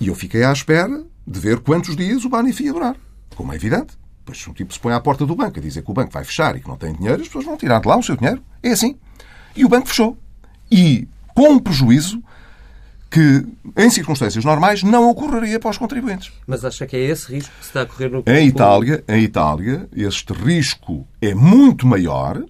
E 0.01 0.07
eu 0.07 0.15
fiquei 0.15 0.45
à 0.45 0.53
espera 0.53 1.05
de 1.27 1.41
ver 1.41 1.61
quantos 1.61 1.97
dias 1.97 2.25
o 2.25 2.29
Banif 2.29 2.63
ia 2.63 2.73
durar. 2.73 2.97
Como 3.35 3.53
é 3.53 3.57
evidente. 3.57 3.99
Pois 4.25 4.39
se 4.39 4.51
um 4.51 4.53
tipo 4.53 4.73
se 4.73 4.81
põe 4.81 4.93
à 4.93 5.01
porta 5.01 5.25
do 5.25 5.37
banco 5.37 5.59
a 5.59 5.63
dizer 5.63 5.83
que 5.83 5.91
o 5.91 5.95
banco 5.95 6.13
vai 6.13 6.25
fechar 6.25 6.57
e 6.57 6.61
que 6.61 6.69
não 6.69 6.77
tem 6.77 6.93
dinheiro, 6.93 7.21
as 7.21 7.29
pessoas 7.29 7.45
vão 7.45 7.57
tirar 7.57 7.81
de 7.81 7.89
lá 7.89 7.97
o 7.97 8.03
seu 8.03 8.17
dinheiro. 8.17 8.43
É 8.63 8.71
assim. 8.71 8.97
E 9.55 9.65
o 9.65 9.69
banco 9.69 9.89
fechou. 9.89 10.19
E 10.71 11.09
com 11.35 11.51
um 11.51 11.59
prejuízo 11.59 12.23
que, 13.09 13.47
em 13.77 13.89
circunstâncias 13.89 14.45
normais, 14.45 14.83
não 14.83 15.09
ocorreria 15.09 15.61
para 15.61 15.71
os 15.71 15.79
contribuintes. 15.79 16.33
Mas 16.47 16.65
acha 16.65 16.87
que 16.87 16.97
é 16.97 17.01
esse 17.01 17.33
risco 17.33 17.53
que 17.57 17.65
se 17.65 17.71
está 17.71 17.83
a 17.83 17.87
correr 17.87 18.11
no 18.11 18.25
Em 18.27 18.49
Itália, 18.49 19.05
em 19.09 19.23
Itália, 19.23 19.89
este 19.95 20.33
risco 20.33 21.07
é 21.21 21.35
muito 21.35 21.87
maior, 21.87 22.43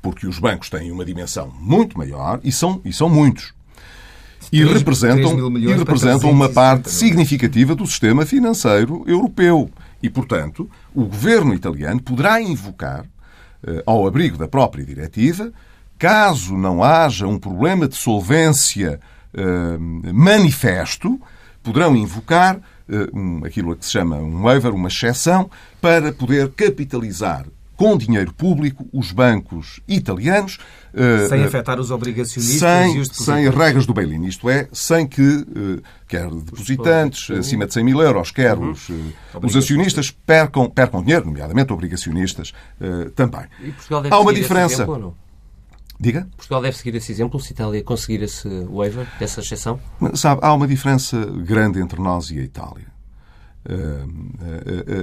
porque 0.00 0.26
os 0.26 0.38
bancos 0.38 0.70
têm 0.70 0.90
uma 0.90 1.04
dimensão 1.04 1.52
muito 1.60 1.98
maior 1.98 2.40
e 2.42 2.50
são, 2.50 2.80
e 2.84 2.92
são 2.92 3.08
muitos 3.08 3.52
e 4.52 4.62
3, 4.62 4.78
representam, 4.78 5.50
3 5.50 5.64
e 5.64 5.74
representam 5.74 6.30
uma 6.30 6.48
parte 6.48 6.90
significativa 6.90 7.74
do 7.74 7.86
sistema 7.86 8.24
financeiro 8.24 9.04
europeu. 9.06 9.70
E, 10.02 10.08
portanto, 10.08 10.70
o 10.94 11.04
governo 11.04 11.54
italiano 11.54 12.00
poderá 12.00 12.40
invocar, 12.40 13.04
eh, 13.66 13.82
ao 13.84 14.06
abrigo 14.06 14.38
da 14.38 14.48
própria 14.48 14.84
diretiva, 14.84 15.52
caso 15.98 16.56
não 16.56 16.82
haja 16.82 17.26
um 17.26 17.38
problema 17.38 17.88
de 17.88 17.96
solvência 17.96 19.00
eh, 19.34 19.78
manifesto, 20.12 21.20
poderão 21.62 21.96
invocar 21.96 22.60
eh, 22.88 23.08
um, 23.12 23.44
aquilo 23.44 23.76
que 23.76 23.84
se 23.84 23.92
chama 23.92 24.16
um 24.16 24.42
waiver, 24.42 24.72
uma 24.72 24.88
exceção, 24.88 25.50
para 25.80 26.12
poder 26.12 26.50
capitalizar 26.50 27.44
com 27.78 27.96
dinheiro 27.96 28.34
público 28.34 28.88
os 28.92 29.12
bancos 29.12 29.80
italianos. 29.86 30.58
Eh, 30.92 31.28
sem 31.28 31.42
uh, 31.42 31.46
afetar 31.46 31.78
os 31.78 31.92
obrigacionistas 31.92 32.58
sem, 32.58 32.96
e 32.96 32.98
os 32.98 33.08
Sem 33.08 33.46
as 33.46 33.54
regras 33.54 33.86
do 33.86 33.94
bail-in, 33.94 34.24
isto 34.24 34.50
é, 34.50 34.68
sem 34.72 35.06
que 35.06 35.22
uh, 35.22 35.80
quer 36.08 36.28
depositantes 36.28 37.30
acima 37.30 37.66
de 37.66 37.74
100 37.74 37.84
mil 37.84 38.02
euros, 38.02 38.32
quer 38.32 38.58
uhum. 38.58 38.72
os, 38.72 38.88
uh, 38.88 38.94
os 39.44 39.54
acionistas 39.54 40.10
percam, 40.10 40.68
percam 40.68 41.02
dinheiro, 41.02 41.26
nomeadamente 41.26 41.72
obrigacionistas 41.72 42.52
também. 43.14 43.42
E 43.62 43.70
Portugal 43.70 44.02
deve 44.02 44.14
Há 44.14 44.18
uma 44.18 44.34
diferença. 44.34 44.82
Exemplo, 44.82 45.16
Diga? 46.00 46.28
Portugal 46.36 46.62
deve 46.62 46.76
seguir 46.76 46.96
esse 46.96 47.12
exemplo 47.12 47.40
se 47.40 47.52
a 47.52 47.54
Itália 47.54 47.84
conseguir 47.84 48.22
esse 48.22 48.48
waiver, 48.64 49.06
essa 49.20 49.40
exceção? 49.40 49.78
Sabe, 50.14 50.40
há 50.44 50.52
uma 50.52 50.66
diferença 50.66 51.16
grande 51.44 51.80
entre 51.80 52.00
nós 52.00 52.30
e 52.30 52.40
a 52.40 52.42
Itália. 52.42 52.86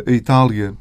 a 0.05 0.11
Itália 0.11 0.75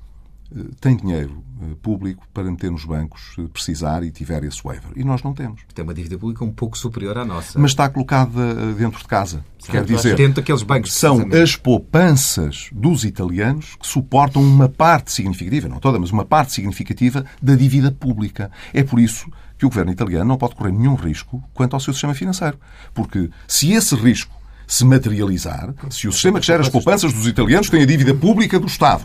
tem 0.80 0.97
dinheiro 0.97 1.42
eh, 1.62 1.74
público 1.82 2.26
para 2.32 2.45
meter 2.45 2.70
nos 2.70 2.84
bancos 2.84 3.32
se 3.34 3.42
precisar 3.49 4.03
e 4.05 4.11
tiver 4.11 4.45
esse 4.45 4.62
waiver. 4.62 4.90
E 4.95 5.05
nós 5.05 5.22
não 5.22 5.32
temos. 5.32 5.62
Tem 5.74 5.84
uma 5.84 5.95
dívida 5.95 6.18
pública 6.18 6.45
um 6.45 6.53
pouco 6.53 6.76
superior 6.78 7.18
à 7.18 7.24
nossa. 7.24 7.59
Mas 7.59 7.72
está 7.72 7.88
colocada 7.88 8.40
eh, 8.40 8.72
dentro 8.76 9.01
de 9.01 9.07
casa. 9.07 9.45
Quer 9.66 9.84
dizer, 9.84 10.16
dentro 10.16 10.34
daqueles 10.34 10.62
bancos. 10.62 10.92
São 10.92 11.26
as 11.42 11.57
poupanças 11.57 12.68
dos 12.72 13.05
italianos 13.05 13.76
que 13.76 13.86
suportam 13.86 14.42
uma 14.42 14.68
parte 14.68 15.11
significativa, 15.11 15.68
não 15.68 15.78
toda, 15.78 15.99
mas 15.99 16.11
uma 16.11 16.24
parte 16.24 16.53
significativa 16.53 17.24
da 17.42 17.55
dívida 17.55 17.90
pública. 17.90 18.51
É 18.72 18.82
por 18.82 19.01
isso 19.01 19.30
que 19.57 19.64
o 19.64 19.68
governo 19.68 19.92
italiano 19.92 20.24
não 20.24 20.36
pode 20.36 20.55
correr 20.55 20.72
nenhum 20.72 20.95
risco 20.95 21.42
quanto 21.55 21.74
ao 21.74 21.80
seu 21.80 21.92
sistema 21.92 22.14
financeiro. 22.14 22.59
Porque 22.92 23.30
se 23.49 23.72
esse 23.72 23.95
risco 23.95 24.34
se 24.66 24.84
materializar, 24.84 25.74
se 25.90 26.09
o 26.09 26.12
sistema 26.12 26.40
que 26.40 26.47
gera 26.47 26.62
as 26.62 26.68
poupanças 26.68 27.12
dos 27.12 27.26
italianos 27.26 27.68
tem 27.68 27.82
a 27.82 27.86
dívida 27.86 28.14
pública 28.14 28.59
do 28.59 28.66
Estado 28.66 29.05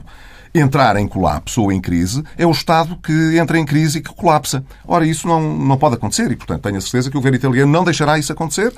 entrar 0.53 0.95
em 0.97 1.07
colapso 1.07 1.61
ou 1.63 1.71
em 1.71 1.79
crise, 1.79 2.23
é 2.37 2.45
o 2.45 2.51
Estado 2.51 2.97
que 2.97 3.37
entra 3.37 3.57
em 3.57 3.65
crise 3.65 3.99
e 3.99 4.01
que 4.01 4.13
colapsa. 4.13 4.63
Ora, 4.87 5.05
isso 5.05 5.27
não, 5.27 5.57
não 5.57 5.77
pode 5.77 5.95
acontecer 5.95 6.31
e, 6.31 6.35
portanto, 6.35 6.61
tenho 6.61 6.77
a 6.77 6.81
certeza 6.81 7.09
que 7.09 7.17
o 7.17 7.19
governo 7.19 7.37
italiano 7.37 7.71
não 7.71 7.83
deixará 7.83 8.17
isso 8.17 8.31
acontecer 8.31 8.73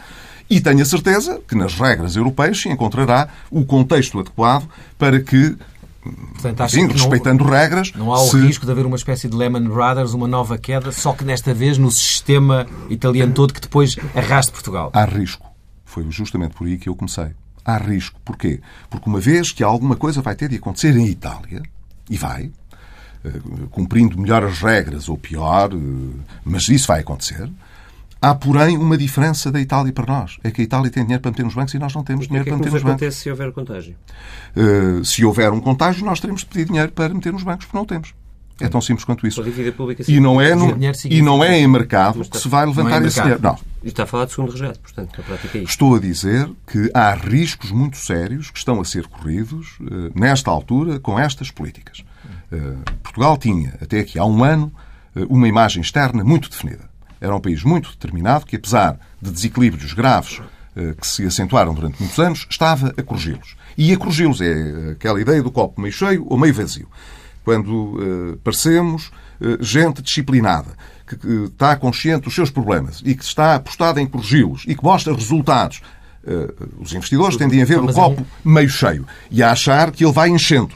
e 0.49 0.59
tenho 0.59 0.81
a 0.81 0.85
certeza 0.85 1.39
que 1.47 1.55
nas 1.55 1.75
regras 1.75 2.15
europeias 2.15 2.59
se 2.59 2.69
encontrará 2.69 3.29
o 3.49 3.65
contexto 3.65 4.19
adequado 4.19 4.67
para 4.97 5.19
que 5.19 5.55
Portanto, 6.41 6.67
Sim, 6.67 6.87
respeitando 6.87 7.43
não, 7.43 7.51
regras. 7.51 7.91
Não 7.95 8.11
há 8.11 8.19
o 8.19 8.27
se... 8.27 8.37
risco 8.39 8.65
de 8.65 8.71
haver 8.71 8.87
uma 8.87 8.95
espécie 8.95 9.29
de 9.29 9.35
Lehman 9.35 9.67
Brothers, 9.67 10.13
uma 10.13 10.27
nova 10.27 10.57
queda, 10.57 10.91
só 10.91 11.13
que 11.13 11.23
desta 11.23 11.53
vez 11.53 11.77
no 11.77 11.91
sistema 11.91 12.65
italiano 12.89 13.31
todo 13.33 13.53
que 13.53 13.61
depois 13.61 13.95
arraste 14.15 14.51
Portugal. 14.51 14.89
Há 14.93 15.05
risco. 15.05 15.45
Foi 15.85 16.03
justamente 16.09 16.55
por 16.55 16.65
aí 16.65 16.79
que 16.79 16.89
eu 16.89 16.95
comecei 16.95 17.35
há 17.65 17.77
risco. 17.77 18.19
Porquê? 18.23 18.59
Porque 18.89 19.09
uma 19.09 19.19
vez 19.19 19.51
que 19.51 19.63
alguma 19.63 19.95
coisa 19.95 20.21
vai 20.21 20.35
ter 20.35 20.49
de 20.49 20.55
acontecer 20.55 20.95
em 20.95 21.07
Itália, 21.07 21.61
e 22.09 22.17
vai, 22.17 22.51
eh, 23.23 23.29
cumprindo 23.69 24.19
melhor 24.19 24.43
as 24.43 24.59
regras 24.59 25.07
ou 25.07 25.17
pior, 25.17 25.71
eh, 25.73 25.77
mas 26.43 26.67
isso 26.67 26.87
vai 26.87 27.01
acontecer, 27.01 27.49
Há, 28.23 28.35
porém, 28.35 28.77
uma 28.77 28.95
diferença 28.95 29.51
da 29.51 29.59
Itália 29.59 29.91
para 29.91 30.05
nós. 30.05 30.37
É 30.43 30.51
que 30.51 30.61
a 30.61 30.63
Itália 30.63 30.91
tem 30.91 31.01
dinheiro 31.01 31.23
para 31.23 31.31
meter 31.31 31.43
nos 31.43 31.55
bancos 31.55 31.73
e 31.73 31.79
nós 31.79 31.91
não 31.95 32.03
temos 32.03 32.27
O 32.27 32.29
que 32.29 32.35
é 32.35 32.43
dinheiro 32.43 32.45
que 32.45 32.49
para 32.51 32.57
meter 32.59 32.71
nos 32.71 32.83
bancos. 32.83 33.01
acontece 33.01 33.17
se 33.17 33.31
houver 33.31 33.51
contágio? 33.51 33.95
Uh, 34.55 35.03
se 35.03 35.25
houver 35.25 35.51
um 35.51 35.59
contágio, 35.59 36.05
nós 36.05 36.19
teremos 36.19 36.41
de 36.41 36.47
pedir 36.47 36.65
dinheiro 36.65 36.91
para 36.91 37.11
meter 37.11 37.33
nos 37.33 37.41
bancos, 37.41 37.65
porque 37.65 37.77
não 37.79 37.85
temos. 37.85 38.13
É 38.59 38.67
tão 38.67 38.79
simples 38.81 39.03
quanto 39.05 39.25
isso. 39.25 39.41
Pública 39.75 40.03
E 40.07 40.19
não 40.19 40.39
é, 40.39 40.53
no- 40.53 40.77
e 41.09 41.21
não 41.21 41.43
é 41.43 41.57
em 41.59 41.67
mercado 41.67 42.19
Mas 42.19 42.29
que 42.29 42.37
se 42.37 42.47
vai 42.47 42.65
levantar 42.65 43.01
é 43.03 43.07
esse 43.07 43.19
dinheiro. 43.21 43.41
Não. 43.41 43.57
E 43.83 43.87
está 43.87 44.03
a 44.03 44.05
falar 44.05 44.25
de 44.25 44.31
segundo 44.33 44.51
resgate, 44.51 44.79
portanto, 44.79 45.17
na 45.17 45.23
prática 45.23 45.57
é 45.57 45.61
isto. 45.61 45.71
Estou 45.71 45.95
a 45.95 45.99
dizer 45.99 46.49
que 46.67 46.91
há 46.93 47.13
riscos 47.15 47.71
muito 47.71 47.97
sérios 47.97 48.51
que 48.51 48.59
estão 48.59 48.79
a 48.79 48.85
ser 48.85 49.07
corridos 49.07 49.77
eh, 49.81 50.11
nesta 50.13 50.51
altura 50.51 50.99
com 50.99 51.17
estas 51.17 51.49
políticas. 51.49 52.03
Eh, 52.51 52.57
Portugal 53.01 53.35
tinha, 53.37 53.73
até 53.81 53.99
aqui 53.99 54.19
há 54.19 54.25
um 54.25 54.43
ano, 54.43 54.71
eh, 55.15 55.25
uma 55.27 55.47
imagem 55.47 55.81
externa 55.81 56.23
muito 56.23 56.47
definida. 56.49 56.87
Era 57.19 57.35
um 57.35 57.39
país 57.41 57.63
muito 57.63 57.89
determinado 57.91 58.45
que, 58.45 58.55
apesar 58.55 58.99
de 59.21 59.31
desequilíbrios 59.31 59.93
graves 59.93 60.41
que 60.99 61.05
se 61.05 61.25
acentuaram 61.25 61.73
durante 61.73 61.99
muitos 61.99 62.17
anos, 62.17 62.47
estava 62.49 62.93
a 62.97 63.03
corrigi-los. 63.03 63.55
E 63.77 63.91
a 63.91 63.97
corrigi-los 63.97 64.39
é 64.39 64.91
aquela 64.93 65.19
ideia 65.19 65.43
do 65.43 65.51
copo 65.51 65.81
meio 65.81 65.93
cheio 65.93 66.25
ou 66.29 66.37
meio 66.37 66.53
vazio. 66.53 66.87
Quando 67.43 67.97
eh, 68.33 68.37
parecemos 68.43 69.11
eh, 69.41 69.57
gente 69.59 70.01
disciplinada, 70.01 70.69
que, 71.07 71.15
está 71.45 71.75
consciente 71.75 72.25
dos 72.25 72.35
seus 72.35 72.49
problemas 72.49 73.01
e 73.03 73.15
que 73.15 73.23
está 73.23 73.55
apostada 73.55 73.99
em 74.01 74.05
corrigi-los 74.07 74.63
e 74.67 74.75
que 74.75 74.83
mostra 74.83 75.13
resultados, 75.13 75.81
eh, 76.25 76.53
os 76.79 76.93
investidores 76.93 77.35
tendem 77.37 77.61
a 77.61 77.65
ver 77.65 77.79
o 77.79 77.91
copo 77.91 78.25
meio 78.45 78.69
cheio 78.69 79.05
e 79.29 79.41
a 79.41 79.51
achar 79.51 79.91
que 79.91 80.03
ele 80.05 80.13
vai 80.13 80.29
enchendo. 80.29 80.73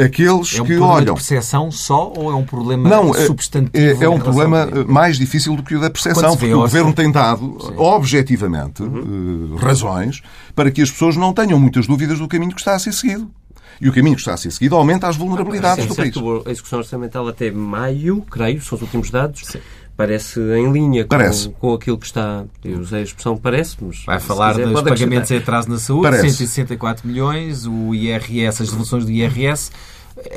Aqueles 0.00 0.56
É 0.56 0.62
um 0.62 0.64
que 0.64 0.76
problema 0.76 0.86
olham. 0.86 1.14
de 1.14 1.20
percepção 1.20 1.72
só 1.72 2.12
ou 2.16 2.30
é 2.30 2.34
um 2.34 2.44
problema 2.44 2.88
Não, 2.88 3.12
é- 3.12 3.26
substantivo? 3.26 4.00
é, 4.00 4.04
é 4.04 4.08
um 4.08 4.20
problema 4.20 4.68
mais 4.86 5.18
difícil 5.18 5.56
do 5.56 5.62
que 5.64 5.74
o 5.74 5.80
da 5.80 5.90
percepção, 5.90 6.36
porque 6.36 6.54
o 6.54 6.60
Governo 6.60 6.92
tem 6.92 7.10
dado, 7.10 7.58
objetivamente, 7.76 8.80
eh, 8.84 8.86
razões 9.60 10.22
para 10.54 10.70
que 10.70 10.80
as 10.82 10.90
pessoas 10.90 11.16
não 11.16 11.32
tenham 11.32 11.58
muitas 11.58 11.88
dúvidas 11.88 12.20
do 12.20 12.28
caminho 12.28 12.52
que 12.52 12.60
está 12.60 12.74
a 12.74 12.78
ser 12.78 12.92
seguido. 12.92 13.28
E 13.80 13.88
o 13.88 13.92
caminho 13.92 14.16
que 14.16 14.20
está 14.22 14.34
a 14.34 14.36
ser 14.36 14.50
seguido 14.50 14.74
aumenta 14.76 15.06
as 15.08 15.16
vulnerabilidades 15.16 15.84
Sim, 15.84 15.88
do 15.88 15.94
país. 15.94 16.14
a 16.46 16.50
execução 16.50 16.78
orçamental 16.80 17.26
até 17.28 17.50
maio, 17.50 18.22
creio, 18.30 18.60
são 18.60 18.76
os 18.76 18.82
últimos 18.82 19.10
dados, 19.10 19.42
parece 19.96 20.40
em 20.40 20.70
linha 20.72 21.04
com, 21.04 21.08
Parece. 21.10 21.48
com 21.50 21.74
aquilo 21.74 21.98
que 21.98 22.06
está. 22.06 22.44
Eu 22.64 22.80
usei 22.80 23.00
a 23.00 23.02
expressão 23.02 23.36
parece, 23.36 23.76
mas. 23.80 24.02
Vai 24.04 24.18
falar 24.20 24.54
quiser, 24.54 24.68
dos 24.68 24.82
pagamentos 24.82 25.30
em 25.30 25.36
atraso 25.36 25.68
na 25.68 25.78
saúde, 25.78 26.02
Parece. 26.02 26.30
164 26.30 27.06
milhões, 27.06 27.66
o 27.66 27.94
IRS, 27.94 28.62
as 28.62 28.68
devoluções 28.68 29.04
do 29.04 29.10
IRS. 29.10 29.70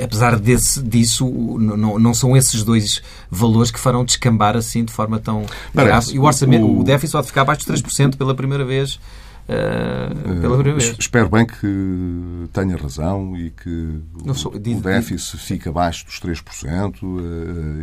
Apesar 0.00 0.38
desse, 0.38 0.80
disso, 0.80 1.28
não, 1.58 1.98
não 1.98 2.14
são 2.14 2.36
esses 2.36 2.62
dois 2.62 3.02
valores 3.28 3.68
que 3.72 3.80
farão 3.80 4.04
descambar 4.04 4.56
assim 4.56 4.84
de 4.84 4.92
forma 4.92 5.18
tão 5.18 5.44
Parece. 5.74 6.14
E 6.14 6.18
o 6.20 6.22
orçamento, 6.22 6.64
O- 6.64 6.80
o 6.80 6.84
déficit 6.84 7.12
pode 7.12 7.26
ficar 7.26 7.42
abaixo 7.42 7.62
de 7.62 7.66
3% 7.66 8.16
pela 8.16 8.32
primeira 8.32 8.64
vez. 8.64 9.00
Eh, 9.48 10.08
pela 10.40 10.56
primeira 10.56 10.78
vez. 10.78 10.96
Espero 10.98 11.28
bem 11.28 11.44
que 11.46 12.48
tenha 12.52 12.76
razão 12.76 13.36
e 13.36 13.50
que 13.50 14.00
sou- 14.34 14.54
o, 14.54 14.58
diz- 14.58 14.78
o 14.78 14.80
déficit 14.82 15.36
fique 15.38 15.68
abaixo 15.68 16.04
dos 16.06 16.20
3%. 16.20 16.94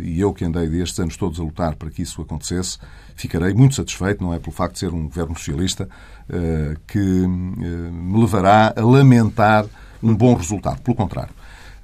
E 0.04 0.20
eu, 0.20 0.32
que 0.32 0.44
andei 0.44 0.66
destes 0.68 0.98
anos 0.98 1.16
todos 1.16 1.38
a 1.38 1.42
lutar 1.42 1.74
para 1.76 1.90
que 1.90 2.02
isso 2.02 2.20
acontecesse, 2.22 2.78
ficarei 3.14 3.52
muito 3.54 3.74
satisfeito, 3.74 4.22
não 4.22 4.32
é 4.34 4.38
pelo 4.38 4.52
facto 4.52 4.74
de 4.74 4.80
ser 4.80 4.92
um 4.92 5.04
governo 5.04 5.36
socialista, 5.36 5.88
eh, 6.28 6.76
que 6.86 6.98
eh, 6.98 7.26
me 7.26 8.18
levará 8.20 8.72
a 8.76 8.80
lamentar 8.80 9.66
um 10.02 10.14
bom 10.14 10.34
resultado. 10.34 10.80
Pelo 10.82 10.96
contrário, 10.96 11.34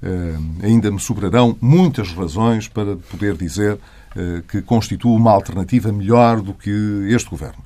eh, 0.01 0.35
ainda 0.63 0.89
me 0.91 0.99
sobrarão 0.99 1.55
muitas 1.61 2.11
razões 2.13 2.67
para 2.67 2.95
poder 2.95 3.35
dizer 3.37 3.77
eh, 4.15 4.41
que 4.47 4.61
constitua 4.61 5.15
uma 5.15 5.31
alternativa 5.31 5.91
melhor 5.91 6.41
do 6.41 6.53
que 6.53 6.71
este 7.09 7.29
governo. 7.29 7.63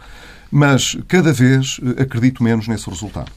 Mas 0.52 0.98
cada 1.08 1.32
vez 1.32 1.80
eh, 1.82 2.02
acredito 2.02 2.44
menos 2.44 2.68
nesse 2.68 2.90
resultado. 2.90 3.32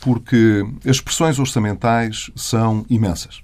Porque 0.00 0.64
as 0.88 1.00
pressões 1.00 1.38
orçamentais 1.38 2.30
são 2.34 2.86
imensas. 2.88 3.42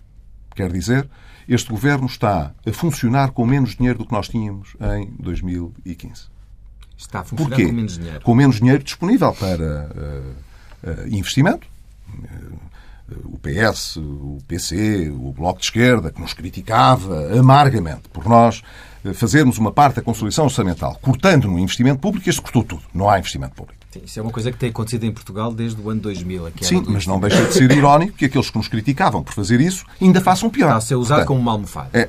Quer 0.55 0.73
dizer, 0.73 1.09
este 1.49 1.71
governo 1.71 2.07
está 2.07 2.53
a 2.67 2.73
funcionar 2.73 3.31
com 3.31 3.47
menos 3.47 3.75
dinheiro 3.75 3.99
do 3.99 4.07
que 4.07 4.13
nós 4.13 4.29
tínhamos 4.29 4.77
em 4.97 5.11
2015. 5.19 6.27
Está 6.97 7.21
a 7.21 7.25
funcionar 7.25 7.51
Porquê? 7.51 7.67
com 7.67 7.73
menos 7.73 7.99
dinheiro. 7.99 8.21
Com 8.21 8.35
menos 8.35 8.57
dinheiro 8.57 8.83
disponível 8.83 9.33
para 9.33 9.91
eh, 9.97 10.33
eh, 10.83 11.07
investimento. 11.11 11.67
Eh, 12.25 12.29
o 13.25 13.39
PS, 13.39 13.97
o 13.97 14.39
PC, 14.47 15.11
o 15.11 15.33
Bloco 15.33 15.61
de 15.61 15.67
Esquerda, 15.67 16.11
que 16.13 16.21
nos 16.21 16.33
criticava 16.35 17.39
amargamente 17.39 18.09
por 18.13 18.27
nós 18.29 18.63
eh, 19.05 19.13
fazermos 19.15 19.59
uma 19.59 19.73
parte 19.73 19.97
da 19.97 20.03
consolidação 20.03 20.45
orçamental 20.45 20.99
cortando 21.01 21.49
no 21.49 21.59
investimento 21.59 22.01
público, 22.01 22.29
este 22.29 22.41
cortou 22.43 22.63
tudo. 22.63 22.83
Não 22.93 23.09
há 23.09 23.19
investimento 23.19 23.55
público. 23.55 23.79
Sim, 23.91 24.03
isso 24.05 24.19
é 24.19 24.23
uma 24.23 24.31
coisa 24.31 24.53
que 24.53 24.59
tem 24.59 24.69
acontecido 24.69 25.05
em 25.05 25.13
Portugal 25.13 25.51
desde 25.53 25.81
o 25.81 25.89
ano 25.89 26.01
2000. 26.03 26.47
a 26.47 26.51
queda 26.51 26.67
Sim, 26.67 26.85
mas 26.89 27.07
não 27.07 27.19
deixa 27.19 27.43
de 27.47 27.55
ser 27.55 27.71
irónico 27.71 28.13
que 28.19 28.27
aqueles 28.27 28.51
que 28.51 28.59
nos 28.59 28.69
criticavam 28.69 29.23
por 29.23 29.33
fazer 29.33 29.61
isso 29.63 29.87
ainda 30.01 30.21
façam 30.21 30.51
pior. 30.51 30.67
Está 30.67 30.77
a 30.77 30.81
ser 30.83 30.95
usado 30.97 31.19
Portanto, 31.21 31.29
como 31.29 31.41
uma 31.41 31.53
almofada. 31.53 31.89
é, 31.95 32.09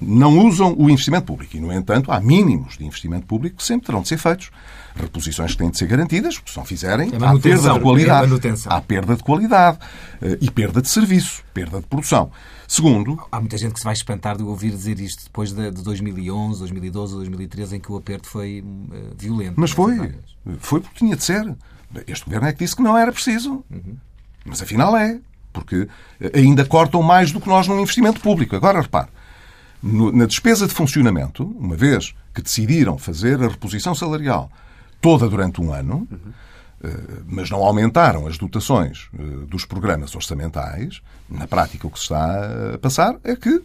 não 0.00 0.38
usam 0.46 0.74
o 0.78 0.88
investimento 0.88 1.26
público. 1.26 1.56
E, 1.56 1.60
no 1.60 1.72
entanto, 1.72 2.10
há 2.10 2.20
mínimos 2.20 2.76
de 2.78 2.84
investimento 2.84 3.26
público 3.26 3.56
que 3.56 3.64
sempre 3.64 3.86
terão 3.86 4.02
de 4.02 4.08
ser 4.08 4.18
feitos. 4.18 4.50
Reposições 4.94 5.52
que 5.52 5.58
têm 5.58 5.70
de 5.70 5.78
ser 5.78 5.86
garantidas, 5.86 6.36
porque 6.36 6.50
se 6.50 6.56
não 6.56 6.64
fizerem, 6.64 7.10
É 7.12 7.24
há 7.24 7.38
perda 7.38 7.72
de 7.74 7.80
qualidade. 7.80 8.32
é. 8.48 8.52
Há 8.66 8.80
perda 8.80 9.16
de 9.16 9.22
qualidade 9.22 9.78
eh, 10.20 10.38
e 10.40 10.50
perda 10.50 10.82
de 10.82 10.88
serviço, 10.88 11.42
perda 11.54 11.80
de 11.80 11.86
produção. 11.86 12.30
Segundo, 12.66 13.18
Há 13.30 13.38
muita 13.40 13.56
gente 13.58 13.72
que 13.74 13.78
se 13.80 13.84
vai 13.84 13.94
espantar 13.94 14.36
de 14.36 14.42
ouvir 14.42 14.70
dizer 14.70 14.98
isto 15.00 15.24
depois 15.24 15.52
de, 15.52 15.70
de 15.70 15.82
2011, 15.82 16.58
2012, 16.60 17.14
2013, 17.14 17.76
em 17.76 17.80
que 17.80 17.90
o 17.92 17.96
aperto 17.96 18.28
foi 18.28 18.64
eh, 18.92 18.96
violento. 19.16 19.54
mas 19.56 19.70
foi, 19.70 19.92
Nessas 19.94 20.06
áreas. 20.10 20.36
foi 20.60 20.80
porque 20.80 20.98
tinha 20.98 21.16
de 21.16 21.22
ser. 21.22 21.54
Este 22.06 22.24
governo 22.24 22.48
é 22.48 22.52
que 22.52 22.58
disse 22.64 22.74
que 22.76 22.82
não 22.82 22.96
era 22.98 23.12
preciso. 23.12 23.64
Mas 24.44 24.60
afinal 24.62 24.96
é, 24.96 25.20
porque 25.52 25.88
eh, 26.20 26.32
ainda 26.34 26.64
cortam 26.64 27.02
mais 27.02 27.30
do 27.32 27.40
que 27.40 27.48
nós 27.48 27.66
num 27.68 27.80
investimento 27.80 28.20
público. 28.20 28.56
Agora, 28.56 28.80
repare, 28.80 29.08
no- 29.82 30.12
na 30.12 30.26
despesa 30.26 30.66
de 30.66 30.74
funcionamento, 30.74 31.44
uma 31.58 31.76
vez 31.76 32.14
que 32.34 32.42
decidiram 32.42 32.96
fazer 32.98 33.42
a 33.42 33.48
reposição 33.48 33.94
salarial 33.94 34.50
toda 35.00 35.28
durante 35.28 35.60
um 35.60 35.72
ano, 35.72 36.06
eh, 36.12 36.16
mas 37.26 37.50
não 37.50 37.58
aumentaram 37.64 38.26
as 38.26 38.38
dotações 38.38 39.08
eh, 39.18 39.22
dos 39.46 39.64
programas 39.64 40.14
orçamentais, 40.14 41.00
na 41.28 41.46
prática 41.46 41.86
o 41.86 41.90
que 41.90 41.98
se 41.98 42.04
está 42.04 42.74
a 42.74 42.78
passar 42.78 43.16
é 43.22 43.36
que, 43.36 43.62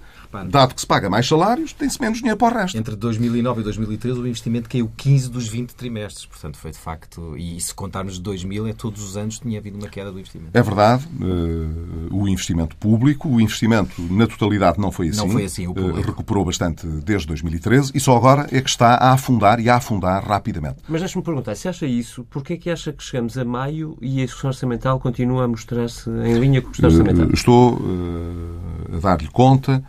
dado 0.49 0.75
que 0.75 0.81
se 0.81 0.85
paga 0.87 1.09
mais 1.09 1.27
salários, 1.27 1.73
tem-se 1.73 1.99
menos 1.99 2.17
dinheiro 2.19 2.37
para 2.37 2.53
o 2.55 2.59
resto. 2.59 2.77
Entre 2.77 2.95
2009 2.95 3.61
e 3.61 3.63
2013 3.63 4.19
o 4.19 4.27
investimento 4.27 4.69
caiu 4.69 4.91
15 4.95 5.29
dos 5.31 5.47
20 5.47 5.73
trimestres. 5.73 6.25
Portanto, 6.25 6.57
foi 6.57 6.71
de 6.71 6.77
facto... 6.77 7.35
E 7.37 7.59
se 7.59 7.73
contarmos 7.73 8.15
de 8.15 8.21
2000, 8.21 8.67
é 8.67 8.73
todos 8.73 9.01
os 9.01 9.17
anos 9.17 9.39
tinha 9.39 9.57
havido 9.59 9.77
uma 9.79 9.87
queda 9.87 10.11
do 10.11 10.19
investimento. 10.19 10.51
É 10.53 10.61
verdade, 10.61 11.07
eh, 11.21 12.07
o 12.11 12.27
investimento 12.27 12.75
público, 12.77 13.27
o 13.29 13.41
investimento 13.41 13.99
na 14.11 14.27
totalidade 14.27 14.79
não 14.79 14.91
foi 14.91 15.09
assim. 15.09 15.17
Não 15.19 15.29
foi 15.29 15.45
assim, 15.45 15.67
o 15.67 15.71
Eh, 15.71 15.73
público. 15.73 16.01
recuperou 16.07 16.45
bastante 16.45 16.85
desde 16.85 17.27
2013 17.27 17.91
e 17.95 17.99
só 17.99 18.15
agora 18.15 18.47
é 18.51 18.61
que 18.61 18.69
está 18.69 18.95
a 18.95 19.11
afundar 19.13 19.59
e 19.59 19.69
a 19.69 19.75
afundar 19.77 20.23
rapidamente. 20.27 20.77
Mas 20.87 21.01
deixe-me 21.01 21.23
perguntar, 21.23 21.55
se 21.55 21.67
acha 21.67 21.85
isso, 21.87 22.23
porquê 22.29 22.53
é 22.53 22.57
que 22.57 22.69
acha 22.69 22.91
que 22.93 23.03
chegamos 23.05 23.37
a 23.37 23.45
maio 23.45 23.97
e 24.01 24.19
a 24.19 24.23
execução 24.23 24.49
orçamental 24.49 24.99
continua 24.99 25.45
a 25.45 25.47
mostrar-se 25.47 26.09
em 26.09 26.33
linha 26.39 26.61
com 26.61 26.69
o 26.69 26.71
Estado 26.71 26.91
orçamental? 26.91 27.27
Eh, 27.27 27.33
Estou 27.33 27.79
eh, 27.79 28.97
a 28.97 28.99
dar-lhe 28.99 29.27
conta 29.27 29.83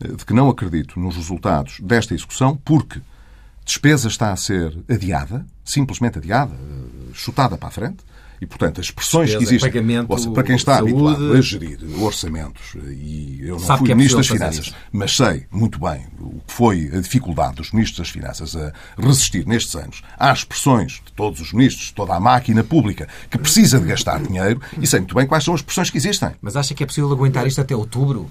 eh, 0.00 0.08
de 0.08 0.24
que 0.24 0.34
não 0.34 0.48
acredito 0.48 0.98
nos 0.98 1.16
resultados 1.16 1.78
desta 1.80 2.14
execução 2.14 2.56
porque 2.64 3.00
despesa 3.64 4.08
está 4.08 4.32
a 4.32 4.36
ser 4.36 4.76
adiada, 4.88 5.46
simplesmente 5.64 6.18
adiada, 6.18 6.54
chutada 7.12 7.56
para 7.56 7.68
a 7.68 7.72
frente. 7.72 7.98
E, 8.40 8.46
portanto, 8.46 8.80
as 8.80 8.90
pressões 8.90 9.34
que 9.34 9.42
existem 9.42 9.70
seja, 9.70 10.30
para 10.32 10.42
quem 10.42 10.56
está 10.56 10.76
saúde. 10.76 10.92
habituado 10.92 11.32
a 11.32 11.40
gerir 11.40 11.78
orçamentos, 12.00 12.74
e 12.90 13.40
eu 13.42 13.58
não 13.58 13.78
fui 13.78 13.90
é 13.90 13.94
Ministro 13.94 14.18
das 14.18 14.28
Finanças, 14.28 14.74
mas 14.92 15.16
sei 15.16 15.46
muito 15.50 15.78
bem 15.80 16.06
o 16.20 16.40
que 16.46 16.52
foi 16.52 16.90
a 16.92 17.00
dificuldade 17.00 17.56
dos 17.56 17.72
Ministros 17.72 17.98
das 17.98 18.10
Finanças 18.10 18.56
a 18.56 18.72
resistir 18.98 19.46
nestes 19.46 19.74
anos 19.74 20.02
às 20.18 20.44
pressões 20.44 21.02
de 21.04 21.12
todos 21.14 21.40
os 21.40 21.52
ministros, 21.52 21.86
de 21.86 21.94
toda 21.94 22.14
a 22.14 22.20
máquina 22.20 22.62
pública 22.62 23.08
que 23.30 23.38
precisa 23.38 23.78
de 23.80 23.86
gastar 23.86 24.20
dinheiro, 24.20 24.60
e 24.80 24.86
sei 24.86 25.00
muito 25.00 25.14
bem 25.14 25.26
quais 25.26 25.44
são 25.44 25.54
as 25.54 25.62
pressões 25.62 25.90
que 25.90 25.96
existem. 25.96 26.30
Mas 26.40 26.56
acha 26.56 26.74
que 26.74 26.82
é 26.82 26.86
possível 26.86 27.10
aguentar 27.12 27.46
isto 27.46 27.60
até 27.60 27.74
outubro? 27.74 28.30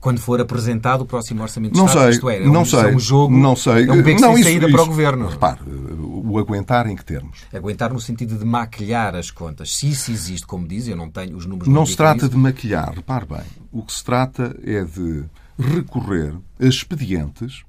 Quando 0.00 0.20
for 0.20 0.40
apresentado 0.40 1.00
o 1.02 1.04
próximo 1.06 1.42
Orçamento 1.42 1.72
de 1.72 1.78
Não 1.78 1.86
Estado? 1.86 2.02
sei, 2.04 2.10
Isto 2.12 2.30
é, 2.30 2.36
é 2.36 2.46
não 2.46 2.62
um, 2.62 2.64
sei, 2.64 2.78
é 2.80 2.86
um 2.94 2.98
jogo, 3.00 3.36
não 3.36 3.56
sei. 3.56 3.88
é 3.88 3.92
um 3.92 4.00
beco 4.02 4.20
não, 4.20 4.28
sem 4.32 4.40
isso- 4.40 4.44
saída 4.50 4.66
isso- 4.66 4.74
para 4.76 4.82
o 4.84 4.86
Governo. 4.86 5.28
Repare, 5.28 5.58
o 6.00 6.38
aguentar 6.38 6.86
em 6.88 6.94
que 6.94 7.04
termos? 7.04 7.38
Aguentar 7.52 7.92
no 7.92 8.00
sentido 8.00 8.36
de 8.38 8.44
maquilhar 8.44 9.16
as 9.16 9.30
contas. 9.32 9.74
Se 9.74 9.88
isso 9.90 10.10
existe, 10.12 10.46
como 10.46 10.68
diz, 10.68 10.86
eu 10.86 10.96
não 10.96 11.10
tenho 11.10 11.36
os 11.36 11.46
números... 11.46 11.66
Não 11.72 11.84
se 11.84 11.96
trata 11.96 12.18
isso. 12.26 12.28
de 12.28 12.36
maquilhar, 12.36 12.92
repare 12.94 13.26
bem. 13.26 13.40
O 13.72 13.82
que 13.82 13.92
se 13.92 14.04
trata 14.04 14.56
é 14.64 14.84
de 14.84 15.24
recorrer 15.58 16.32
a 16.60 16.64
expedientes. 16.66 17.62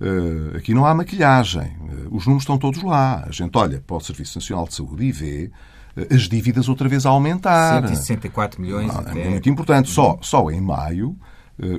eh, 0.00 0.58
aqui 0.58 0.72
não 0.72 0.86
há 0.86 0.94
maquilhagem. 0.94 1.62
Eh, 1.62 2.06
os 2.12 2.24
números 2.24 2.42
estão 2.44 2.56
todos 2.56 2.80
lá. 2.84 3.24
A 3.26 3.32
gente 3.32 3.56
olha 3.58 3.82
para 3.84 3.96
o 3.96 4.00
Serviço 4.00 4.38
Nacional 4.38 4.68
de 4.68 4.74
Saúde 4.76 5.04
e 5.04 5.10
vê 5.10 5.50
eh, 5.96 6.14
as 6.14 6.28
dívidas 6.28 6.68
outra 6.68 6.88
vez 6.88 7.04
a 7.04 7.10
aumentar. 7.10 7.82
164 7.88 8.60
milhões 8.62 8.90
Ah, 8.94 9.00
até... 9.00 9.22
É 9.26 9.28
muito 9.28 9.48
importante. 9.50 9.90
Só, 9.90 10.16
só 10.22 10.48
em 10.52 10.60
maio, 10.60 11.16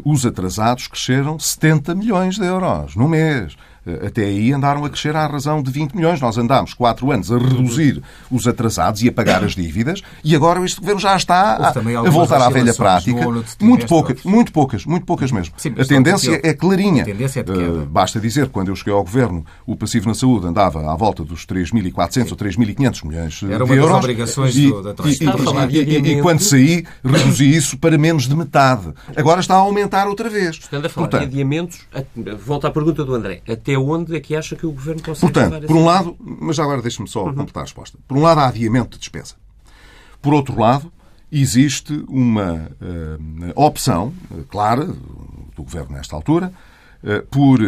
os 0.03 0.25
atrasados 0.25 0.87
cresceram 0.87 1.39
70 1.39 1.95
milhões 1.95 2.37
de 2.37 2.45
euros 2.45 2.95
no 2.95 3.07
mês. 3.07 3.55
Eh, 3.85 4.07
até 4.07 4.23
aí 4.25 4.51
andaram 4.51 4.85
a 4.85 4.89
crescer 4.89 5.15
à 5.15 5.25
razão 5.25 5.61
de 5.61 5.71
20 5.71 5.93
milhões. 5.93 6.21
Nós 6.21 6.37
andámos 6.37 6.73
quatro 6.73 7.11
anos 7.11 7.31
a 7.31 7.37
reduzir 7.37 8.01
os 8.31 8.47
atrasados 8.47 9.01
e 9.03 9.09
a 9.09 9.11
pagar 9.11 9.43
as 9.43 9.55
dívidas 9.55 10.01
e 10.23 10.35
agora 10.35 10.63
este 10.63 10.79
governo 10.79 10.99
já 10.99 11.15
está 11.15 11.55
a, 11.55 11.69
a 11.69 12.09
voltar 12.09 12.41
à 12.41 12.49
velha 12.49 12.73
prática. 12.73 13.21
Muito 13.61 13.87
poucas, 13.87 14.23
muito 14.23 14.51
poucas, 14.51 14.85
muito 14.85 15.05
poucas 15.05 15.31
mesmo. 15.31 15.53
Sim, 15.57 15.73
a 15.77 15.85
tendência 15.85 16.39
é 16.43 16.53
clarinha. 16.53 17.05
Tendência 17.05 17.39
é 17.39 17.51
uh, 17.51 17.85
basta 17.85 18.19
dizer, 18.19 18.49
quando 18.49 18.69
eu 18.69 18.75
cheguei 18.75 18.93
ao 18.93 19.03
governo, 19.03 19.45
o 19.65 19.75
passivo 19.75 20.07
na 20.07 20.13
saúde 20.13 20.47
andava 20.47 20.91
à 20.91 20.95
volta 20.95 21.23
dos 21.23 21.45
3.400 21.45 22.31
ou 22.31 22.37
3.500 22.37 23.07
milhões 23.07 23.43
Era 23.43 23.65
de 23.65 23.73
euros. 23.73 23.97
obrigações 23.97 24.55
e, 24.55 24.67
do, 24.67 24.81
da 24.81 24.93
e, 25.69 25.77
e, 25.77 26.17
e, 26.17 26.21
quando 26.21 26.41
saí, 26.41 26.85
reduzi 27.03 27.55
isso 27.55 27.77
para 27.77 27.97
menos 27.97 28.27
de 28.27 28.35
metade. 28.35 28.93
Agora 29.15 29.39
está 29.39 29.55
a 29.55 29.59
aumentar 29.59 30.07
outra 30.07 30.29
vez. 30.29 30.57
Estando 30.57 30.85
a 30.85 30.89
falar 30.89 31.07
Portanto, 31.07 31.29
de 31.29 31.35
adiamentos, 31.35 31.79
volta 32.39 32.67
à 32.67 32.71
pergunta 32.71 33.03
do 33.03 33.13
André. 33.13 33.41
Até 33.47 33.77
onde 33.87 34.15
é 34.15 34.19
que 34.19 34.35
acha 34.35 34.55
que 34.55 34.65
o 34.65 34.71
Governo 34.71 35.01
consegue 35.03 35.31
Portanto, 35.31 35.67
por 35.67 35.75
um 35.75 35.85
lado, 35.85 36.15
mas 36.19 36.57
agora 36.59 36.81
deixe-me 36.81 37.07
só 37.07 37.25
uhum. 37.25 37.35
completar 37.35 37.61
a 37.61 37.65
resposta. 37.65 37.97
Por 38.07 38.17
um 38.17 38.21
lado, 38.21 38.39
há 38.39 38.47
adiamento 38.47 38.91
de 38.91 38.99
despesa. 38.99 39.35
Por 40.21 40.33
outro 40.33 40.59
lado, 40.59 40.91
existe 41.31 42.03
uma 42.07 42.71
uh, 42.81 43.51
opção 43.55 44.13
uh, 44.31 44.43
clara 44.45 44.85
do 44.85 45.63
Governo 45.63 45.95
nesta 45.95 46.15
altura 46.15 46.51
uh, 47.03 47.25
por 47.27 47.59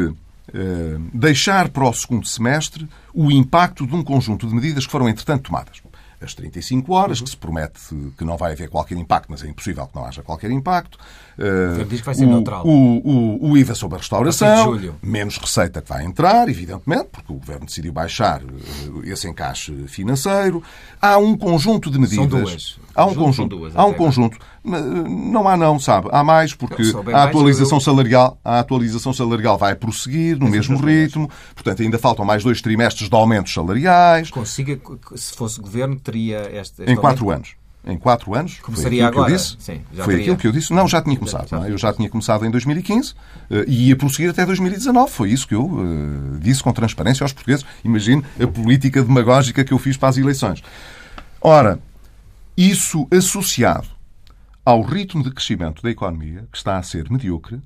deixar 1.13 1.69
para 1.69 1.87
o 1.87 1.93
segundo 1.93 2.27
semestre 2.27 2.85
o 3.13 3.31
impacto 3.31 3.87
de 3.87 3.95
um 3.95 4.03
conjunto 4.03 4.45
de 4.45 4.53
medidas 4.53 4.85
que 4.85 4.91
foram, 4.91 5.07
entretanto, 5.07 5.43
tomadas 5.43 5.81
as 6.21 6.33
35 6.35 6.93
horas, 6.93 7.19
uhum. 7.19 7.25
que 7.25 7.29
se 7.31 7.37
promete 7.37 7.79
que 8.17 8.23
não 8.23 8.37
vai 8.37 8.53
haver 8.53 8.69
qualquer 8.69 8.97
impacto, 8.97 9.27
mas 9.29 9.43
é 9.43 9.47
impossível 9.47 9.87
que 9.87 9.95
não 9.95 10.05
haja 10.05 10.21
qualquer 10.21 10.51
impacto. 10.51 10.99
Uh, 11.41 11.85
diz 11.85 12.01
que 12.01 12.05
vai 12.05 12.13
ser 12.13 12.25
o, 12.25 12.29
neutral. 12.29 12.65
O, 12.65 12.69
o, 12.69 13.51
o 13.51 13.57
IVA 13.57 13.73
sobre 13.73 13.95
a 13.95 13.97
restauração, 13.97 14.79
menos 15.01 15.37
receita 15.37 15.81
que 15.81 15.89
vai 15.89 16.05
entrar, 16.05 16.47
evidentemente, 16.47 17.09
porque 17.11 17.33
o 17.33 17.35
Governo 17.37 17.65
decidiu 17.65 17.91
baixar 17.91 18.43
uh, 18.43 19.01
esse 19.03 19.27
encaixe 19.27 19.73
financeiro. 19.87 20.61
Há 21.01 21.17
um 21.17 21.35
conjunto 21.35 21.89
de 21.89 21.97
medidas. 21.97 22.19
São 22.19 22.27
duas. 22.27 22.79
Há 22.93 23.05
um 23.05 23.15
conjunto. 23.15 23.57
Duas, 23.57 23.75
há 23.75 23.85
um 23.85 23.93
conjunto. 23.93 24.37
Não 24.63 25.47
há 25.47 25.57
não, 25.57 25.79
sabe? 25.79 26.09
Há 26.11 26.23
mais 26.23 26.53
porque 26.53 26.83
a 27.11 27.23
atualização 27.23 27.79
eu... 27.79 27.81
salarial, 27.81 28.37
a 28.45 28.59
atualização 28.59 29.11
salarial 29.11 29.57
vai 29.57 29.73
prosseguir 29.73 30.37
no 30.37 30.47
mesmo 30.47 30.77
ritmo. 30.77 31.27
Portanto, 31.55 31.81
ainda 31.81 31.97
faltam 31.97 32.23
mais 32.23 32.43
dois 32.43 32.61
trimestres 32.61 33.09
de 33.09 33.15
aumentos 33.15 33.51
salariais. 33.51 34.29
Consiga, 34.29 34.79
se 35.15 35.33
fosse 35.33 35.59
governo, 35.59 35.99
teria 35.99 36.41
este, 36.53 36.83
este 36.83 36.91
em 36.91 36.95
quatro 36.95 37.31
anos. 37.31 37.55
Em 37.83 37.97
quatro 37.97 38.35
anos. 38.35 38.59
Começaria 38.59 39.01
foi 39.01 39.07
agora. 39.07 39.33
Disse, 39.33 39.55
Sim, 39.57 39.81
foi 39.95 40.05
teria. 40.05 40.21
aquilo 40.21 40.37
que 40.37 40.47
eu 40.47 40.51
disse. 40.51 40.71
Não, 40.71 40.87
já 40.87 41.01
tinha 41.01 41.17
começado. 41.17 41.49
Já, 41.49 41.59
já. 41.59 41.67
É? 41.67 41.71
Eu 41.71 41.77
já 41.77 41.91
tinha 41.91 42.09
começado 42.09 42.45
em 42.45 42.51
2015 42.51 43.15
eh, 43.49 43.65
e 43.67 43.87
ia 43.89 43.95
prosseguir 43.95 44.29
até 44.29 44.45
2019. 44.45 45.11
Foi 45.11 45.31
isso 45.31 45.47
que 45.47 45.55
eu 45.55 45.65
uh, 45.65 46.39
disse 46.39 46.61
com 46.61 46.71
transparência 46.71 47.23
aos 47.23 47.33
portugueses. 47.33 47.65
Imagine 47.83 48.23
a 48.39 48.45
política 48.45 49.01
demagógica 49.01 49.63
que 49.63 49.73
eu 49.73 49.79
fiz 49.79 49.97
para 49.97 50.09
as 50.09 50.17
eleições. 50.17 50.63
Ora, 51.41 51.79
isso 52.55 53.07
associado 53.11 53.87
ao 54.63 54.83
ritmo 54.83 55.23
de 55.23 55.31
crescimento 55.31 55.81
da 55.81 55.89
economia, 55.89 56.47
que 56.51 56.57
está 56.57 56.77
a 56.77 56.83
ser 56.83 57.09
mediocre, 57.09 57.59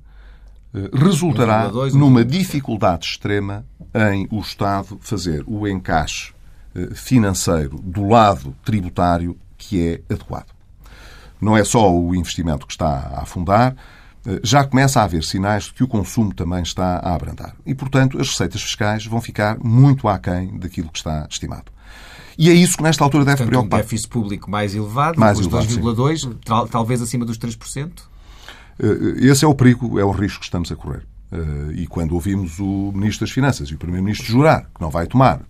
eh, 0.74 0.90
resultará 0.94 1.70
numa 1.92 2.24
dificuldade 2.24 3.04
extrema 3.04 3.66
em 3.94 4.26
o 4.30 4.40
Estado 4.40 4.98
fazer 5.02 5.44
o 5.46 5.68
encaixe 5.68 6.34
financeiro 6.94 7.80
do 7.82 8.06
lado 8.06 8.54
tributário 8.62 9.38
que 9.68 10.00
é 10.08 10.14
adequado. 10.14 10.54
Não 11.40 11.56
é 11.56 11.64
só 11.64 11.92
o 11.92 12.14
investimento 12.14 12.66
que 12.66 12.72
está 12.72 13.12
a 13.14 13.22
afundar, 13.22 13.76
eh, 14.26 14.40
já 14.42 14.64
começa 14.64 15.00
a 15.00 15.04
haver 15.04 15.22
sinais 15.22 15.64
de 15.64 15.74
que 15.74 15.84
o 15.84 15.88
consumo 15.88 16.34
também 16.34 16.62
está 16.62 16.96
a 16.96 17.14
abrandar. 17.14 17.54
E, 17.64 17.74
portanto, 17.74 18.20
as 18.20 18.28
receitas 18.30 18.62
fiscais 18.62 19.04
vão 19.06 19.20
ficar 19.20 19.58
muito 19.62 20.08
aquém 20.08 20.58
daquilo 20.58 20.88
que 20.88 20.98
está 20.98 21.26
estimado. 21.30 21.70
E 22.38 22.50
é 22.50 22.52
isso 22.52 22.76
que 22.76 22.82
nesta 22.82 23.02
altura 23.02 23.24
deve 23.24 23.38
portanto, 23.38 23.50
preocupar. 23.50 23.80
um 23.80 23.82
déficit 23.82 24.08
público 24.08 24.50
mais 24.50 24.74
elevado, 24.74 25.18
mais 25.18 25.38
os 25.38 25.48
2,2, 25.48 26.68
talvez 26.70 27.00
acima 27.00 27.24
dos 27.24 27.38
3%? 27.38 27.90
Eh, 28.78 29.26
esse 29.26 29.44
é 29.44 29.48
o 29.48 29.54
perigo, 29.54 29.98
é 29.98 30.04
o 30.04 30.10
risco 30.10 30.40
que 30.40 30.46
estamos 30.46 30.70
a 30.70 30.76
correr. 30.76 31.06
Uh, 31.36 31.72
e 31.72 31.86
quando 31.86 32.12
ouvimos 32.12 32.58
o 32.58 32.90
Ministro 32.94 33.26
das 33.26 33.30
Finanças 33.30 33.68
e 33.68 33.74
o 33.74 33.76
Primeiro-Ministro 33.76 34.26
jurar 34.26 34.70
que 34.74 34.80
não 34.80 34.88
vai 34.88 35.06
tomar 35.06 35.42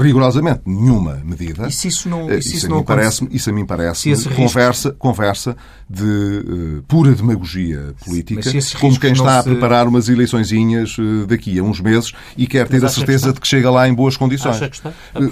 rigorosamente 0.00 0.62
nenhuma 0.64 1.20
medida, 1.22 1.70
se 1.70 1.88
isso 1.88 2.08
não, 2.08 2.26
uh, 2.26 2.38
isso, 2.38 2.56
isso, 2.56 2.66
a 2.72 2.76
mim 2.76 2.82
parece, 2.82 3.28
isso 3.30 3.50
a 3.50 3.52
mim 3.52 3.66
parece 3.66 4.14
conversa, 4.34 4.92
conversa 4.92 5.54
de 5.88 6.02
uh, 6.02 6.82
pura 6.88 7.12
demagogia 7.12 7.94
política, 8.02 8.50
como 8.80 8.98
quem 8.98 9.12
está 9.12 9.34
se... 9.34 9.38
a 9.40 9.42
preparar 9.42 9.86
umas 9.86 10.08
eleiçõezinhas 10.08 10.96
daqui 11.26 11.58
a 11.58 11.62
uns 11.62 11.80
meses 11.80 12.12
e 12.36 12.46
quer 12.46 12.66
ter 12.66 12.82
a 12.82 12.88
certeza 12.88 13.30
de 13.30 13.40
que 13.40 13.46
chega 13.46 13.70
lá 13.70 13.86
em 13.86 13.92
boas 13.92 14.16
condições. 14.16 14.56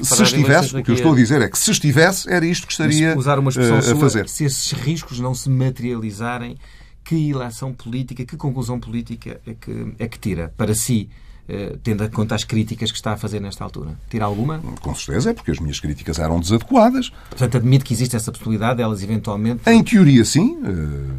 se 0.02 0.22
estivesse, 0.22 0.76
o 0.76 0.82
que 0.82 0.90
eu 0.90 0.94
estou 0.94 1.12
a 1.12 1.16
dizer 1.16 1.40
é 1.40 1.48
que 1.48 1.58
se 1.58 1.70
estivesse, 1.70 2.30
era 2.30 2.44
isto 2.44 2.66
que 2.66 2.72
estaria 2.72 3.14
a 3.14 3.96
fazer. 3.96 4.28
Se 4.28 4.44
esses 4.44 4.72
riscos 4.72 5.18
não 5.20 5.34
se 5.34 5.48
materializarem, 5.48 6.58
que 7.06 7.14
ilação 7.14 7.72
política, 7.72 8.24
que 8.24 8.36
conclusão 8.36 8.80
política 8.80 9.40
é 9.46 9.54
que, 9.54 9.94
é 9.98 10.08
que 10.08 10.18
tira 10.18 10.52
para 10.56 10.74
si? 10.74 11.08
Eh, 11.48 11.76
tendo 11.80 12.02
em 12.02 12.10
conta 12.10 12.34
as 12.34 12.42
críticas 12.42 12.90
que 12.90 12.96
está 12.96 13.12
a 13.12 13.16
fazer 13.16 13.40
nesta 13.40 13.62
altura? 13.62 13.96
Tira 14.10 14.24
alguma? 14.24 14.58
Com 14.80 14.94
certeza, 14.96 15.30
é 15.30 15.32
porque 15.32 15.52
as 15.52 15.60
minhas 15.60 15.78
críticas 15.78 16.18
eram 16.18 16.40
desadequadas. 16.40 17.10
Portanto, 17.30 17.58
admite 17.58 17.84
que 17.84 17.94
existe 17.94 18.16
essa 18.16 18.32
possibilidade, 18.32 18.82
elas 18.82 19.00
eventualmente. 19.00 19.62
Em 19.70 19.84
teoria, 19.84 20.24
sim, 20.24 20.58
eh, 20.64 20.68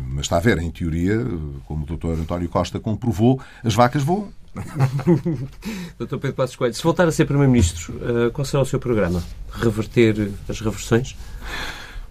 mas 0.10 0.26
está 0.26 0.36
a 0.36 0.42
ver, 0.42 0.58
em 0.58 0.70
teoria, 0.70 1.14
eh, 1.14 1.60
como 1.66 1.86
o 1.86 1.98
Dr. 1.98 2.20
António 2.20 2.50
Costa 2.50 2.78
comprovou, 2.78 3.40
as 3.64 3.74
vacas 3.74 4.04
voam. 4.04 4.28
Dr. 5.98 6.18
Pedro 6.18 6.34
Passos 6.34 6.58
Coelho, 6.58 6.74
se 6.74 6.84
voltar 6.84 7.08
a 7.08 7.12
ser 7.12 7.26
Primeiro-Ministro, 7.26 7.94
qual 8.34 8.44
será 8.44 8.64
o 8.64 8.66
seu 8.66 8.80
programa? 8.80 9.24
Reverter 9.52 10.32
as 10.50 10.60
reversões? 10.60 11.16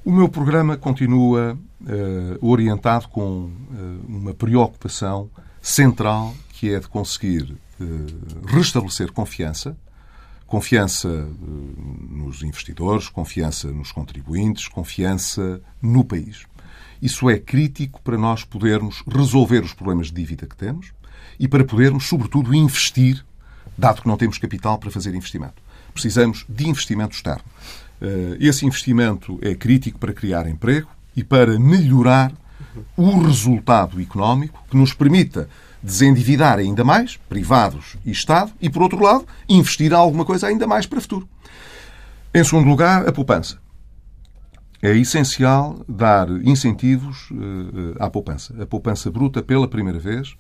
O 0.07 0.12
meu 0.12 0.28
programa 0.28 0.76
continua 0.76 1.59
uh, 1.80 2.48
orientado 2.48 3.09
com 3.09 3.46
uh, 3.50 3.50
uma 4.07 4.32
preocupação 4.32 5.28
central 5.61 6.32
que 6.50 6.72
é 6.72 6.78
de 6.78 6.86
conseguir 6.86 7.42
uh, 7.80 8.46
restabelecer 8.46 9.11
confiança, 9.11 9.76
confiança 10.46 11.09
nos 12.09 12.44
investidores, 12.44 13.09
confiança 13.09 13.72
nos 13.72 13.90
contribuintes, 13.90 14.68
confiança 14.68 15.61
no 15.82 16.04
país. 16.04 16.46
Isso 17.02 17.28
é 17.28 17.36
crítico 17.36 18.00
para 18.00 18.16
nós 18.16 18.44
podermos 18.44 19.02
resolver 19.09 19.64
os 19.64 19.72
problemas 19.72 20.07
de 20.07 20.14
dívida 20.14 20.46
que 20.46 20.57
temos 20.57 20.92
e 21.36 21.48
para 21.48 21.64
podermos, 21.64 22.07
sobretudo, 22.07 22.54
investir, 22.54 23.26
dado 23.76 24.02
que 24.02 24.09
não 24.09 24.16
temos 24.16 24.38
capital 24.38 24.78
para 24.78 24.88
fazer 24.88 25.16
investimento. 25.16 25.61
Precisamos 25.92 26.46
de 26.48 26.68
investimento 26.68 27.16
externo. 27.16 27.42
Eh, 28.01 28.36
esse 28.40 28.66
investimento 28.66 29.38
é 29.42 29.55
crítico 29.55 29.99
para 29.99 30.12
criar 30.12 30.49
emprego 30.49 30.88
e 31.14 31.24
para 31.24 31.59
melhorar 31.59 32.32
o 32.97 33.20
resultado 33.20 34.01
económico 34.01 34.62
que 34.70 34.76
nos 34.76 34.92
permita 34.92 35.49
desendividar 35.82 36.59
ainda 36.59 36.84
mais, 36.84 37.16
privados 37.28 37.97
e 38.05 38.11
Estado, 38.11 38.53
e, 38.61 38.68
por 38.68 38.82
outro 38.82 39.01
lado, 39.01 39.26
investir 39.49 39.94
alguma 39.94 40.24
coisa 40.24 40.49
ainda 40.49 40.66
mais 40.66 40.84
para 40.84 40.99
o 40.99 41.03
futuro. 41.03 41.28
Em 42.34 42.44
segundo 42.44 42.68
lugar, 42.68 43.09
a 43.09 43.12
poupança. 43.12 43.59
É 44.82 44.94
essencial 44.94 45.80
dar 45.88 46.28
incentivos 46.44 47.30
uh, 47.30 47.97
à 47.99 48.11
poupança. 48.11 48.55
A 48.62 48.66
poupança 48.66 49.11
bruta, 49.11 49.42
pela 49.42 49.66
primeira 49.66 49.99
vez, 49.99 50.36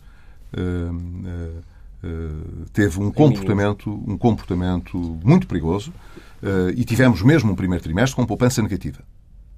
teve 2.72 3.00
um 3.00 3.10
comportamento, 3.10 3.90
um 4.06 4.16
comportamento 4.16 4.98
muito 5.24 5.46
perigoso 5.46 5.92
eh, 5.92 6.20
e 6.74 6.84
tivemos 6.84 7.22
mesmo 7.22 7.52
um 7.52 7.56
primeiro 7.56 7.82
trimestre 7.82 8.14
com 8.16 8.26
poupança 8.26 8.62
negativa. 8.62 9.02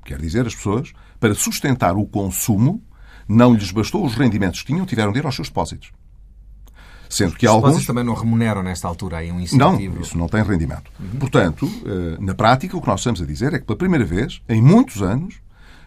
Quer 0.04 0.18
dizer, 0.18 0.46
as 0.46 0.54
pessoas, 0.54 0.92
para 1.20 1.34
sustentar 1.34 1.96
o 1.96 2.06
consumo, 2.06 2.82
não 3.28 3.52
lhes 3.52 3.70
bastou 3.70 4.04
os 4.04 4.14
rendimentos 4.14 4.60
que 4.62 4.68
tinham, 4.68 4.86
tiveram 4.86 5.12
de 5.12 5.18
ir 5.18 5.26
aos 5.26 5.34
seus 5.34 5.48
depósitos. 5.48 5.92
Sendo 7.10 7.34
que 7.36 7.46
Os 7.46 7.52
alguns. 7.52 7.86
também 7.86 8.04
não 8.04 8.14
remuneram 8.14 8.62
nesta 8.62 8.86
altura 8.86 9.18
aí 9.18 9.32
um 9.32 9.40
incentivo. 9.40 9.94
Não, 9.94 10.02
isso 10.02 10.16
não 10.16 10.28
tem 10.28 10.42
rendimento. 10.42 10.90
Uhum. 11.00 11.18
Portanto, 11.18 11.70
eh, 11.86 12.16
na 12.20 12.34
prática, 12.34 12.76
o 12.76 12.80
que 12.82 12.86
nós 12.86 13.00
estamos 13.00 13.22
a 13.22 13.26
dizer 13.26 13.54
é 13.54 13.58
que, 13.58 13.64
pela 13.64 13.78
primeira 13.78 14.04
vez, 14.04 14.42
em 14.48 14.60
muitos 14.60 15.02
anos, 15.02 15.36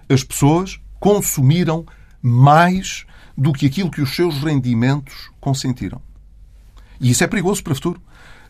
as 0.09 0.23
pessoas 0.23 0.79
consumiram 0.99 1.85
mais 2.21 3.05
do 3.37 3.53
que 3.53 3.67
aquilo 3.67 3.91
que 3.91 4.01
os 4.01 4.15
seus 4.15 4.39
rendimentos 4.43 5.31
consentiram. 5.39 6.01
E 6.99 7.11
isso 7.11 7.23
é 7.23 7.27
perigoso 7.27 7.63
para 7.63 7.73
o 7.73 7.75
futuro. 7.75 8.01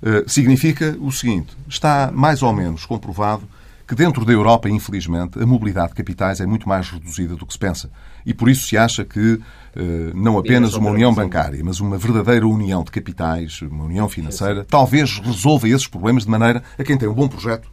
Eh, 0.04 0.24
significa 0.28 0.98
o 1.00 1.12
seguinte: 1.12 1.56
está 1.68 2.12
mais 2.14 2.42
ou 2.42 2.54
menos 2.54 2.86
comprovado 2.86 3.48
que 3.88 3.96
dentro 3.96 4.24
da 4.24 4.32
Europa, 4.32 4.70
infelizmente, 4.70 5.38
a 5.38 5.46
mobilidade 5.46 5.90
de 5.90 5.96
capitais 5.96 6.40
é 6.40 6.46
muito 6.46 6.68
mais 6.68 6.90
reduzida 6.90 7.36
do 7.36 7.46
que 7.46 7.52
se 7.52 7.60
pensa. 7.60 7.90
E 8.26 8.34
por 8.34 8.50
isso 8.50 8.66
se 8.66 8.78
acha 8.78 9.04
que 9.04 9.40
eh, 9.76 10.12
não 10.16 10.38
apenas 10.38 10.76
uma 10.76 10.90
união 10.90 11.14
bancária, 11.14 11.62
mas 11.64 11.80
uma 11.80 11.98
verdadeira 11.98 12.48
união 12.48 12.84
de 12.84 12.92
capitais, 12.92 13.62
uma 13.62 13.84
união 13.84 14.08
financeira, 14.08 14.64
talvez 14.64 15.20
resolva 15.20 15.68
esses 15.68 15.88
problemas 15.88 16.24
de 16.24 16.30
maneira 16.30 16.64
a 16.80 16.84
quem 16.84 16.98
tem 16.98 17.10
um 17.10 17.14
bom 17.14 17.28
projeto 17.28 17.70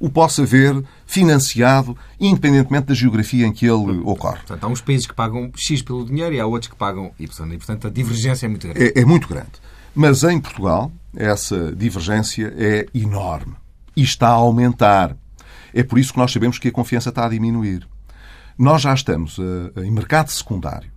o 0.00 0.10
possa 0.10 0.44
ver 0.44 0.82
financiado, 1.06 1.96
independentemente 2.18 2.86
da 2.86 2.94
geografia 2.94 3.46
em 3.46 3.52
que 3.52 3.66
ele 3.66 4.00
ocorre. 4.04 4.38
Portanto, 4.38 4.64
há 4.64 4.66
uns 4.66 4.80
países 4.80 5.06
que 5.06 5.14
pagam 5.14 5.50
X 5.54 5.82
pelo 5.82 6.04
dinheiro 6.04 6.34
e 6.34 6.40
há 6.40 6.46
outros 6.46 6.68
que 6.68 6.76
pagam 6.76 7.12
Y. 7.18 7.52
E, 7.52 7.56
portanto, 7.56 7.86
a 7.86 7.90
divergência 7.90 8.46
é 8.46 8.48
muito 8.48 8.66
grande. 8.66 8.84
É, 8.84 9.00
é 9.00 9.04
muito 9.04 9.28
grande. 9.28 9.52
Mas 9.94 10.24
em 10.24 10.40
Portugal, 10.40 10.90
essa 11.16 11.72
divergência 11.72 12.52
é 12.56 12.86
enorme 12.94 13.54
e 13.96 14.02
está 14.02 14.28
a 14.28 14.32
aumentar. 14.32 15.16
É 15.72 15.82
por 15.82 15.98
isso 15.98 16.12
que 16.12 16.18
nós 16.18 16.32
sabemos 16.32 16.58
que 16.58 16.68
a 16.68 16.72
confiança 16.72 17.10
está 17.10 17.26
a 17.26 17.28
diminuir. 17.28 17.86
Nós 18.58 18.82
já 18.82 18.92
estamos 18.92 19.38
uh, 19.38 19.72
em 19.82 19.90
mercado 19.90 20.30
secundário, 20.30 20.90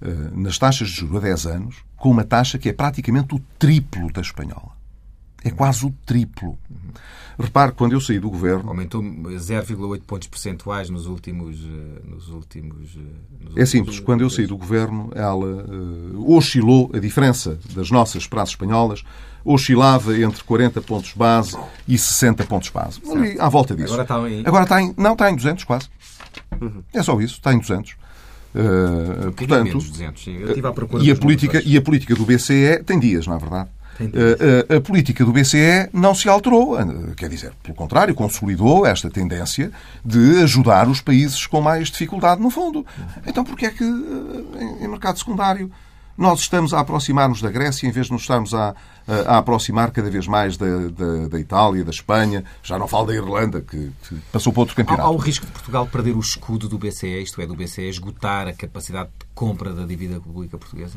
uh, 0.00 0.40
nas 0.40 0.58
taxas 0.58 0.88
de 0.88 0.94
juros 0.94 1.16
a 1.16 1.20
10 1.20 1.46
anos, 1.46 1.76
com 1.96 2.10
uma 2.10 2.24
taxa 2.24 2.58
que 2.58 2.68
é 2.68 2.72
praticamente 2.72 3.34
o 3.34 3.40
triplo 3.58 4.12
da 4.12 4.20
espanhola. 4.20 4.72
É 5.42 5.50
quase 5.50 5.84
o 5.84 5.90
triplo. 6.06 6.58
Repare, 7.38 7.72
quando 7.72 7.92
eu 7.92 8.00
saí 8.00 8.18
do 8.18 8.30
governo. 8.30 8.68
Aumentou 8.68 9.02
0,8 9.02 10.02
pontos 10.06 10.28
percentuais 10.28 10.88
nos 10.88 11.06
últimos. 11.06 11.56
Eh, 11.56 12.08
nos 12.08 12.28
últimos 12.28 12.96
nos 13.40 13.56
é 13.56 13.66
simples, 13.66 13.98
quando 14.00 14.20
eu 14.20 14.30
saí 14.30 14.46
do 14.46 14.56
governo, 14.56 15.10
ela 15.14 15.64
uh, 15.64 16.36
oscilou, 16.36 16.90
a 16.94 16.98
diferença 16.98 17.58
das 17.74 17.90
nossas 17.90 18.26
praças 18.26 18.50
espanholas 18.50 19.04
oscilava 19.44 20.18
entre 20.18 20.42
40 20.42 20.80
pontos 20.80 21.12
base 21.12 21.56
e 21.86 21.98
60 21.98 22.44
pontos 22.44 22.70
base. 22.70 23.00
Ali, 23.10 23.38
à 23.38 23.48
volta 23.48 23.74
disso. 23.74 23.92
Agora 23.92 24.02
está 24.02 24.30
em. 24.30 24.40
Agora 24.46 24.62
está 24.64 24.82
em. 24.82 24.94
Não, 24.96 25.12
está 25.12 25.30
em 25.30 25.36
200 25.36 25.64
quase. 25.64 25.88
Uhum. 26.60 26.82
É 26.92 27.02
só 27.02 27.20
isso, 27.20 27.34
está 27.34 27.52
em 27.52 27.58
200. 27.58 27.96
Uh, 28.54 29.32
portanto, 29.32 29.78
200, 29.78 30.26
e, 31.02 31.10
a 31.10 31.16
política, 31.16 31.60
e 31.66 31.76
a 31.76 31.82
política 31.82 32.14
do 32.14 32.24
BCE 32.24 32.84
tem 32.86 33.00
dias, 33.00 33.26
não 33.26 33.34
é 33.34 33.38
verdade? 33.38 33.68
A, 34.00 34.74
a, 34.74 34.76
a, 34.76 34.80
política 34.80 35.24
do 35.24 35.32
BCE 35.32 35.88
não 35.92 36.14
se 36.14 36.28
alterou, 36.28 36.76
quer 37.16 37.28
dizer, 37.28 37.52
pelo 37.62 37.74
contrário, 37.74 38.14
consolidou 38.14 38.86
esta 38.86 39.08
tendência 39.08 39.70
de 40.04 40.42
ajudar 40.42 40.88
os 40.88 41.00
países 41.00 41.46
com 41.46 41.60
mais 41.60 41.90
dificuldade, 41.90 42.40
no 42.40 42.50
fundo. 42.50 42.84
Então, 43.26 43.44
porquê 43.44 43.66
é 43.66 43.70
que 43.70 43.84
em, 43.84 44.84
em 44.84 44.88
mercado 44.88 45.18
secundário 45.18 45.70
nós 46.16 46.40
estamos 46.40 46.72
a 46.72 46.80
aproximar-nos 46.80 47.42
da 47.42 47.50
Grécia 47.50 47.88
em 47.88 47.90
vez 47.90 48.06
de 48.06 48.12
nos 48.12 48.22
estarmos 48.22 48.54
a, 48.54 48.74
a, 49.06 49.34
a 49.34 49.38
aproximar 49.38 49.90
cada 49.90 50.08
vez 50.08 50.26
mais 50.26 50.56
da, 50.56 50.88
da, 50.88 51.28
da, 51.28 51.40
Itália, 51.40 51.84
da 51.84 51.90
Espanha, 51.90 52.44
já 52.62 52.78
não 52.78 52.86
falo 52.86 53.08
da 53.08 53.14
Irlanda, 53.14 53.60
que, 53.60 53.90
que 54.08 54.14
passou 54.32 54.52
para 54.52 54.60
outro 54.60 54.76
campeonato. 54.76 55.06
Há, 55.06 55.10
há, 55.10 55.10
o 55.10 55.16
risco 55.16 55.44
de 55.44 55.52
Portugal 55.52 55.86
perder 55.86 56.16
o 56.16 56.20
escudo 56.20 56.68
do 56.68 56.78
BCE, 56.78 57.22
isto 57.22 57.40
é, 57.40 57.46
do 57.46 57.56
BCE 57.56 57.88
esgotar 57.88 58.46
a 58.46 58.52
capacidade 58.52 59.10
de 59.18 59.26
compra 59.34 59.72
da 59.72 59.84
dívida 59.84 60.20
pública 60.20 60.56
portuguesa? 60.56 60.96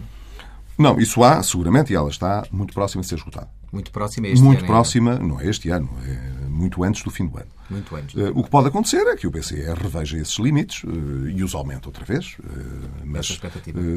Não, 0.78 1.00
isso 1.00 1.24
há, 1.24 1.42
seguramente, 1.42 1.92
e 1.92 1.96
ela 1.96 2.10
está 2.10 2.46
muito 2.52 2.74
próxima 2.74 3.02
de 3.02 3.08
ser 3.08 3.16
esgotada. 3.16 3.50
Muito 3.72 3.92
próxima 3.92 4.28
este 4.28 4.42
Muito 4.42 4.60
ano, 4.60 4.68
próxima, 4.68 5.12
ainda. 5.14 5.24
não 5.24 5.42
é 5.42 5.48
este 5.48 5.70
ano, 5.70 5.90
é 6.06 6.48
muito 6.48 6.84
antes 6.84 7.04
do 7.04 7.12
fim 7.12 7.28
do 7.28 7.38
ano. 7.38 7.48
Muito 7.70 7.96
antes. 7.96 8.16
Uh, 8.16 8.32
o 8.34 8.44
que 8.44 8.50
pode 8.50 8.68
acontecer 8.70 9.06
é 9.08 9.16
que 9.16 9.28
o 9.28 9.32
BCE 9.32 9.62
reveja 9.76 10.18
esses 10.18 10.38
limites 10.40 10.84
uh, 10.84 11.30
e 11.30 11.44
os 11.44 11.54
aumente 11.54 11.86
outra 11.86 12.06
vez. 12.06 12.38
Uh, 12.40 13.04
mas, 13.04 13.40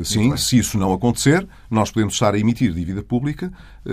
sim, 0.04 0.36
se 0.36 0.58
isso 0.58 0.76
não 0.76 0.92
acontecer, 0.92 1.46
nós 1.70 1.90
podemos 1.90 2.14
estar 2.14 2.34
a 2.34 2.38
emitir 2.38 2.72
dívida 2.72 3.02
pública 3.02 3.52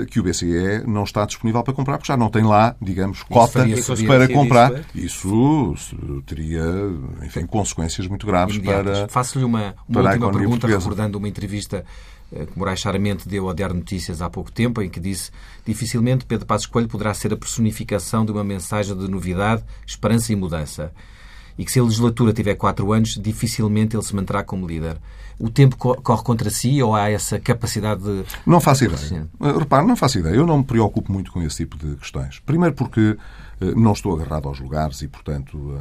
que 0.09 0.19
o 0.19 0.23
BCE 0.23 0.83
não 0.85 1.03
está 1.03 1.25
disponível 1.25 1.63
para 1.63 1.73
comprar, 1.73 1.97
porque 1.97 2.11
já 2.11 2.17
não 2.17 2.29
tem 2.29 2.43
lá, 2.43 2.75
digamos, 2.81 3.21
cota 3.23 3.65
para 4.05 4.27
comprar. 4.27 4.83
Isso, 4.95 5.73
isso 5.75 6.23
teria, 6.25 6.63
enfim, 7.23 7.45
consequências 7.45 8.07
muito 8.07 8.25
graves 8.25 8.55
Imediatas. 8.55 8.97
para. 8.99 9.07
Faço-lhe 9.07 9.45
uma, 9.45 9.75
uma 9.87 10.01
última 10.01 10.31
pergunta, 10.31 10.49
portuguesa. 10.49 10.79
recordando 10.79 11.17
uma 11.19 11.27
entrevista 11.29 11.85
que 12.29 12.57
Moraes 12.57 12.79
Charamente 12.79 13.27
deu 13.27 13.47
ao 13.47 13.53
Diário 13.53 13.75
Notícias 13.75 14.21
há 14.21 14.29
pouco 14.29 14.51
tempo, 14.51 14.81
em 14.81 14.89
que 14.89 14.99
disse 14.99 15.31
dificilmente 15.65 16.25
Pedro 16.25 16.45
Passos 16.45 16.67
Coelho 16.67 16.87
poderá 16.87 17.13
ser 17.13 17.33
a 17.33 17.37
personificação 17.37 18.25
de 18.25 18.31
uma 18.31 18.43
mensagem 18.43 18.97
de 18.97 19.07
novidade, 19.07 19.63
esperança 19.85 20.33
e 20.33 20.35
mudança. 20.35 20.91
E 21.57 21.65
que 21.65 21.71
se 21.71 21.79
a 21.79 21.83
legislatura 21.83 22.33
tiver 22.33 22.53
quatro 22.55 22.91
anos, 22.91 23.17
dificilmente 23.19 23.95
ele 23.95 24.03
se 24.03 24.15
manterá 24.15 24.43
como 24.43 24.67
líder. 24.67 24.97
O 25.39 25.49
tempo 25.49 25.75
corre 25.75 26.23
contra 26.23 26.49
si 26.51 26.81
ou 26.83 26.95
há 26.95 27.09
essa 27.09 27.39
capacidade 27.39 28.03
de... 28.03 28.23
Não 28.45 28.59
faço 28.59 28.85
ideia. 28.85 29.27
Eh, 29.41 29.51
repare, 29.57 29.87
não 29.87 29.95
faço 29.95 30.19
ideia. 30.19 30.35
Eu 30.35 30.45
não 30.45 30.59
me 30.59 30.63
preocupo 30.63 31.11
muito 31.11 31.31
com 31.31 31.41
esse 31.41 31.57
tipo 31.57 31.77
de 31.77 31.95
questões. 31.95 32.39
Primeiro 32.39 32.75
porque 32.75 33.17
eh, 33.59 33.65
não 33.75 33.93
estou 33.93 34.13
agarrado 34.13 34.47
aos 34.47 34.59
lugares 34.59 35.01
e, 35.01 35.07
portanto, 35.07 35.75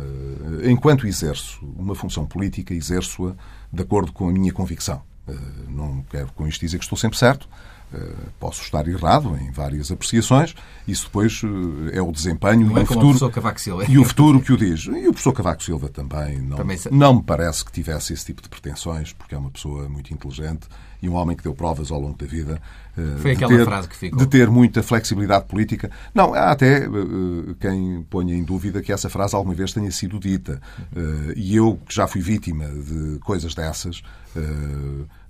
enquanto 0.65 1.07
exerço 1.07 1.67
uma 1.77 1.95
função 1.95 2.25
política, 2.25 2.73
exerço-a 2.73 3.35
de 3.71 3.83
acordo 3.83 4.13
com 4.13 4.29
a 4.29 4.33
minha 4.33 4.53
convicção. 4.53 5.03
Eh, 5.29 5.33
não 5.69 6.03
quero 6.11 6.29
com 6.33 6.47
isto 6.47 6.61
dizer 6.61 6.79
que 6.79 6.85
estou 6.85 6.99
sempre 6.99 7.19
certo. 7.19 7.49
Eh, 7.95 8.13
posso 8.41 8.63
estar 8.63 8.89
errado 8.89 9.37
em 9.41 9.53
várias 9.53 9.93
apreciações. 9.93 10.57
Isso 10.89 11.05
depois 11.07 11.41
eh, 11.45 11.99
é 11.99 12.03
o 12.03 12.11
desempenho 12.11 12.67
não 12.67 12.77
e 12.77 12.81
é 12.81 12.83
o 12.83 12.87
futuro. 12.87 13.27
O 13.27 13.83
e 13.89 13.99
o 13.99 14.05
futuro 14.05 14.41
que 14.41 14.53
o 14.53 14.57
diz. 14.57 14.87
E 14.87 15.07
o 15.07 15.13
professor 15.13 15.33
Cavaco 15.33 15.63
Silva 15.63 15.89
também 15.89 16.41
não, 16.41 16.57
também 16.57 16.79
não 16.91 17.15
me 17.15 17.23
parece 17.23 17.65
que 17.65 17.71
tivesse 17.71 18.13
esse 18.13 18.27
tipo 18.27 18.43
de 18.43 18.49
pretensões, 18.49 19.13
porque 19.13 19.37
é 19.37 19.39
uma 19.39 19.51
pessoa 19.51 19.89
muito 19.89 20.13
inteligente 20.13 20.67
e 21.01 21.09
um 21.09 21.15
homem 21.15 21.37
que 21.37 21.45
deu 21.45 21.55
provas 21.55 21.93
ao 21.93 22.01
longo 22.01 22.19
da 22.19 22.27
vida. 22.27 22.61
Foi 23.19 23.33
aquela 23.33 23.57
ter, 23.57 23.65
frase 23.65 23.89
que 23.89 23.97
ficou. 23.97 24.19
De 24.19 24.27
ter 24.27 24.51
muita 24.51 24.83
flexibilidade 24.83 25.45
política. 25.45 25.89
Não, 26.13 26.35
há 26.35 26.51
até 26.51 26.89
quem 27.61 28.03
ponha 28.11 28.35
em 28.35 28.43
dúvida 28.43 28.83
que 28.83 28.93
essa 28.93 29.09
frase 29.09 29.37
alguma 29.37 29.55
vez 29.55 29.73
tenha 29.73 29.91
sido 29.93 30.19
dita. 30.19 30.61
E 31.37 31.55
eu, 31.55 31.79
que 31.87 31.95
já 31.95 32.09
fui 32.09 32.23
vítima 32.23 32.65
de 32.65 33.19
coisas 33.21 33.55
dessas, 33.55 34.03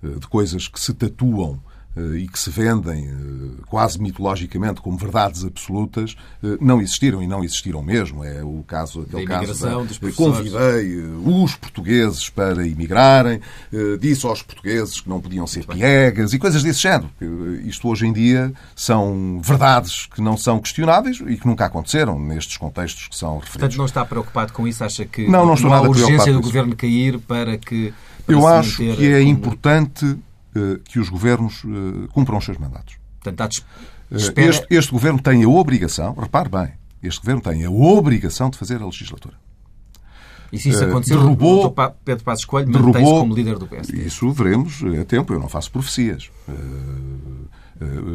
de 0.02 0.26
coisas 0.28 0.68
que 0.68 0.80
se 0.80 0.94
tatuam 0.94 1.60
eh, 1.66 1.75
e 2.16 2.28
que 2.28 2.38
se 2.38 2.50
vendem 2.50 3.06
eh, 3.06 3.62
quase 3.66 4.00
mitologicamente 4.00 4.80
como 4.80 4.96
verdades 4.96 5.44
absolutas 5.44 6.16
eh, 6.42 6.58
não 6.60 6.80
existiram 6.80 7.22
e 7.22 7.26
não 7.26 7.42
existiram 7.42 7.82
mesmo. 7.82 8.22
É 8.24 8.42
o 8.44 8.62
caso, 8.66 9.02
aquele 9.02 9.26
da 9.26 9.40
caso 9.40 9.64
da, 9.64 9.74
dos 9.82 9.98
convidei 10.14 10.98
os 11.24 11.54
portugueses 11.56 12.28
para 12.28 12.66
emigrarem, 12.66 13.40
disse 14.00 14.26
aos 14.26 14.42
portugueses 14.42 15.00
que 15.00 15.08
não 15.08 15.20
podiam 15.20 15.46
ser 15.46 15.64
piegas 15.66 16.32
e 16.32 16.38
coisas 16.38 16.62
desse 16.62 16.80
género. 16.80 17.10
Isto 17.64 17.88
hoje 17.88 18.06
em 18.06 18.12
dia 18.12 18.52
são 18.74 19.40
verdades 19.42 20.06
que 20.06 20.20
não 20.20 20.36
são 20.36 20.58
questionáveis 20.58 21.20
e 21.26 21.36
que 21.36 21.46
nunca 21.46 21.66
aconteceram 21.66 22.18
nestes 22.18 22.56
contextos 22.56 23.08
que 23.08 23.16
são 23.16 23.38
referidos. 23.38 23.52
Portanto, 23.52 23.78
não 23.78 23.84
está 23.86 24.04
preocupado 24.04 24.52
com 24.52 24.66
isso? 24.66 24.84
Acha 24.84 25.04
que 25.04 25.28
não, 25.28 25.46
não, 25.46 25.54
estou 25.54 25.70
não 25.70 25.76
há 25.76 25.80
urgência 25.82 26.32
do 26.32 26.40
governo 26.40 26.74
cair 26.74 27.18
para 27.18 27.56
que 27.56 27.92
eu 28.28 28.46
acho 28.46 28.78
que 28.78 29.12
é 29.12 29.22
importante 29.22 30.18
que 30.84 30.98
os 30.98 31.08
governos 31.08 31.64
uh, 31.64 32.08
cumpram 32.12 32.38
os 32.38 32.44
seus 32.44 32.58
mandatos. 32.58 32.96
Portanto, 33.20 33.64
eh, 34.10 34.16
espera... 34.16 34.48
este, 34.48 34.66
este 34.70 34.92
governo 34.92 35.20
tem 35.20 35.42
a 35.44 35.48
obrigação, 35.48 36.14
repare 36.14 36.48
bem, 36.48 36.72
este 37.02 37.20
governo 37.20 37.42
tem 37.42 37.64
a 37.64 37.70
obrigação 37.70 38.50
de 38.50 38.58
fazer 38.58 38.80
a 38.80 38.84
legislatura. 38.84 39.34
E 40.52 40.58
se 40.58 40.68
isso 40.70 40.84
acontecer, 40.84 41.14
derrubou, 41.14 41.74
Pedro 42.04 42.24
Passos 42.24 42.44
Coelho 42.44 42.70
mantém-se 42.70 43.10
como 43.10 43.34
líder 43.34 43.58
do 43.58 43.66
PSD? 43.66 44.04
Isso 44.04 44.30
veremos 44.30 44.80
a 45.00 45.04
tempo. 45.04 45.32
Eu 45.32 45.40
não 45.40 45.48
faço 45.48 45.70
profecias. 45.72 46.30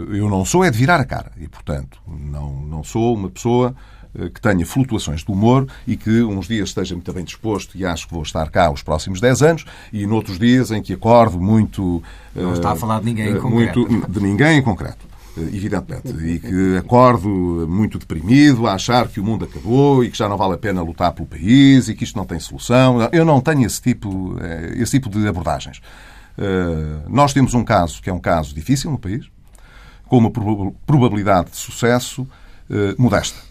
Eu 0.09 0.29
não 0.29 0.45
sou 0.45 0.63
é 0.63 0.71
de 0.71 0.77
virar 0.77 0.99
a 0.99 1.05
cara. 1.05 1.31
E, 1.37 1.47
portanto, 1.47 2.01
não, 2.07 2.61
não 2.65 2.83
sou 2.83 3.15
uma 3.15 3.29
pessoa 3.29 3.75
eh, 4.00 4.00
que 4.33 4.41
tenha 4.41 4.65
flutuações 4.65 5.23
de 5.23 5.31
humor 5.31 5.67
e 5.87 5.95
que 5.95 6.21
uns 6.23 6.47
dias 6.47 6.69
esteja 6.69 6.95
muito 6.95 7.11
bem 7.13 7.23
disposto 7.23 7.77
e 7.77 7.85
acho 7.85 8.07
que 8.07 8.13
vou 8.13 8.23
estar 8.23 8.49
cá 8.49 8.69
os 8.69 8.83
próximos 8.83 9.21
10 9.21 9.41
anos 9.41 9.65
e 9.91 10.05
noutros 10.05 10.37
dias 10.37 10.71
em 10.71 10.81
que 10.81 10.93
acordo 10.93 11.39
muito... 11.39 12.03
Não 12.35 12.53
está 12.53 12.71
a 12.71 12.75
falar 12.75 12.99
de 12.99 13.05
ninguém 13.05 13.29
em 13.29 13.35
eh, 13.35 13.39
concreto. 13.39 13.79
Muito, 13.79 14.11
de 14.11 14.19
ninguém 14.19 14.57
em 14.57 14.61
concreto 14.61 15.05
eh, 15.37 15.41
evidentemente, 15.41 16.09
e 16.09 16.39
que 16.39 16.77
acordo 16.77 17.29
muito 17.69 17.97
deprimido 17.97 18.67
a 18.67 18.73
achar 18.73 19.07
que 19.07 19.19
o 19.19 19.23
mundo 19.23 19.45
acabou 19.45 20.03
e 20.03 20.11
que 20.11 20.17
já 20.17 20.27
não 20.27 20.37
vale 20.37 20.55
a 20.55 20.57
pena 20.57 20.81
lutar 20.81 21.13
pelo 21.13 21.27
país 21.27 21.87
e 21.87 21.95
que 21.95 22.03
isto 22.03 22.17
não 22.17 22.25
tem 22.25 22.39
solução. 22.39 22.97
Eu 23.13 23.23
não 23.23 23.39
tenho 23.39 23.65
esse 23.65 23.81
tipo, 23.81 24.35
esse 24.75 24.99
tipo 24.99 25.09
de 25.09 25.25
abordagens. 25.27 25.81
Nós 27.07 27.33
temos 27.33 27.53
um 27.53 27.63
caso 27.63 28.01
que 28.01 28.09
é 28.09 28.13
um 28.13 28.19
caso 28.19 28.53
difícil 28.53 28.91
no 28.91 28.97
país, 28.97 29.25
com 30.05 30.17
uma 30.17 30.31
probabilidade 30.85 31.51
de 31.51 31.57
sucesso 31.57 32.27
modesta 32.97 33.50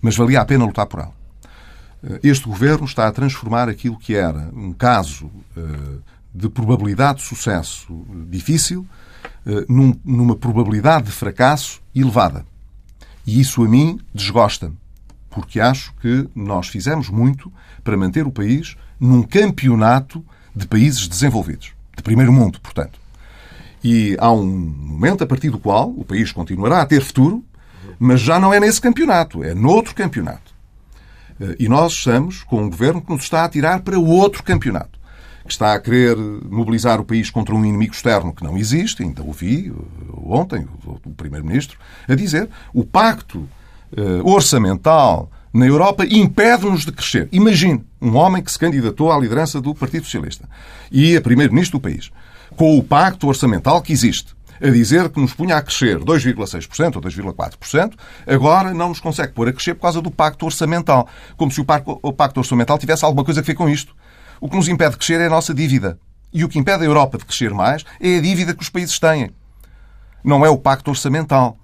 mas 0.00 0.16
valia 0.16 0.40
a 0.40 0.44
pena 0.44 0.64
lutar 0.64 0.86
por 0.86 1.00
ela. 1.00 1.12
Eh, 2.02 2.20
este 2.24 2.46
governo 2.46 2.84
está 2.84 3.06
a 3.06 3.12
transformar 3.12 3.68
aquilo 3.68 3.98
que 3.98 4.14
era 4.14 4.50
um 4.54 4.72
caso 4.72 5.30
eh, 5.56 5.98
de 6.34 6.48
probabilidade 6.48 7.18
de 7.18 7.24
sucesso 7.24 8.04
difícil 8.28 8.86
eh, 9.46 9.64
numa 10.04 10.36
probabilidade 10.36 11.06
de 11.06 11.12
fracasso 11.12 11.80
elevada. 11.94 12.44
E 13.26 13.40
isso 13.40 13.62
a 13.64 13.68
mim 13.68 14.00
desgosta-me, 14.14 14.76
porque 15.28 15.60
acho 15.60 15.94
que 16.00 16.28
nós 16.34 16.68
fizemos 16.68 17.08
muito 17.08 17.52
para 17.84 17.96
manter 17.96 18.26
o 18.26 18.32
país 18.32 18.76
num 18.98 19.22
campeonato 19.22 20.24
de 20.54 20.66
países 20.66 21.06
desenvolvidos, 21.06 21.72
de 21.96 22.02
primeiro 22.02 22.32
mundo, 22.32 22.60
portanto. 22.60 22.98
E 23.82 24.16
há 24.18 24.30
um 24.30 24.46
momento 24.46 25.24
a 25.24 25.26
partir 25.26 25.50
do 25.50 25.58
qual 25.58 25.90
o 25.90 26.04
país 26.04 26.32
continuará 26.32 26.82
a 26.82 26.86
ter 26.86 27.02
futuro 27.02 27.44
mas 28.02 28.22
já 28.22 28.40
não 28.40 28.52
é 28.52 28.58
nesse 28.58 28.80
campeonato, 28.80 29.44
é 29.44 29.54
noutro 29.54 29.94
campeonato. 29.94 30.54
Eh, 31.38 31.56
e 31.60 31.68
nós 31.68 31.92
estamos 31.92 32.42
com 32.42 32.62
um 32.62 32.70
governo 32.70 33.02
que 33.02 33.12
nos 33.12 33.24
está 33.24 33.44
a 33.44 33.48
tirar 33.48 33.80
para 33.82 33.98
outro 33.98 34.42
campeonato, 34.42 34.98
que 35.44 35.52
está 35.52 35.74
a 35.74 35.78
querer 35.78 36.16
mobilizar 36.16 36.98
o 36.98 37.04
país 37.04 37.28
contra 37.28 37.54
um 37.54 37.62
inimigo 37.62 37.92
externo 37.92 38.32
que 38.32 38.42
não 38.42 38.56
existe. 38.56 39.02
Ainda 39.02 39.22
ouvi 39.22 39.68
eh, 39.68 40.12
ontem 40.24 40.66
o 41.04 41.10
Primeiro-Ministro 41.10 41.78
a 42.08 42.14
dizer 42.14 42.48
o 42.72 42.84
pacto 42.84 43.46
eh, 43.94 44.22
orçamental 44.24 45.30
na 45.52 45.66
Europa 45.66 46.06
impede-nos 46.06 46.86
de 46.86 46.92
crescer. 46.92 47.28
Imagine 47.30 47.84
um 48.00 48.16
homem 48.16 48.42
que 48.42 48.50
se 48.50 48.58
candidatou 48.58 49.12
à 49.12 49.18
liderança 49.18 49.60
do 49.60 49.74
Partido 49.74 50.04
Socialista 50.04 50.48
e 50.90 51.16
é 51.16 51.20
Primeiro-Ministro 51.20 51.78
do 51.78 51.82
país, 51.82 52.10
com 52.56 52.78
o 52.78 52.82
pacto 52.82 53.28
orçamental 53.28 53.82
que 53.82 53.92
existe 53.92 54.34
a 54.60 54.68
dizer 54.68 55.08
que 55.08 55.20
nos 55.20 55.32
punha 55.32 55.56
a 55.56 55.62
crescer 55.62 55.98
2,6% 55.98 56.96
ou 56.96 57.02
2,4%, 57.02 57.94
agora 58.26 58.74
não 58.74 58.90
nos 58.90 59.00
consegue 59.00 59.32
pôr 59.32 59.48
a 59.48 59.52
crescer 59.52 59.74
por 59.74 59.82
causa 59.82 60.02
do 60.02 60.10
pacto 60.10 60.44
orçamental. 60.44 61.08
Como 61.36 61.50
se 61.50 61.60
o 61.60 61.64
pacto 62.12 62.40
orçamental 62.40 62.78
tivesse 62.78 63.04
alguma 63.04 63.24
coisa 63.24 63.40
a 63.40 63.42
ver 63.42 63.54
com 63.54 63.68
isto. 63.68 63.94
O 64.40 64.48
que 64.48 64.56
nos 64.56 64.68
impede 64.68 64.92
de 64.92 64.96
crescer 64.98 65.20
é 65.20 65.26
a 65.26 65.30
nossa 65.30 65.54
dívida. 65.54 65.98
E 66.32 66.44
o 66.44 66.48
que 66.48 66.58
impede 66.58 66.82
a 66.84 66.86
Europa 66.86 67.18
de 67.18 67.24
crescer 67.24 67.52
mais 67.52 67.84
é 68.00 68.18
a 68.18 68.20
dívida 68.20 68.54
que 68.54 68.62
os 68.62 68.68
países 68.68 68.98
têm. 68.98 69.30
Não 70.22 70.44
é 70.44 70.50
o 70.50 70.58
pacto 70.58 70.90
orçamental. 70.90 71.56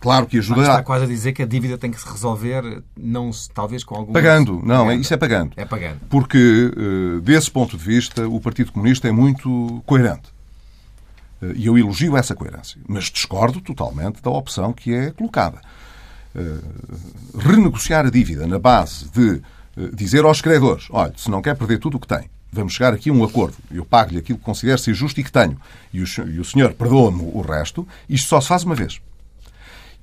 Claro 0.00 0.26
que 0.26 0.38
ajudará. 0.38 0.68
Está 0.70 0.82
quase 0.82 1.04
a 1.04 1.06
dizer 1.06 1.32
que 1.32 1.42
a 1.42 1.46
dívida 1.46 1.78
tem 1.78 1.90
que 1.90 2.00
se 2.00 2.08
resolver, 2.08 2.82
não 2.96 3.30
talvez 3.54 3.84
com 3.84 3.94
algum. 3.94 4.12
Pagando, 4.12 4.60
não, 4.64 4.86
pagando. 4.86 5.00
isso 5.00 5.14
é 5.14 5.16
pagando. 5.16 5.52
É 5.56 5.64
pagando. 5.64 6.00
Porque, 6.10 6.72
eh, 6.76 7.20
desse 7.20 7.48
ponto 7.48 7.76
de 7.76 7.84
vista, 7.84 8.28
o 8.28 8.40
Partido 8.40 8.72
Comunista 8.72 9.06
é 9.06 9.12
muito 9.12 9.80
coerente. 9.86 10.36
Eh, 11.42 11.52
e 11.56 11.66
eu 11.66 11.78
elogio 11.78 12.16
essa 12.16 12.34
coerência. 12.34 12.80
Mas 12.86 13.04
discordo 13.04 13.60
totalmente 13.60 14.22
da 14.22 14.30
opção 14.30 14.72
que 14.72 14.94
é 14.94 15.10
colocada. 15.10 15.60
Eh, 16.34 16.58
renegociar 17.38 18.06
a 18.06 18.10
dívida 18.10 18.46
na 18.46 18.58
base 18.58 19.08
de 19.10 19.42
dizer 19.92 20.24
aos 20.24 20.40
credores: 20.40 20.88
olha, 20.90 21.12
se 21.16 21.30
não 21.30 21.40
quer 21.40 21.56
perder 21.56 21.78
tudo 21.78 21.96
o 21.96 22.00
que 22.00 22.06
tem, 22.06 22.28
vamos 22.52 22.72
chegar 22.72 22.92
aqui 22.92 23.10
a 23.10 23.12
um 23.12 23.24
acordo, 23.24 23.56
eu 23.70 23.84
pago-lhe 23.84 24.18
aquilo 24.18 24.38
que 24.38 24.44
considero 24.44 24.78
ser 24.78 24.94
justo 24.94 25.20
e 25.20 25.24
que 25.24 25.30
tenho, 25.30 25.56
e 25.92 26.00
o 26.02 26.44
senhor 26.44 26.74
perdoa-me 26.74 27.22
o 27.22 27.40
resto, 27.40 27.86
isto 28.08 28.28
só 28.28 28.40
se 28.40 28.48
faz 28.48 28.64
uma 28.64 28.74
vez. 28.74 29.00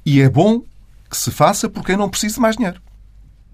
E 0.06 0.22
é 0.22 0.30
bom 0.30 0.62
que 1.10 1.18
se 1.18 1.32
faça 1.32 1.68
por 1.68 1.84
quem 1.84 1.98
não 1.98 2.10
precisa 2.10 2.36
de 2.36 2.42
mais 2.42 2.56
dinheiro. 2.56 2.82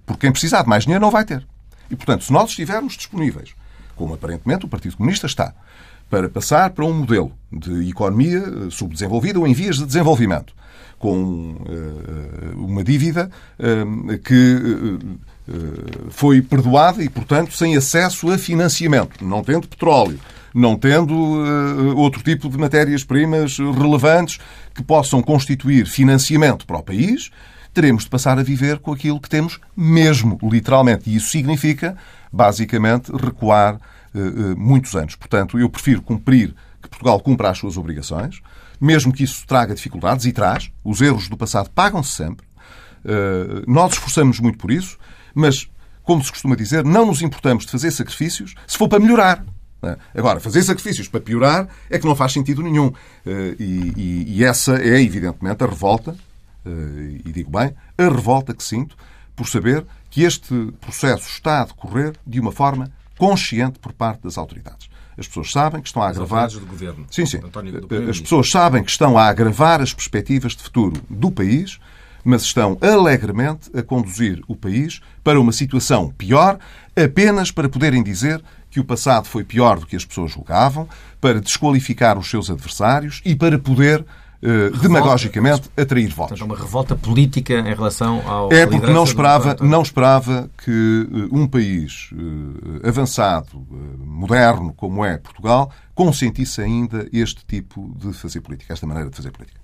Porque 0.06 0.22
quem 0.22 0.32
precisar 0.32 0.64
de 0.64 0.70
mais 0.70 0.84
dinheiro 0.84 1.02
não 1.02 1.12
vai 1.12 1.24
ter. 1.24 1.46
E, 1.90 1.96
portanto, 1.96 2.24
se 2.24 2.34
nós 2.34 2.50
estivermos 2.50 2.94
disponíveis, 2.94 3.54
como 3.96 4.14
aparentemente 4.14 4.66
o 4.66 4.68
Partido 4.68 4.98
Comunista 4.98 5.28
está, 5.28 5.54
para 6.12 6.28
passar 6.28 6.72
para 6.72 6.84
um 6.84 6.94
modelo 6.94 7.32
de 7.50 7.90
economia 7.90 8.40
eh, 8.40 8.70
subdesenvolvida 8.70 9.40
ou 9.40 9.48
em 9.48 9.54
vias 9.54 9.78
de 9.78 9.86
desenvolvimento, 9.86 10.54
com 11.00 11.54
uh, 11.54 12.54
uma 12.56 12.84
dívida 12.84 13.32
uh, 13.58 14.20
que 14.20 15.00
foi 16.12 16.42
perdoada 16.42 17.04
e, 17.04 17.10
portanto, 17.10 17.52
sem 17.54 17.76
acesso 17.76 18.32
a 18.32 18.38
financiamento, 18.38 19.26
não 19.26 19.44
tendo 19.44 19.68
petróleo, 19.68 20.20
não 20.54 20.78
tendo 20.78 21.14
outro 21.98 22.22
tipo 22.22 22.48
de 22.48 22.58
matérias-primas 22.58 23.58
relevantes 23.58 24.40
que 24.74 24.84
possam 24.84 25.22
constituir 25.22 25.88
financiamento 25.88 26.66
para 26.66 26.78
o 26.78 26.84
país, 26.84 27.32
teremos 27.74 28.04
de 28.04 28.10
passar 28.10 28.38
a 28.40 28.44
viver 28.44 28.78
com 28.80 28.94
aquilo 28.94 29.20
que 29.20 29.30
temos 29.30 29.60
mesmo, 29.76 30.40
literalmente. 30.44 31.10
E 31.10 31.16
isso 31.16 31.30
significa, 31.30 31.98
basicamente, 32.32 33.12
recuar 33.12 33.78
muitos 34.58 34.96
anos. 34.96 35.16
Portanto, 35.16 35.58
eu 35.60 35.70
prefiro 35.70 36.02
cumprir, 36.02 36.54
que 36.82 36.90
Portugal 36.90 37.20
cumpra 37.20 37.50
as 37.50 37.58
suas 37.58 37.78
obrigações, 37.78 38.42
mesmo 38.80 39.14
que 39.14 39.24
isso 39.24 39.46
traga 39.46 39.76
dificuldades, 39.76 40.26
e 40.26 40.34
traz. 40.34 40.72
Os 40.84 41.02
erros 41.02 41.30
do 41.30 41.38
passado 41.38 41.70
pagam-se 41.70 42.12
sempre. 42.12 42.46
Uh, 43.04 43.64
nós 43.68 43.94
esforçamos 43.94 44.40
muito 44.40 44.58
por 44.58 44.72
isso, 44.72 44.98
mas, 45.34 45.70
como 46.04 46.24
se 46.24 46.32
costuma 46.32 46.56
dizer, 46.56 46.84
não 46.84 47.06
nos 47.06 47.22
importamos 47.22 47.66
de 47.66 47.72
fazer 47.72 47.92
sacrifícios 47.92 48.56
se 48.68 48.78
for 48.78 48.88
para 48.88 49.00
melhorar. 49.00 49.44
É? 49.84 49.98
Agora, 50.16 50.40
fazer 50.40 50.62
sacrifícios 50.62 51.08
para 51.08 51.20
piorar 51.20 51.68
é 51.90 51.98
que 51.98 52.06
não 52.06 52.16
faz 52.16 52.34
sentido 52.34 52.62
nenhum. 52.62 52.92
Eh, 53.26 53.56
e, 53.60 53.94
e, 53.98 54.26
e 54.38 54.44
essa 54.44 54.76
é, 54.76 55.02
evidentemente, 55.02 55.64
a 55.64 55.68
revolta, 55.68 56.16
eh, 56.64 57.22
e 57.26 57.32
digo 57.32 57.50
bem, 57.50 57.74
a 57.98 58.04
revolta 58.04 58.54
que 58.54 58.64
sinto 58.64 58.96
por 59.36 59.48
saber 59.48 59.84
que 60.12 60.22
este 60.22 60.72
processo 60.80 61.28
está 61.28 61.62
a 61.62 61.66
decorrer 61.66 62.14
de 62.28 62.40
uma 62.40 62.52
forma 62.52 62.92
consciente 63.22 63.78
por 63.78 63.94
parte 63.94 64.24
das 64.24 64.36
autoridades. 64.36 64.90
As 65.16 65.28
pessoas 65.28 65.52
sabem 65.52 65.80
que 65.80 65.88
estão 65.88 66.02
a 66.02 66.08
as 66.08 66.18
agravar. 66.18 66.50
Do 66.50 66.66
governo, 66.66 67.06
sim, 67.12 67.24
sim. 67.24 67.40
As 68.10 68.20
pessoas 68.20 68.50
sabem 68.50 68.84
que 68.84 68.90
estão 68.90 69.16
a 69.16 69.28
agravar 69.28 69.80
as 69.80 69.94
perspectivas 69.94 70.54
de 70.54 70.64
futuro 70.64 71.00
do 71.08 71.30
país, 71.30 71.80
mas 72.24 72.42
estão 72.42 72.80
alegremente 72.82 73.70
a 73.78 73.84
conduzir 73.84 74.42
o 74.48 74.56
país 74.56 75.02
para 75.24 75.40
uma 75.40 75.52
situação 75.52 76.10
pior, 76.10 76.58
apenas 76.96 77.52
para 77.52 77.70
poderem 77.70 78.02
dizer 78.02 78.42
que 78.72 78.80
o 78.80 78.84
passado 78.84 79.28
foi 79.28 79.44
pior 79.44 79.80
do 79.80 79.86
que 79.86 79.96
as 79.96 80.04
pessoas 80.04 80.32
julgavam, 80.32 80.90
para 81.20 81.40
desqualificar 81.40 82.18
os 82.18 82.28
seus 82.28 82.50
adversários 82.50 83.22
e 83.24 83.36
para 83.36 83.60
poder 83.60 84.04
Uh, 84.44 84.76
demagogicamente 84.78 85.70
atrair 85.78 86.08
votos. 86.10 86.40
Portanto, 86.40 86.46
uma 86.46 86.58
revolta 86.58 86.96
política 86.96 87.54
em 87.54 87.76
relação 87.76 88.28
ao. 88.28 88.52
É 88.52 88.66
porque 88.66 88.92
não 88.92 89.04
esperava, 89.04 89.56
não 89.62 89.82
esperava 89.82 90.50
que 90.64 91.08
uh, 91.12 91.30
um 91.32 91.48
país 91.48 92.10
uh, 92.14 92.88
avançado, 92.88 93.66
moderno 94.04 94.74
como 94.74 95.06
é 95.06 95.18
Portugal, 95.18 95.72
consentisse 95.94 96.62
ainda 96.62 97.08
este 97.14 97.46
tipo 97.46 97.94
de 97.96 98.14
fazer 98.14 98.42
política, 98.42 98.74
esta 98.74 98.88
maneira 98.88 99.10
de 99.10 99.16
fazer 99.16 99.32
política. 99.32 99.60